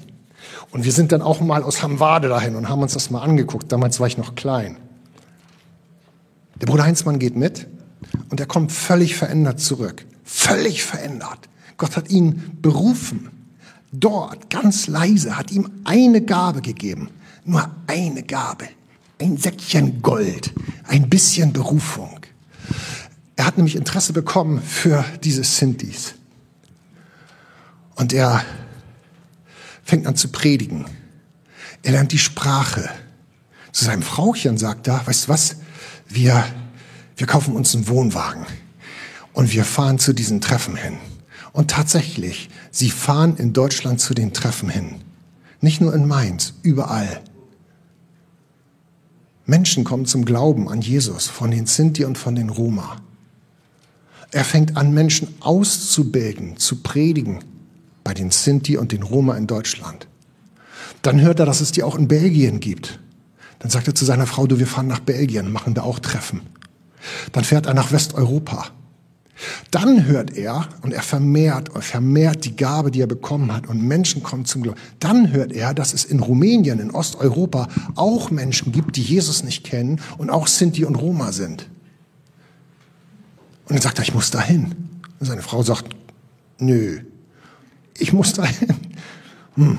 Und 0.71 0.83
wir 0.83 0.91
sind 0.91 1.13
dann 1.13 1.21
auch 1.21 1.39
mal 1.39 1.63
aus 1.63 1.81
Hamwade 1.81 2.27
dahin 2.27 2.57
und 2.57 2.67
haben 2.67 2.81
uns 2.81 2.91
das 2.91 3.11
mal 3.11 3.21
angeguckt. 3.21 3.71
Damals 3.71 4.01
war 4.01 4.07
ich 4.07 4.17
noch 4.17 4.35
klein. 4.35 4.75
Der 6.59 6.65
Bruder 6.65 6.83
Heinzmann 6.83 7.17
geht 7.17 7.37
mit 7.37 7.67
und 8.29 8.41
er 8.41 8.45
kommt 8.45 8.73
völlig 8.73 9.15
verändert 9.15 9.61
zurück. 9.61 10.05
Völlig 10.29 10.83
verändert. 10.83 11.47
Gott 11.77 11.95
hat 11.95 12.09
ihn 12.09 12.57
berufen. 12.61 13.29
Dort, 13.93 14.49
ganz 14.49 14.87
leise, 14.87 15.37
hat 15.37 15.51
ihm 15.51 15.71
eine 15.85 16.21
Gabe 16.21 16.61
gegeben. 16.61 17.09
Nur 17.45 17.71
eine 17.87 18.23
Gabe. 18.23 18.67
Ein 19.21 19.37
Säckchen 19.37 20.01
Gold. 20.01 20.53
Ein 20.85 21.09
bisschen 21.09 21.53
Berufung. 21.53 22.19
Er 23.37 23.45
hat 23.45 23.55
nämlich 23.55 23.77
Interesse 23.77 24.11
bekommen 24.11 24.61
für 24.61 25.05
diese 25.23 25.45
Sintis. 25.45 26.15
Und 27.95 28.11
er 28.11 28.43
fängt 29.85 30.07
an 30.07 30.17
zu 30.17 30.27
predigen. 30.27 30.85
Er 31.83 31.93
lernt 31.93 32.11
die 32.11 32.17
Sprache. 32.17 32.89
Zu 33.71 33.85
seinem 33.85 34.01
Frauchen 34.01 34.57
sagt 34.57 34.89
er, 34.89 35.07
weißt 35.07 35.25
du 35.25 35.29
was? 35.29 35.55
Wir, 36.05 36.43
wir 37.15 37.27
kaufen 37.27 37.55
uns 37.55 37.73
einen 37.73 37.87
Wohnwagen. 37.87 38.45
Und 39.37 39.53
wir 39.53 39.65
fahren 39.65 39.99
zu 39.99 40.13
diesen 40.13 40.41
Treffen 40.41 40.75
hin. 40.75 40.97
Und 41.53 41.69
tatsächlich, 41.69 42.49
sie 42.71 42.89
fahren 42.89 43.37
in 43.37 43.53
Deutschland 43.53 44.01
zu 44.01 44.15
den 44.15 44.33
Treffen 44.33 44.67
hin. 44.67 44.95
Nicht 45.61 45.79
nur 45.79 45.93
in 45.93 46.07
Mainz, 46.07 46.55
überall. 46.63 47.21
Menschen 49.45 49.83
kommen 49.83 50.07
zum 50.07 50.25
Glauben 50.25 50.67
an 50.69 50.81
Jesus 50.81 51.27
von 51.27 51.51
den 51.51 51.67
Sinti 51.67 52.03
und 52.03 52.17
von 52.17 52.33
den 52.33 52.49
Roma. 52.49 52.95
Er 54.31 54.43
fängt 54.43 54.75
an, 54.75 54.91
Menschen 54.91 55.27
auszubilden, 55.39 56.57
zu 56.57 56.77
predigen 56.77 57.43
bei 58.03 58.15
den 58.15 58.31
Sinti 58.31 58.75
und 58.75 58.91
den 58.91 59.03
Roma 59.03 59.37
in 59.37 59.45
Deutschland. 59.45 60.07
Dann 61.03 61.21
hört 61.21 61.39
er, 61.39 61.45
dass 61.45 61.61
es 61.61 61.71
die 61.71 61.83
auch 61.83 61.93
in 61.93 62.07
Belgien 62.07 62.59
gibt. 62.59 62.99
Dann 63.59 63.69
sagt 63.69 63.87
er 63.87 63.93
zu 63.93 64.03
seiner 64.03 64.25
Frau, 64.25 64.47
du, 64.47 64.57
wir 64.57 64.65
fahren 64.65 64.87
nach 64.87 65.01
Belgien, 65.01 65.51
machen 65.51 65.75
da 65.75 65.83
auch 65.83 65.99
Treffen. 65.99 66.41
Dann 67.33 67.43
fährt 67.43 67.67
er 67.67 67.75
nach 67.75 67.91
Westeuropa. 67.91 68.71
Dann 69.71 70.05
hört 70.05 70.35
er 70.35 70.67
und 70.81 70.93
er 70.93 71.01
vermehrt, 71.01 71.69
vermehrt 71.83 72.45
die 72.45 72.55
Gabe, 72.55 72.91
die 72.91 73.01
er 73.01 73.07
bekommen 73.07 73.53
hat 73.53 73.67
und 73.67 73.83
Menschen 73.83 74.23
kommen 74.23 74.45
zum 74.45 74.63
Glauben. 74.63 74.79
Dann 74.99 75.31
hört 75.31 75.51
er, 75.51 75.73
dass 75.73 75.93
es 75.93 76.05
in 76.05 76.19
Rumänien, 76.19 76.79
in 76.79 76.91
Osteuropa 76.91 77.67
auch 77.95 78.31
Menschen 78.31 78.71
gibt, 78.71 78.95
die 78.95 79.03
Jesus 79.03 79.43
nicht 79.43 79.63
kennen 79.63 80.01
und 80.17 80.29
auch 80.29 80.47
Sinti 80.47 80.85
und 80.85 80.95
Roma 80.95 81.31
sind. 81.31 81.69
Und 83.67 83.75
dann 83.75 83.81
sagt 83.81 83.99
er, 83.99 84.03
ich 84.03 84.13
muss 84.13 84.31
dahin. 84.31 84.75
Und 85.19 85.25
seine 85.25 85.41
Frau 85.41 85.61
sagt, 85.61 85.95
nö, 86.59 86.99
ich 87.97 88.13
muss 88.13 88.33
dahin. 88.33 88.69
Hm. 89.55 89.77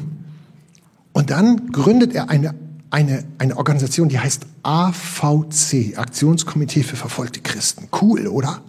Und 1.12 1.30
dann 1.30 1.72
gründet 1.72 2.14
er 2.14 2.30
eine, 2.30 2.54
eine, 2.90 3.24
eine 3.38 3.56
Organisation, 3.56 4.09
die 4.09 4.18
heißt 4.18 4.46
AVC, 4.62 5.96
Aktionskomitee 5.96 6.82
für 6.82 6.96
verfolgte 6.96 7.40
Christen. 7.40 7.88
Cool, 8.00 8.26
oder? 8.26 8.61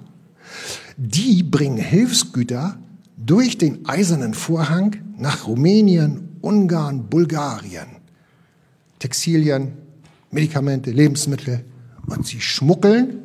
Die 1.00 1.44
bringen 1.44 1.78
Hilfsgüter 1.78 2.78
durch 3.16 3.58
den 3.58 3.88
eisernen 3.88 4.34
Vorhang 4.34 4.98
nach 5.18 5.48
Rumänien, 5.48 6.38
Ungarn, 6.42 7.10
Bulgarien. 7.10 7.88
Textilien, 9.00 9.72
Medikamente, 10.30 10.92
Lebensmittel. 10.92 11.64
Und 12.06 12.28
sie 12.28 12.42
schmuggeln 12.42 13.20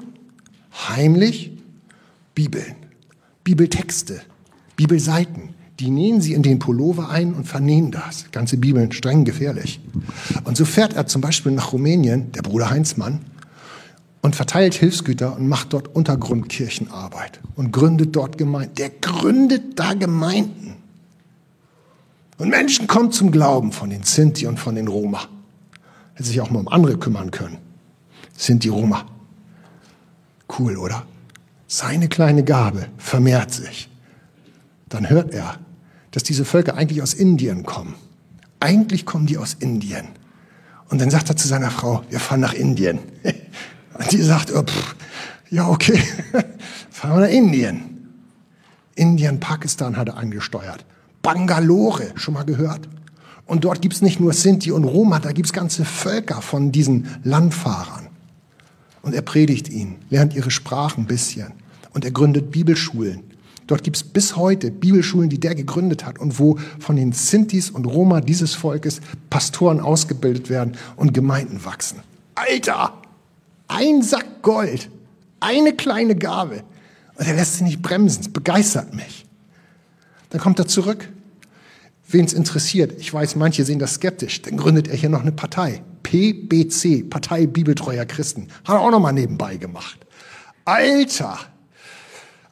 heimlich 0.88 1.50
Bibeln, 2.34 2.76
Bibeltexte, 3.42 4.22
Bibelseiten. 4.76 5.50
Die 5.80 5.90
nähen 5.90 6.20
sie 6.20 6.34
in 6.34 6.44
den 6.44 6.60
Pullover 6.60 7.10
ein 7.10 7.34
und 7.34 7.48
vernähen 7.48 7.90
das. 7.90 8.30
Ganze 8.30 8.56
Bibeln, 8.56 8.92
streng 8.92 9.24
gefährlich. 9.24 9.80
Und 10.44 10.56
so 10.56 10.64
fährt 10.64 10.92
er 10.92 11.08
zum 11.08 11.20
Beispiel 11.20 11.50
nach 11.50 11.72
Rumänien, 11.72 12.30
der 12.30 12.42
Bruder 12.42 12.70
Heinzmann, 12.70 13.20
und 14.24 14.34
verteilt 14.34 14.72
Hilfsgüter 14.72 15.36
und 15.36 15.48
macht 15.48 15.74
dort 15.74 15.94
Untergrundkirchenarbeit 15.94 17.40
und 17.56 17.72
gründet 17.72 18.16
dort 18.16 18.38
Gemeinden. 18.38 18.74
Der 18.76 18.88
gründet 18.88 19.78
da 19.78 19.92
Gemeinden. 19.92 20.76
Und 22.38 22.48
Menschen 22.48 22.86
kommen 22.86 23.12
zum 23.12 23.30
Glauben 23.30 23.70
von 23.70 23.90
den 23.90 24.02
Sinti 24.02 24.46
und 24.46 24.58
von 24.58 24.76
den 24.76 24.88
Roma. 24.88 25.28
Hätte 26.14 26.26
sich 26.26 26.40
auch 26.40 26.48
mal 26.48 26.60
um 26.60 26.68
andere 26.68 26.96
kümmern 26.96 27.32
können. 27.32 27.58
Sinti 28.34 28.70
Roma. 28.70 29.04
Cool, 30.58 30.78
oder? 30.78 31.04
Seine 31.66 32.08
kleine 32.08 32.44
Gabe 32.44 32.86
vermehrt 32.96 33.52
sich. 33.52 33.90
Dann 34.88 35.10
hört 35.10 35.34
er, 35.34 35.58
dass 36.12 36.22
diese 36.22 36.46
Völker 36.46 36.76
eigentlich 36.76 37.02
aus 37.02 37.12
Indien 37.12 37.64
kommen. 37.64 37.94
Eigentlich 38.58 39.04
kommen 39.04 39.26
die 39.26 39.36
aus 39.36 39.52
Indien. 39.52 40.08
Und 40.88 41.02
dann 41.02 41.10
sagt 41.10 41.28
er 41.28 41.36
zu 41.36 41.46
seiner 41.46 41.70
Frau, 41.70 42.02
wir 42.08 42.20
fahren 42.20 42.40
nach 42.40 42.54
Indien. 42.54 43.00
Und 43.94 44.12
die 44.12 44.22
sagt, 44.22 44.52
oh, 44.52 44.62
pff, 44.62 44.96
ja, 45.50 45.68
okay, 45.68 45.98
fahren 46.90 47.20
wir 47.20 47.26
nach 47.26 47.32
Indien. 47.32 48.10
Indien, 48.94 49.40
Pakistan 49.40 49.96
hat 49.96 50.08
er 50.08 50.16
angesteuert. 50.16 50.84
Bangalore, 51.22 52.12
schon 52.16 52.34
mal 52.34 52.44
gehört? 52.44 52.88
Und 53.46 53.64
dort 53.64 53.82
gibt's 53.82 54.02
nicht 54.02 54.20
nur 54.20 54.32
Sinti 54.32 54.70
und 54.72 54.84
Roma, 54.84 55.18
da 55.18 55.32
gibt's 55.32 55.52
ganze 55.52 55.84
Völker 55.84 56.40
von 56.40 56.72
diesen 56.72 57.06
Landfahrern. 57.24 58.08
Und 59.02 59.14
er 59.14 59.22
predigt 59.22 59.68
ihnen, 59.68 59.96
lernt 60.10 60.34
ihre 60.34 60.50
Sprachen 60.50 61.04
ein 61.04 61.06
bisschen. 61.06 61.52
Und 61.92 62.04
er 62.04 62.10
gründet 62.10 62.50
Bibelschulen. 62.50 63.22
Dort 63.66 63.82
gibt's 63.82 64.02
bis 64.02 64.36
heute 64.36 64.70
Bibelschulen, 64.70 65.28
die 65.28 65.40
der 65.40 65.54
gegründet 65.54 66.04
hat 66.04 66.18
und 66.18 66.38
wo 66.38 66.58
von 66.78 66.96
den 66.96 67.12
Sintis 67.12 67.70
und 67.70 67.86
Roma 67.86 68.20
dieses 68.20 68.54
Volkes 68.54 69.00
Pastoren 69.30 69.80
ausgebildet 69.80 70.50
werden 70.50 70.76
und 70.96 71.14
Gemeinden 71.14 71.64
wachsen. 71.64 72.00
Alter! 72.34 73.03
Ein 73.76 74.02
Sack 74.02 74.42
Gold, 74.42 74.88
eine 75.40 75.72
kleine 75.72 76.14
Gabe. 76.14 76.62
Und 77.16 77.26
er 77.26 77.34
lässt 77.34 77.54
sich 77.54 77.62
nicht 77.62 77.82
bremsen. 77.82 78.20
Es 78.20 78.28
begeistert 78.28 78.94
mich. 78.94 79.26
Dann 80.30 80.40
kommt 80.40 80.60
er 80.60 80.68
zurück. 80.68 81.08
Wen 82.06 82.24
es 82.24 82.34
interessiert, 82.34 82.94
ich 83.00 83.12
weiß, 83.12 83.34
manche 83.34 83.64
sehen 83.64 83.80
das 83.80 83.94
skeptisch, 83.94 84.42
dann 84.42 84.58
gründet 84.58 84.86
er 84.86 84.94
hier 84.94 85.08
noch 85.08 85.22
eine 85.22 85.32
Partei. 85.32 85.82
PBC, 86.04 87.10
Partei 87.10 87.46
Bibeltreuer 87.46 88.04
Christen. 88.04 88.48
Hat 88.64 88.76
er 88.76 88.80
auch 88.80 88.90
noch 88.92 89.00
mal 89.00 89.12
nebenbei 89.12 89.56
gemacht. 89.56 89.98
Alter! 90.64 91.38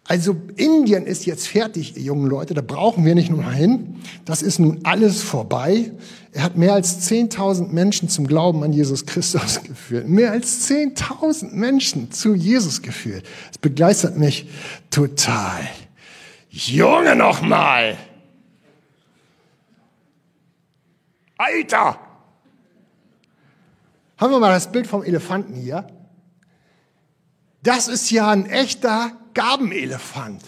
Also 0.09 0.37
Indien 0.57 1.07
ist 1.07 1.27
jetzt 1.27 1.47
fertig, 1.47 1.97
ihr 1.97 2.03
jungen 2.03 2.29
Leute, 2.29 2.55
da 2.55 2.63
brauchen 2.63 3.05
wir 3.05 3.15
nicht 3.15 3.31
mal 3.31 3.55
hin. 3.55 4.01
Das 4.25 4.43
ist 4.43 4.59
nun 4.59 4.81
alles 4.83 5.23
vorbei. 5.23 5.93
Er 6.35 6.45
hat 6.45 6.57
mehr 6.57 6.73
als 6.73 7.11
10.000 7.11 7.69
Menschen 7.69 8.09
zum 8.09 8.27
Glauben 8.27 8.65
an 8.65 8.73
Jesus 8.73 9.05
Christus 9.05 9.63
geführt. 9.65 10.09
Mehr 10.09 10.33
als 10.33 10.69
10.000 10.69 11.51
Menschen 11.53 12.11
zu 12.11 12.35
Jesus 12.35 12.81
geführt. 12.81 13.27
Das 13.49 13.59
begeistert 13.59 14.17
mich 14.17 14.49
total. 14.91 15.69
Junge 16.49 17.17
noch 17.17 17.43
mal! 17.43 17.97
Alter! 21.37 21.99
Haben 24.17 24.33
wir 24.33 24.39
mal 24.39 24.53
das 24.53 24.71
Bild 24.71 24.87
vom 24.87 25.03
Elefanten 25.03 25.55
hier? 25.55 25.87
Das 27.63 27.89
ist 27.89 28.11
ja 28.11 28.31
ein 28.31 28.47
echter 28.47 29.13
Gabenelefant. 29.35 30.43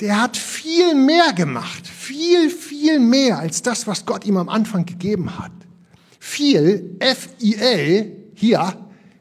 Der 0.00 0.20
hat 0.20 0.36
viel 0.36 0.94
mehr 0.94 1.32
gemacht, 1.34 1.86
viel, 2.02 2.50
viel 2.50 2.98
mehr 2.98 3.38
als 3.38 3.62
das, 3.62 3.86
was 3.86 4.04
Gott 4.04 4.24
ihm 4.24 4.36
am 4.36 4.48
Anfang 4.48 4.84
gegeben 4.84 5.38
hat. 5.38 5.52
Viel, 6.18 6.96
F-I-L, 6.98 8.12
hier, 8.34 8.76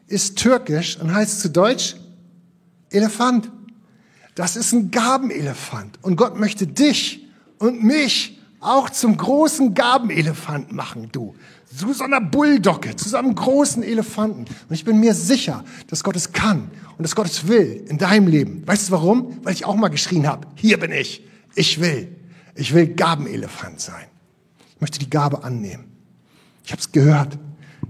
ist 0.08 0.38
türkisch 0.38 0.98
und 1.00 1.14
heißt 1.14 1.42
zu 1.42 1.50
Deutsch 1.50 1.96
Elefant. 2.90 3.52
Das 4.36 4.56
ist 4.56 4.74
ein 4.74 4.90
Gabenelefant. 4.90 6.00
Und 6.02 6.16
Gott 6.16 6.40
möchte 6.40 6.66
dich 6.66 7.28
und 7.60 7.84
mich 7.84 8.40
auch 8.60 8.90
zum 8.90 9.16
großen 9.16 9.74
Gabenelefant 9.74 10.72
machen, 10.72 11.10
du 11.12 11.36
zu 11.76 11.94
so 11.94 12.04
einer 12.04 12.20
Bulldogge, 12.20 12.96
zu 12.96 13.08
so 13.08 13.18
einem 13.18 13.34
großen 13.34 13.82
Elefanten. 13.82 14.42
Und 14.42 14.76
ich 14.76 14.84
bin 14.84 15.00
mir 15.00 15.14
sicher, 15.14 15.64
dass 15.88 16.04
Gott 16.04 16.16
es 16.16 16.34
kann 16.34 16.70
und 16.98 17.04
dass 17.04 17.16
Gott 17.16 17.28
es 17.28 17.48
will 17.48 17.86
in 17.88 17.98
deinem 17.98 18.28
Leben. 18.28 18.68
Weißt 18.68 18.90
du 18.90 18.92
warum? 18.92 19.38
Weil 19.44 19.54
ich 19.54 19.66
auch 19.66 19.76
mal 19.76 19.88
geschrien 19.88 20.28
habe, 20.28 20.48
hier 20.56 20.80
bin 20.80 20.92
ich, 20.92 21.26
ich 21.56 21.80
will. 21.80 22.21
Ich 22.56 22.74
will 22.74 22.88
Gabenelefant 22.88 23.80
sein. 23.80 24.06
Ich 24.76 24.82
möchte 24.82 25.00
die 25.00 25.10
Gabe 25.10 25.44
annehmen. 25.44 25.86
Ich 26.66 26.72
habe 26.72 26.82
es 26.82 26.92
gehört. 26.92 27.38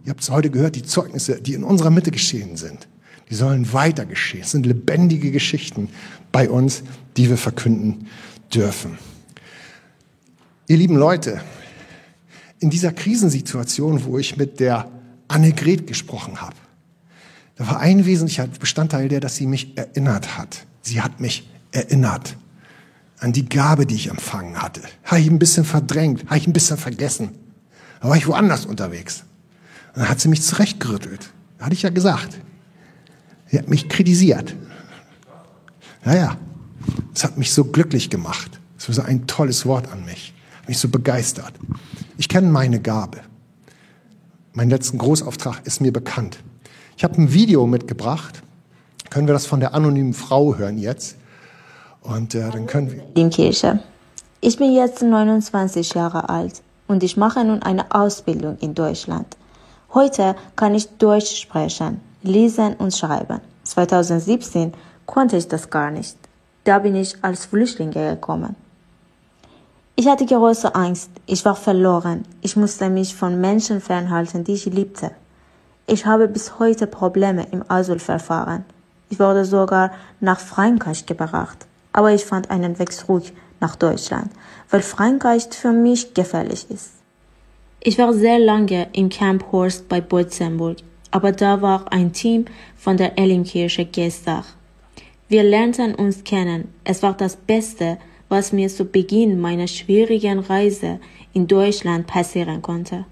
Ihr 0.06 0.12
habt 0.12 0.22
es 0.22 0.30
heute 0.30 0.50
gehört, 0.50 0.76
die 0.76 0.84
Zeugnisse, 0.84 1.42
die 1.42 1.54
in 1.54 1.64
unserer 1.64 1.90
Mitte 1.90 2.12
geschehen 2.12 2.58
sind. 2.58 2.88
Die 3.30 3.36
sollen 3.36 3.72
weiter 3.72 4.06
geschehen. 4.06 4.42
Es 4.42 4.52
sind 4.52 4.66
lebendige 4.66 5.32
Geschichten 5.32 5.90
bei 6.32 6.50
uns, 6.50 6.84
die 7.18 7.30
wir 7.30 7.38
verkünden 7.38 8.08
dürfen. 8.54 8.98
Ihr 10.68 10.78
lieben 10.78 10.96
Leute, 10.96 11.42
in 12.60 12.70
dieser 12.70 12.94
Krisensituation, 12.94 14.06
wo 14.06 14.18
ich 14.18 14.38
mit 14.38 14.60
der 14.60 14.90
Annegret 15.28 15.88
gesprochen 15.88 16.42
habe, 16.42 16.56
da 17.56 17.68
war 17.68 17.80
ein 17.80 18.06
wesentlicher 18.06 18.48
Bestandteil 18.48 19.08
der, 19.08 19.20
dass 19.20 19.36
sie 19.36 19.48
mich 19.48 19.78
erinnert 19.78 20.38
hat. 20.38 20.66
Sie 20.82 21.02
hat 21.02 21.20
mich 21.20 21.50
erinnert 21.72 22.38
an 23.22 23.32
die 23.32 23.48
Gabe, 23.48 23.86
die 23.86 23.96
ich 23.96 24.10
empfangen 24.10 24.62
hatte. 24.62 24.82
Habe 25.04 25.22
ich 25.22 25.28
ein 25.28 25.40
bisschen 25.40 25.64
verdrängt, 25.64 26.26
habe 26.26 26.38
ich 26.38 26.48
ein 26.48 26.54
bisschen 26.54 26.78
vergessen. 26.78 27.30
Da 28.02 28.10
war 28.10 28.18
ich 28.18 28.28
woanders 28.28 28.66
unterwegs. 28.66 29.24
Und 29.94 30.02
dann 30.02 30.10
hat 30.10 30.20
sie 30.20 30.28
mich 30.28 30.42
zurechtgerüttelt. 30.42 31.30
Hatte 31.60 31.74
ich 31.74 31.84
ja 31.84 31.92
gesagt. 31.92 32.40
Sie 33.50 33.60
hat 33.60 33.70
mich 33.70 33.90
kritisiert. 33.90 34.56
Naja, 36.04 36.38
es 37.14 37.24
hat 37.24 37.38
mich 37.38 37.54
so 37.54 37.66
glücklich 37.66 38.10
gemacht. 38.10 38.60
Es 38.78 38.88
war 38.88 38.96
so 38.96 39.04
ein 39.04 39.28
tolles 39.28 39.68
Wort 39.68 39.92
an 39.92 40.04
mich. 40.04 40.34
Hat 40.60 40.70
mich 40.70 40.80
so 40.80 40.90
begeistert. 40.90 41.54
Ich 42.18 42.28
kenne 42.28 42.50
meine 42.50 42.80
Gabe. 42.80 43.20
Mein 44.54 44.70
letzten 44.70 44.98
Großauftrag 44.98 45.62
ist 45.66 45.80
mir 45.80 45.94
bekannt. 45.94 46.40
Ich 46.98 47.04
habe 47.04 47.22
ein 47.22 47.34
Video 47.34 47.68
mitgebracht. 47.68 48.42
Können 49.12 49.28
wir 49.28 49.34
das 49.34 49.46
von 49.46 49.60
der 49.60 49.76
anonymen 49.76 50.14
Frau 50.14 50.56
hören 50.56 50.80
jetzt? 50.80 51.18
Und 52.02 52.36
äh, 52.36 52.50
dann 52.50 52.68
können 52.68 52.92
wir. 52.92 53.04
Die 53.16 53.30
Kirche. 53.30 53.80
Ich 54.40 54.58
bin 54.58 54.74
jetzt 54.74 55.02
29 55.02 55.94
Jahre 55.94 56.30
alt 56.30 56.62
und 56.88 57.04
ich 57.04 57.16
mache 57.16 57.44
nun 57.44 57.62
eine 57.62 57.94
Ausbildung 57.94 58.58
in 58.60 58.74
Deutschland. 58.74 59.38
Heute 59.94 60.36
kann 60.56 60.74
ich 60.74 60.90
Deutsch 60.98 61.42
sprechen, 61.42 62.02
lesen 62.24 62.76
und 62.76 62.96
schreiben. 62.96 63.40
2017 63.64 64.74
konnte 65.06 65.38
ich 65.38 65.48
das 65.48 65.70
gar 65.70 65.92
nicht. 65.92 66.18
Da 66.64 66.80
bin 66.80 66.96
ich 66.96 67.16
als 67.24 67.46
Flüchtling 67.46 67.92
gekommen. 67.92 68.56
Ich 69.96 70.08
hatte 70.08 70.26
große 70.26 70.74
Angst. 70.74 71.12
Ich 71.28 71.46
war 71.46 71.56
verloren. 71.56 72.24
Ich 72.42 72.56
musste 72.56 72.90
mich 72.90 73.16
von 73.16 73.40
Menschen 73.40 73.82
fernhalten, 73.82 74.44
die 74.44 74.54
ich 74.54 74.66
liebte. 74.66 75.12
Ich 75.86 76.06
habe 76.06 76.28
bis 76.28 76.58
heute 76.58 76.88
Probleme 76.88 77.46
im 77.52 77.64
Asylverfahren. 77.68 78.66
Ich 79.10 79.20
wurde 79.20 79.46
sogar 79.46 79.92
nach 80.20 80.40
Frankreich 80.40 81.06
gebracht. 81.06 81.68
Aber 81.94 82.14
ich 82.14 82.24
fand 82.24 82.50
einen 82.50 82.80
Weg 82.80 82.92
zurück 82.92 83.26
nach 83.60 83.76
Deutschland, 83.76 84.32
weil 84.70 84.82
Frankreich 84.82 85.48
für 85.52 85.72
mich 85.72 86.14
gefährlich 86.14 86.66
ist. 86.70 86.92
Ich 87.80 87.98
war 87.98 88.14
sehr 88.14 88.40
lange 88.40 88.88
im 88.94 89.10
Camp 89.10 89.52
Horst 89.52 89.90
bei 89.90 90.02
Boitzenburg, 90.02 90.78
aber 91.10 91.32
da 91.32 91.62
war 91.62 91.92
ein 91.92 92.14
Team 92.14 92.46
von 92.76 92.98
der 92.98 93.18
Elimkirche 93.18 93.86
Gestach. 93.86 94.46
Wir 95.28 95.44
lernten 95.44 95.96
uns 95.96 96.24
kennen. 96.24 96.74
Es 96.84 97.02
war 97.02 97.14
das 97.14 97.36
Beste, 97.36 97.98
was 98.30 98.52
mir 98.52 98.70
zu 98.70 98.86
Beginn 98.86 99.40
meiner 99.40 99.68
schwierigen 99.68 100.40
Reise 100.40 101.00
in 101.34 101.48
Deutschland 101.48 102.06
passieren 102.08 102.62
konnte. 102.62 103.06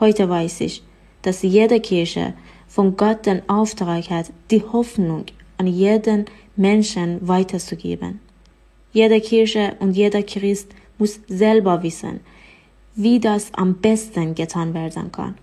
Heute 0.00 0.28
weiß 0.28 0.62
ich, 0.62 0.82
dass 1.22 1.42
jede 1.42 1.80
Kirche 1.80 2.34
von 2.66 2.96
Gott 2.96 3.26
den 3.26 3.48
Auftrag 3.48 4.10
hat, 4.10 4.30
die 4.50 4.62
Hoffnung 4.62 5.26
an 5.58 5.66
jeden 5.66 6.26
Menschen 6.56 7.26
weiterzugeben. 7.26 8.20
Jede 8.96 9.20
Kirche 9.20 9.76
und 9.80 9.92
jeder 9.92 10.22
Christ 10.22 10.70
muss 10.96 11.20
selber 11.28 11.82
wissen, 11.82 12.20
wie 12.94 13.20
das 13.20 13.52
am 13.52 13.74
besten 13.74 14.34
getan 14.34 14.72
werden 14.72 15.12
kann. 15.12 15.34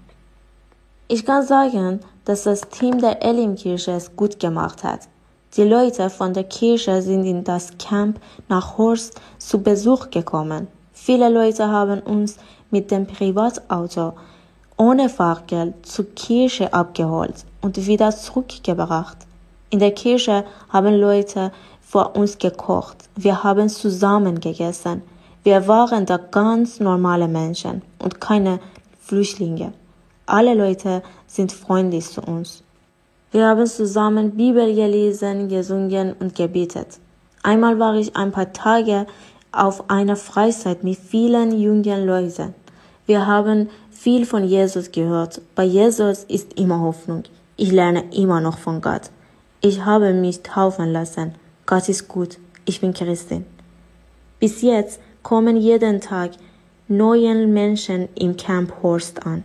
Ich 1.08 1.24
kann 1.24 1.46
sagen, 1.46 2.00
dass 2.26 2.46
das 2.46 2.62
Team 2.62 2.98
der 2.98 3.22
Elim-Kirche 3.22 3.92
es 3.92 4.16
gut 4.16 4.40
gemacht 4.40 4.84
hat. 4.84 5.02
Die 5.56 5.66
Leute 5.76 6.10
von 6.10 6.34
der 6.34 6.46
Kirche 6.46 7.04
sind 7.04 7.26
in 7.26 7.44
das 7.44 7.78
Camp 7.78 8.20
nach 8.50 8.80
Horst 8.80 9.22
zu 9.38 9.62
Besuch 9.62 10.10
gekommen. 10.10 10.68
Viele 10.92 11.30
Leute 11.30 11.68
haben 11.68 12.00
uns 12.00 12.38
mit 12.72 12.90
dem 12.90 13.06
Privatauto 13.06 14.14
ohne 14.78 15.10
Fahrgeld 15.10 15.86
zur 15.86 16.06
Kirche 16.16 16.74
abgeholt 16.74 17.46
und 17.62 17.86
wieder 17.86 18.10
zurückgebracht. 18.10 19.18
In 19.70 19.80
der 19.80 19.92
Kirche 19.92 20.44
haben 20.70 20.94
Leute 21.00 21.52
vor 21.94 22.16
uns 22.16 22.40
gekocht. 22.40 22.98
Wir 23.16 23.44
haben 23.44 23.70
zusammen 23.70 24.40
gegessen. 24.40 25.04
Wir 25.44 25.68
waren 25.68 26.08
da 26.08 26.18
ganz 26.18 26.80
normale 26.80 27.28
Menschen 27.28 27.84
und 28.00 28.20
keine 28.20 28.60
Flüchtlinge. 29.00 29.74
Alle 30.26 30.56
Leute 30.56 31.04
sind 31.28 31.52
freundlich 31.52 32.08
zu 32.08 32.22
uns. 32.22 32.64
Wir 33.32 33.46
haben 33.46 33.68
zusammen 33.68 34.32
Bibel 34.32 34.74
gelesen, 34.74 35.50
gesungen 35.50 36.16
und 36.20 36.34
gebetet. 36.34 37.00
Einmal 37.44 37.78
war 37.78 37.94
ich 37.94 38.16
ein 38.16 38.32
paar 38.32 38.52
Tage 38.52 39.06
auf 39.52 39.88
einer 39.92 40.16
Freizeit 40.16 40.84
mit 40.84 40.98
vielen 40.98 41.52
jungen 41.52 42.08
Leuten. 42.08 42.56
Wir 43.06 43.28
haben 43.28 43.70
viel 43.92 44.26
von 44.26 44.44
Jesus 44.46 44.92
gehört. 44.92 45.42
Bei 45.54 45.64
Jesus 45.64 46.24
ist 46.24 46.60
immer 46.60 46.80
Hoffnung. 46.80 47.22
Ich 47.56 47.72
lerne 47.72 48.06
immer 48.16 48.42
noch 48.42 48.58
von 48.58 48.82
Gott. 48.82 49.12
Ich 49.62 49.86
habe 49.86 50.12
mich 50.14 50.42
taufen 50.42 50.92
lassen. 50.92 51.43
Gott 51.66 51.88
ist 51.90 52.08
gut. 52.08 52.38
Ich 52.66 52.82
bin 52.82 52.94
Christin. 52.94 53.46
Bis 54.40 54.62
jetzt 54.62 55.00
kommen 55.22 55.58
jeden 55.58 56.02
Tag 56.02 56.32
neue 56.88 57.48
Menschen 57.48 58.10
im 58.16 58.36
Camp 58.36 58.74
Horst 58.84 59.26
an. 59.26 59.44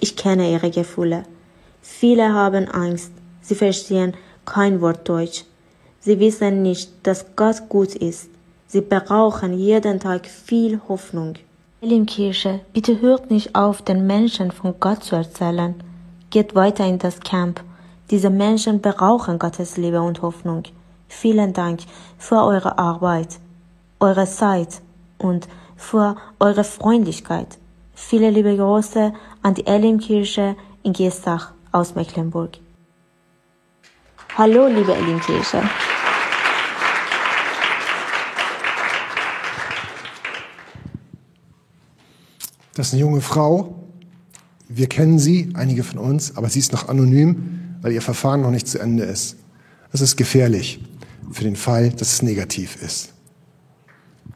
Ich 0.00 0.16
kenne 0.16 0.50
ihre 0.50 0.70
Gefühle. 0.70 1.22
Viele 1.80 2.32
haben 2.32 2.68
Angst. 2.68 3.12
Sie 3.40 3.54
verstehen 3.54 4.14
kein 4.44 4.80
Wort 4.80 5.08
Deutsch. 5.08 5.44
Sie 6.00 6.18
wissen 6.18 6.62
nicht, 6.62 6.90
dass 7.04 7.26
Gott 7.36 7.68
gut 7.68 7.94
ist. 7.94 8.28
Sie 8.66 8.80
brauchen 8.80 9.56
jeden 9.56 10.00
Tag 10.00 10.26
viel 10.26 10.80
Hoffnung. 10.88 11.34
Kirche, 12.06 12.60
bitte 12.72 13.00
hört 13.00 13.30
nicht 13.30 13.54
auf, 13.54 13.82
den 13.82 14.06
Menschen 14.06 14.50
von 14.50 14.74
Gott 14.80 15.04
zu 15.04 15.14
erzählen. 15.14 15.74
Geht 16.30 16.56
weiter 16.56 16.84
in 16.84 16.98
das 16.98 17.20
Camp. 17.20 17.62
Diese 18.10 18.30
Menschen 18.30 18.80
brauchen 18.80 19.38
Gottes 19.38 19.76
Liebe 19.76 20.00
und 20.00 20.22
Hoffnung. 20.22 20.64
Vielen 21.08 21.52
Dank 21.52 21.80
für 22.18 22.42
eure 22.42 22.78
Arbeit, 22.78 23.38
eure 24.00 24.26
Zeit 24.26 24.80
und 25.18 25.48
für 25.76 26.16
eure 26.40 26.64
Freundlichkeit. 26.64 27.58
Viele 27.94 28.30
liebe 28.30 28.56
Grüße 28.56 29.12
an 29.42 29.54
die 29.54 29.66
Elimkirche 29.66 30.56
in 30.82 30.92
Gestach 30.92 31.52
aus 31.72 31.94
Mecklenburg. 31.94 32.58
Hallo, 34.36 34.66
liebe 34.66 34.94
Elimkirche. 34.94 35.62
Das 42.74 42.88
ist 42.88 42.92
eine 42.92 43.00
junge 43.00 43.22
Frau. 43.22 43.74
Wir 44.68 44.88
kennen 44.88 45.18
sie, 45.18 45.50
einige 45.54 45.84
von 45.84 45.98
uns, 45.98 46.36
aber 46.36 46.50
sie 46.50 46.58
ist 46.58 46.72
noch 46.72 46.88
anonym, 46.88 47.76
weil 47.80 47.92
ihr 47.92 48.02
Verfahren 48.02 48.42
noch 48.42 48.50
nicht 48.50 48.68
zu 48.68 48.78
Ende 48.78 49.04
ist. 49.04 49.36
Das 49.92 50.00
ist 50.02 50.16
gefährlich 50.16 50.80
für 51.32 51.44
den 51.44 51.56
Fall, 51.56 51.90
dass 51.90 52.14
es 52.14 52.22
negativ 52.22 52.82
ist. 52.82 53.12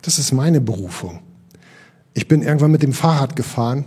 Das 0.03 0.19
ist 0.19 0.33
meine 0.33 0.61
Berufung. 0.61 1.21
Ich 2.15 2.27
bin 2.27 2.43
irgendwann 2.43 2.71
mit 2.71 2.83
dem 2.83 2.93
Fahrrad 2.93 3.37
gefahren 3.37 3.85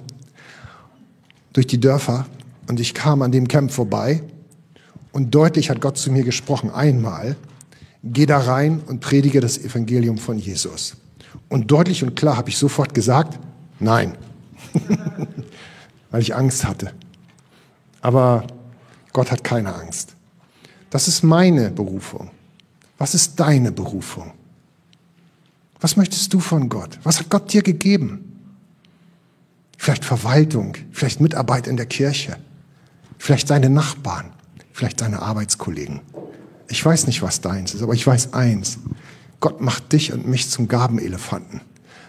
durch 1.54 1.68
die 1.68 1.80
Dörfer 1.80 2.26
und 2.68 2.80
ich 2.80 2.94
kam 2.94 3.22
an 3.22 3.32
dem 3.32 3.48
Camp 3.48 3.72
vorbei 3.72 4.24
und 5.12 5.36
deutlich 5.36 5.70
hat 5.70 5.82
Gott 5.82 5.98
zu 5.98 6.12
mir 6.12 6.24
gesprochen, 6.24 6.72
einmal, 6.72 7.36
geh 8.04 8.26
da 8.26 8.40
rein 8.40 8.82
und 8.88 9.00
predige 9.00 9.40
das 9.40 9.58
Evangelium 9.58 10.18
von 10.18 10.38
Jesus. 10.38 10.96
Und 11.50 11.72
deutlich 11.72 12.04
und 12.04 12.16
klar 12.16 12.38
habe 12.38 12.50
ich 12.50 12.58
sofort 12.58 12.94
gesagt, 12.94 13.40
nein, 13.80 14.18
weil 16.12 16.22
ich 16.22 16.36
Angst 16.36 16.66
hatte. 16.66 16.92
Aber 18.02 18.46
Gott 19.14 19.32
hat 19.32 19.44
keine 19.44 19.74
Angst. 19.76 20.16
Das 20.90 21.08
ist 21.08 21.24
meine 21.24 21.70
Berufung. 21.70 22.32
Was 22.98 23.16
ist 23.16 23.40
deine 23.40 23.72
Berufung? 23.72 24.32
Was 25.82 25.98
möchtest 25.98 26.34
du 26.34 26.40
von 26.40 26.70
Gott? 26.70 27.00
Was 27.04 27.20
hat 27.20 27.30
Gott 27.30 27.52
dir 27.52 27.62
gegeben? 27.62 28.34
Vielleicht 29.78 30.06
Verwaltung, 30.06 30.78
vielleicht 30.92 31.20
Mitarbeit 31.20 31.68
in 31.68 31.76
der 31.76 31.86
Kirche, 31.86 32.38
vielleicht 33.18 33.50
deine 33.50 33.70
Nachbarn, 33.70 34.32
vielleicht 34.72 35.02
deine 35.02 35.22
Arbeitskollegen. 35.22 36.00
Ich 36.70 36.86
weiß 36.86 37.08
nicht, 37.08 37.22
was 37.22 37.42
deins 37.42 37.74
ist, 37.74 37.82
aber 37.82 37.94
ich 37.94 38.08
weiß 38.08 38.34
eins. 38.34 38.80
Gott 39.42 39.60
macht 39.60 39.92
dich 39.92 40.14
und 40.14 40.26
mich 40.26 40.50
zum 40.50 40.70
Gabenelefanten. 40.70 41.60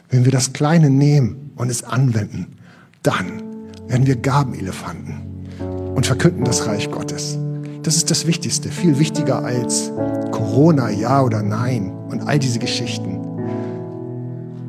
Wenn 0.08 0.24
wir 0.24 0.30
das 0.30 0.52
Kleine 0.52 0.90
nehmen 0.90 1.50
und 1.56 1.68
es 1.68 1.82
anwenden, 1.82 2.58
dann 3.02 3.42
werden 3.88 4.06
wir 4.06 4.16
Gabenelefanten 4.16 5.48
und 5.96 6.06
verkünden 6.06 6.44
das 6.44 6.66
Reich 6.66 6.90
Gottes. 6.92 7.38
Das 7.84 7.96
ist 7.96 8.10
das 8.10 8.26
Wichtigste, 8.26 8.70
viel 8.70 8.98
wichtiger 8.98 9.44
als 9.44 9.92
Corona, 10.30 10.88
ja 10.88 11.22
oder 11.22 11.42
nein 11.42 11.92
und 12.08 12.22
all 12.22 12.38
diese 12.38 12.58
Geschichten. 12.58 13.20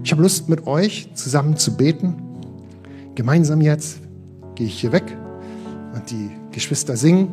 Ich 0.03 0.11
habe 0.11 0.21
Lust, 0.21 0.49
mit 0.49 0.67
euch 0.67 1.09
zusammen 1.15 1.55
zu 1.55 1.77
beten. 1.77 2.15
Gemeinsam 3.15 3.61
jetzt 3.61 3.99
gehe 4.55 4.67
ich 4.67 4.81
hier 4.81 4.91
weg 4.91 5.17
und 5.93 6.11
die 6.11 6.29
Geschwister 6.51 6.97
singen 6.97 7.29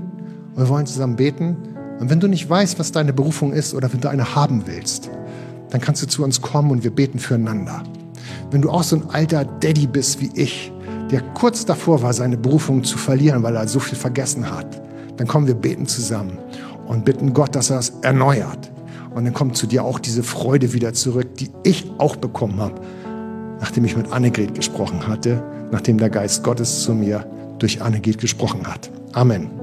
und 0.55 0.63
wir 0.63 0.69
wollen 0.69 0.87
zusammen 0.87 1.17
beten. 1.17 1.57
Und 1.99 2.11
wenn 2.11 2.21
du 2.21 2.29
nicht 2.29 2.49
weißt, 2.49 2.79
was 2.79 2.93
deine 2.93 3.13
Berufung 3.13 3.53
ist 3.53 3.75
oder 3.75 3.93
wenn 3.93 4.01
du 4.01 4.09
eine 4.09 4.37
haben 4.37 4.69
willst, 4.69 5.11
dann 5.71 5.81
kannst 5.81 6.01
du 6.01 6.07
zu 6.07 6.23
uns 6.23 6.41
kommen 6.41 6.71
und 6.71 6.85
wir 6.85 6.93
beten 6.93 7.19
füreinander. 7.19 7.83
Wenn 8.53 8.63
du 8.63 8.71
auch 8.71 8.85
so 8.85 8.95
ein 8.95 9.11
alter 9.11 9.45
Daddy 9.45 9.89
bist 9.89 10.21
wie 10.21 10.31
ich, 10.37 10.73
der 11.11 11.23
kurz 11.35 11.65
davor 11.65 12.03
war, 12.03 12.13
seine 12.13 12.37
Berufung 12.37 12.85
zu 12.85 12.99
verlieren, 12.99 13.43
weil 13.43 13.57
er 13.57 13.67
so 13.67 13.81
viel 13.81 13.99
vergessen 13.99 14.49
hat, 14.49 14.81
dann 15.23 15.29
kommen 15.29 15.47
wir 15.47 15.55
beten 15.55 15.87
zusammen 15.87 16.37
und 16.89 17.05
bitten 17.05 17.33
Gott, 17.33 17.55
dass 17.55 17.71
er 17.71 17.79
es 17.79 17.93
erneuert. 18.03 18.73
Und 19.15 19.25
dann 19.25 19.33
kommt 19.33 19.57
zu 19.57 19.69
dir 19.69 19.85
auch 19.85 20.01
diese 20.01 20.25
Freude 20.25 20.73
wieder 20.73 20.95
zurück, 20.95 21.37
die 21.37 21.49
ich 21.63 21.89
auch 21.99 22.17
bekommen 22.17 22.59
habe, 22.59 22.81
nachdem 23.61 23.85
ich 23.85 23.97
mit 23.97 24.11
Annegret 24.11 24.57
gesprochen 24.57 25.07
hatte, 25.07 25.41
nachdem 25.71 25.99
der 25.99 26.11
Geist 26.11 26.43
Gottes 26.43 26.83
zu 26.83 26.93
mir 26.93 27.25
durch 27.61 27.81
Annegret 27.83 28.19
gesprochen 28.19 28.67
hat. 28.67 28.91
Amen. 29.13 29.62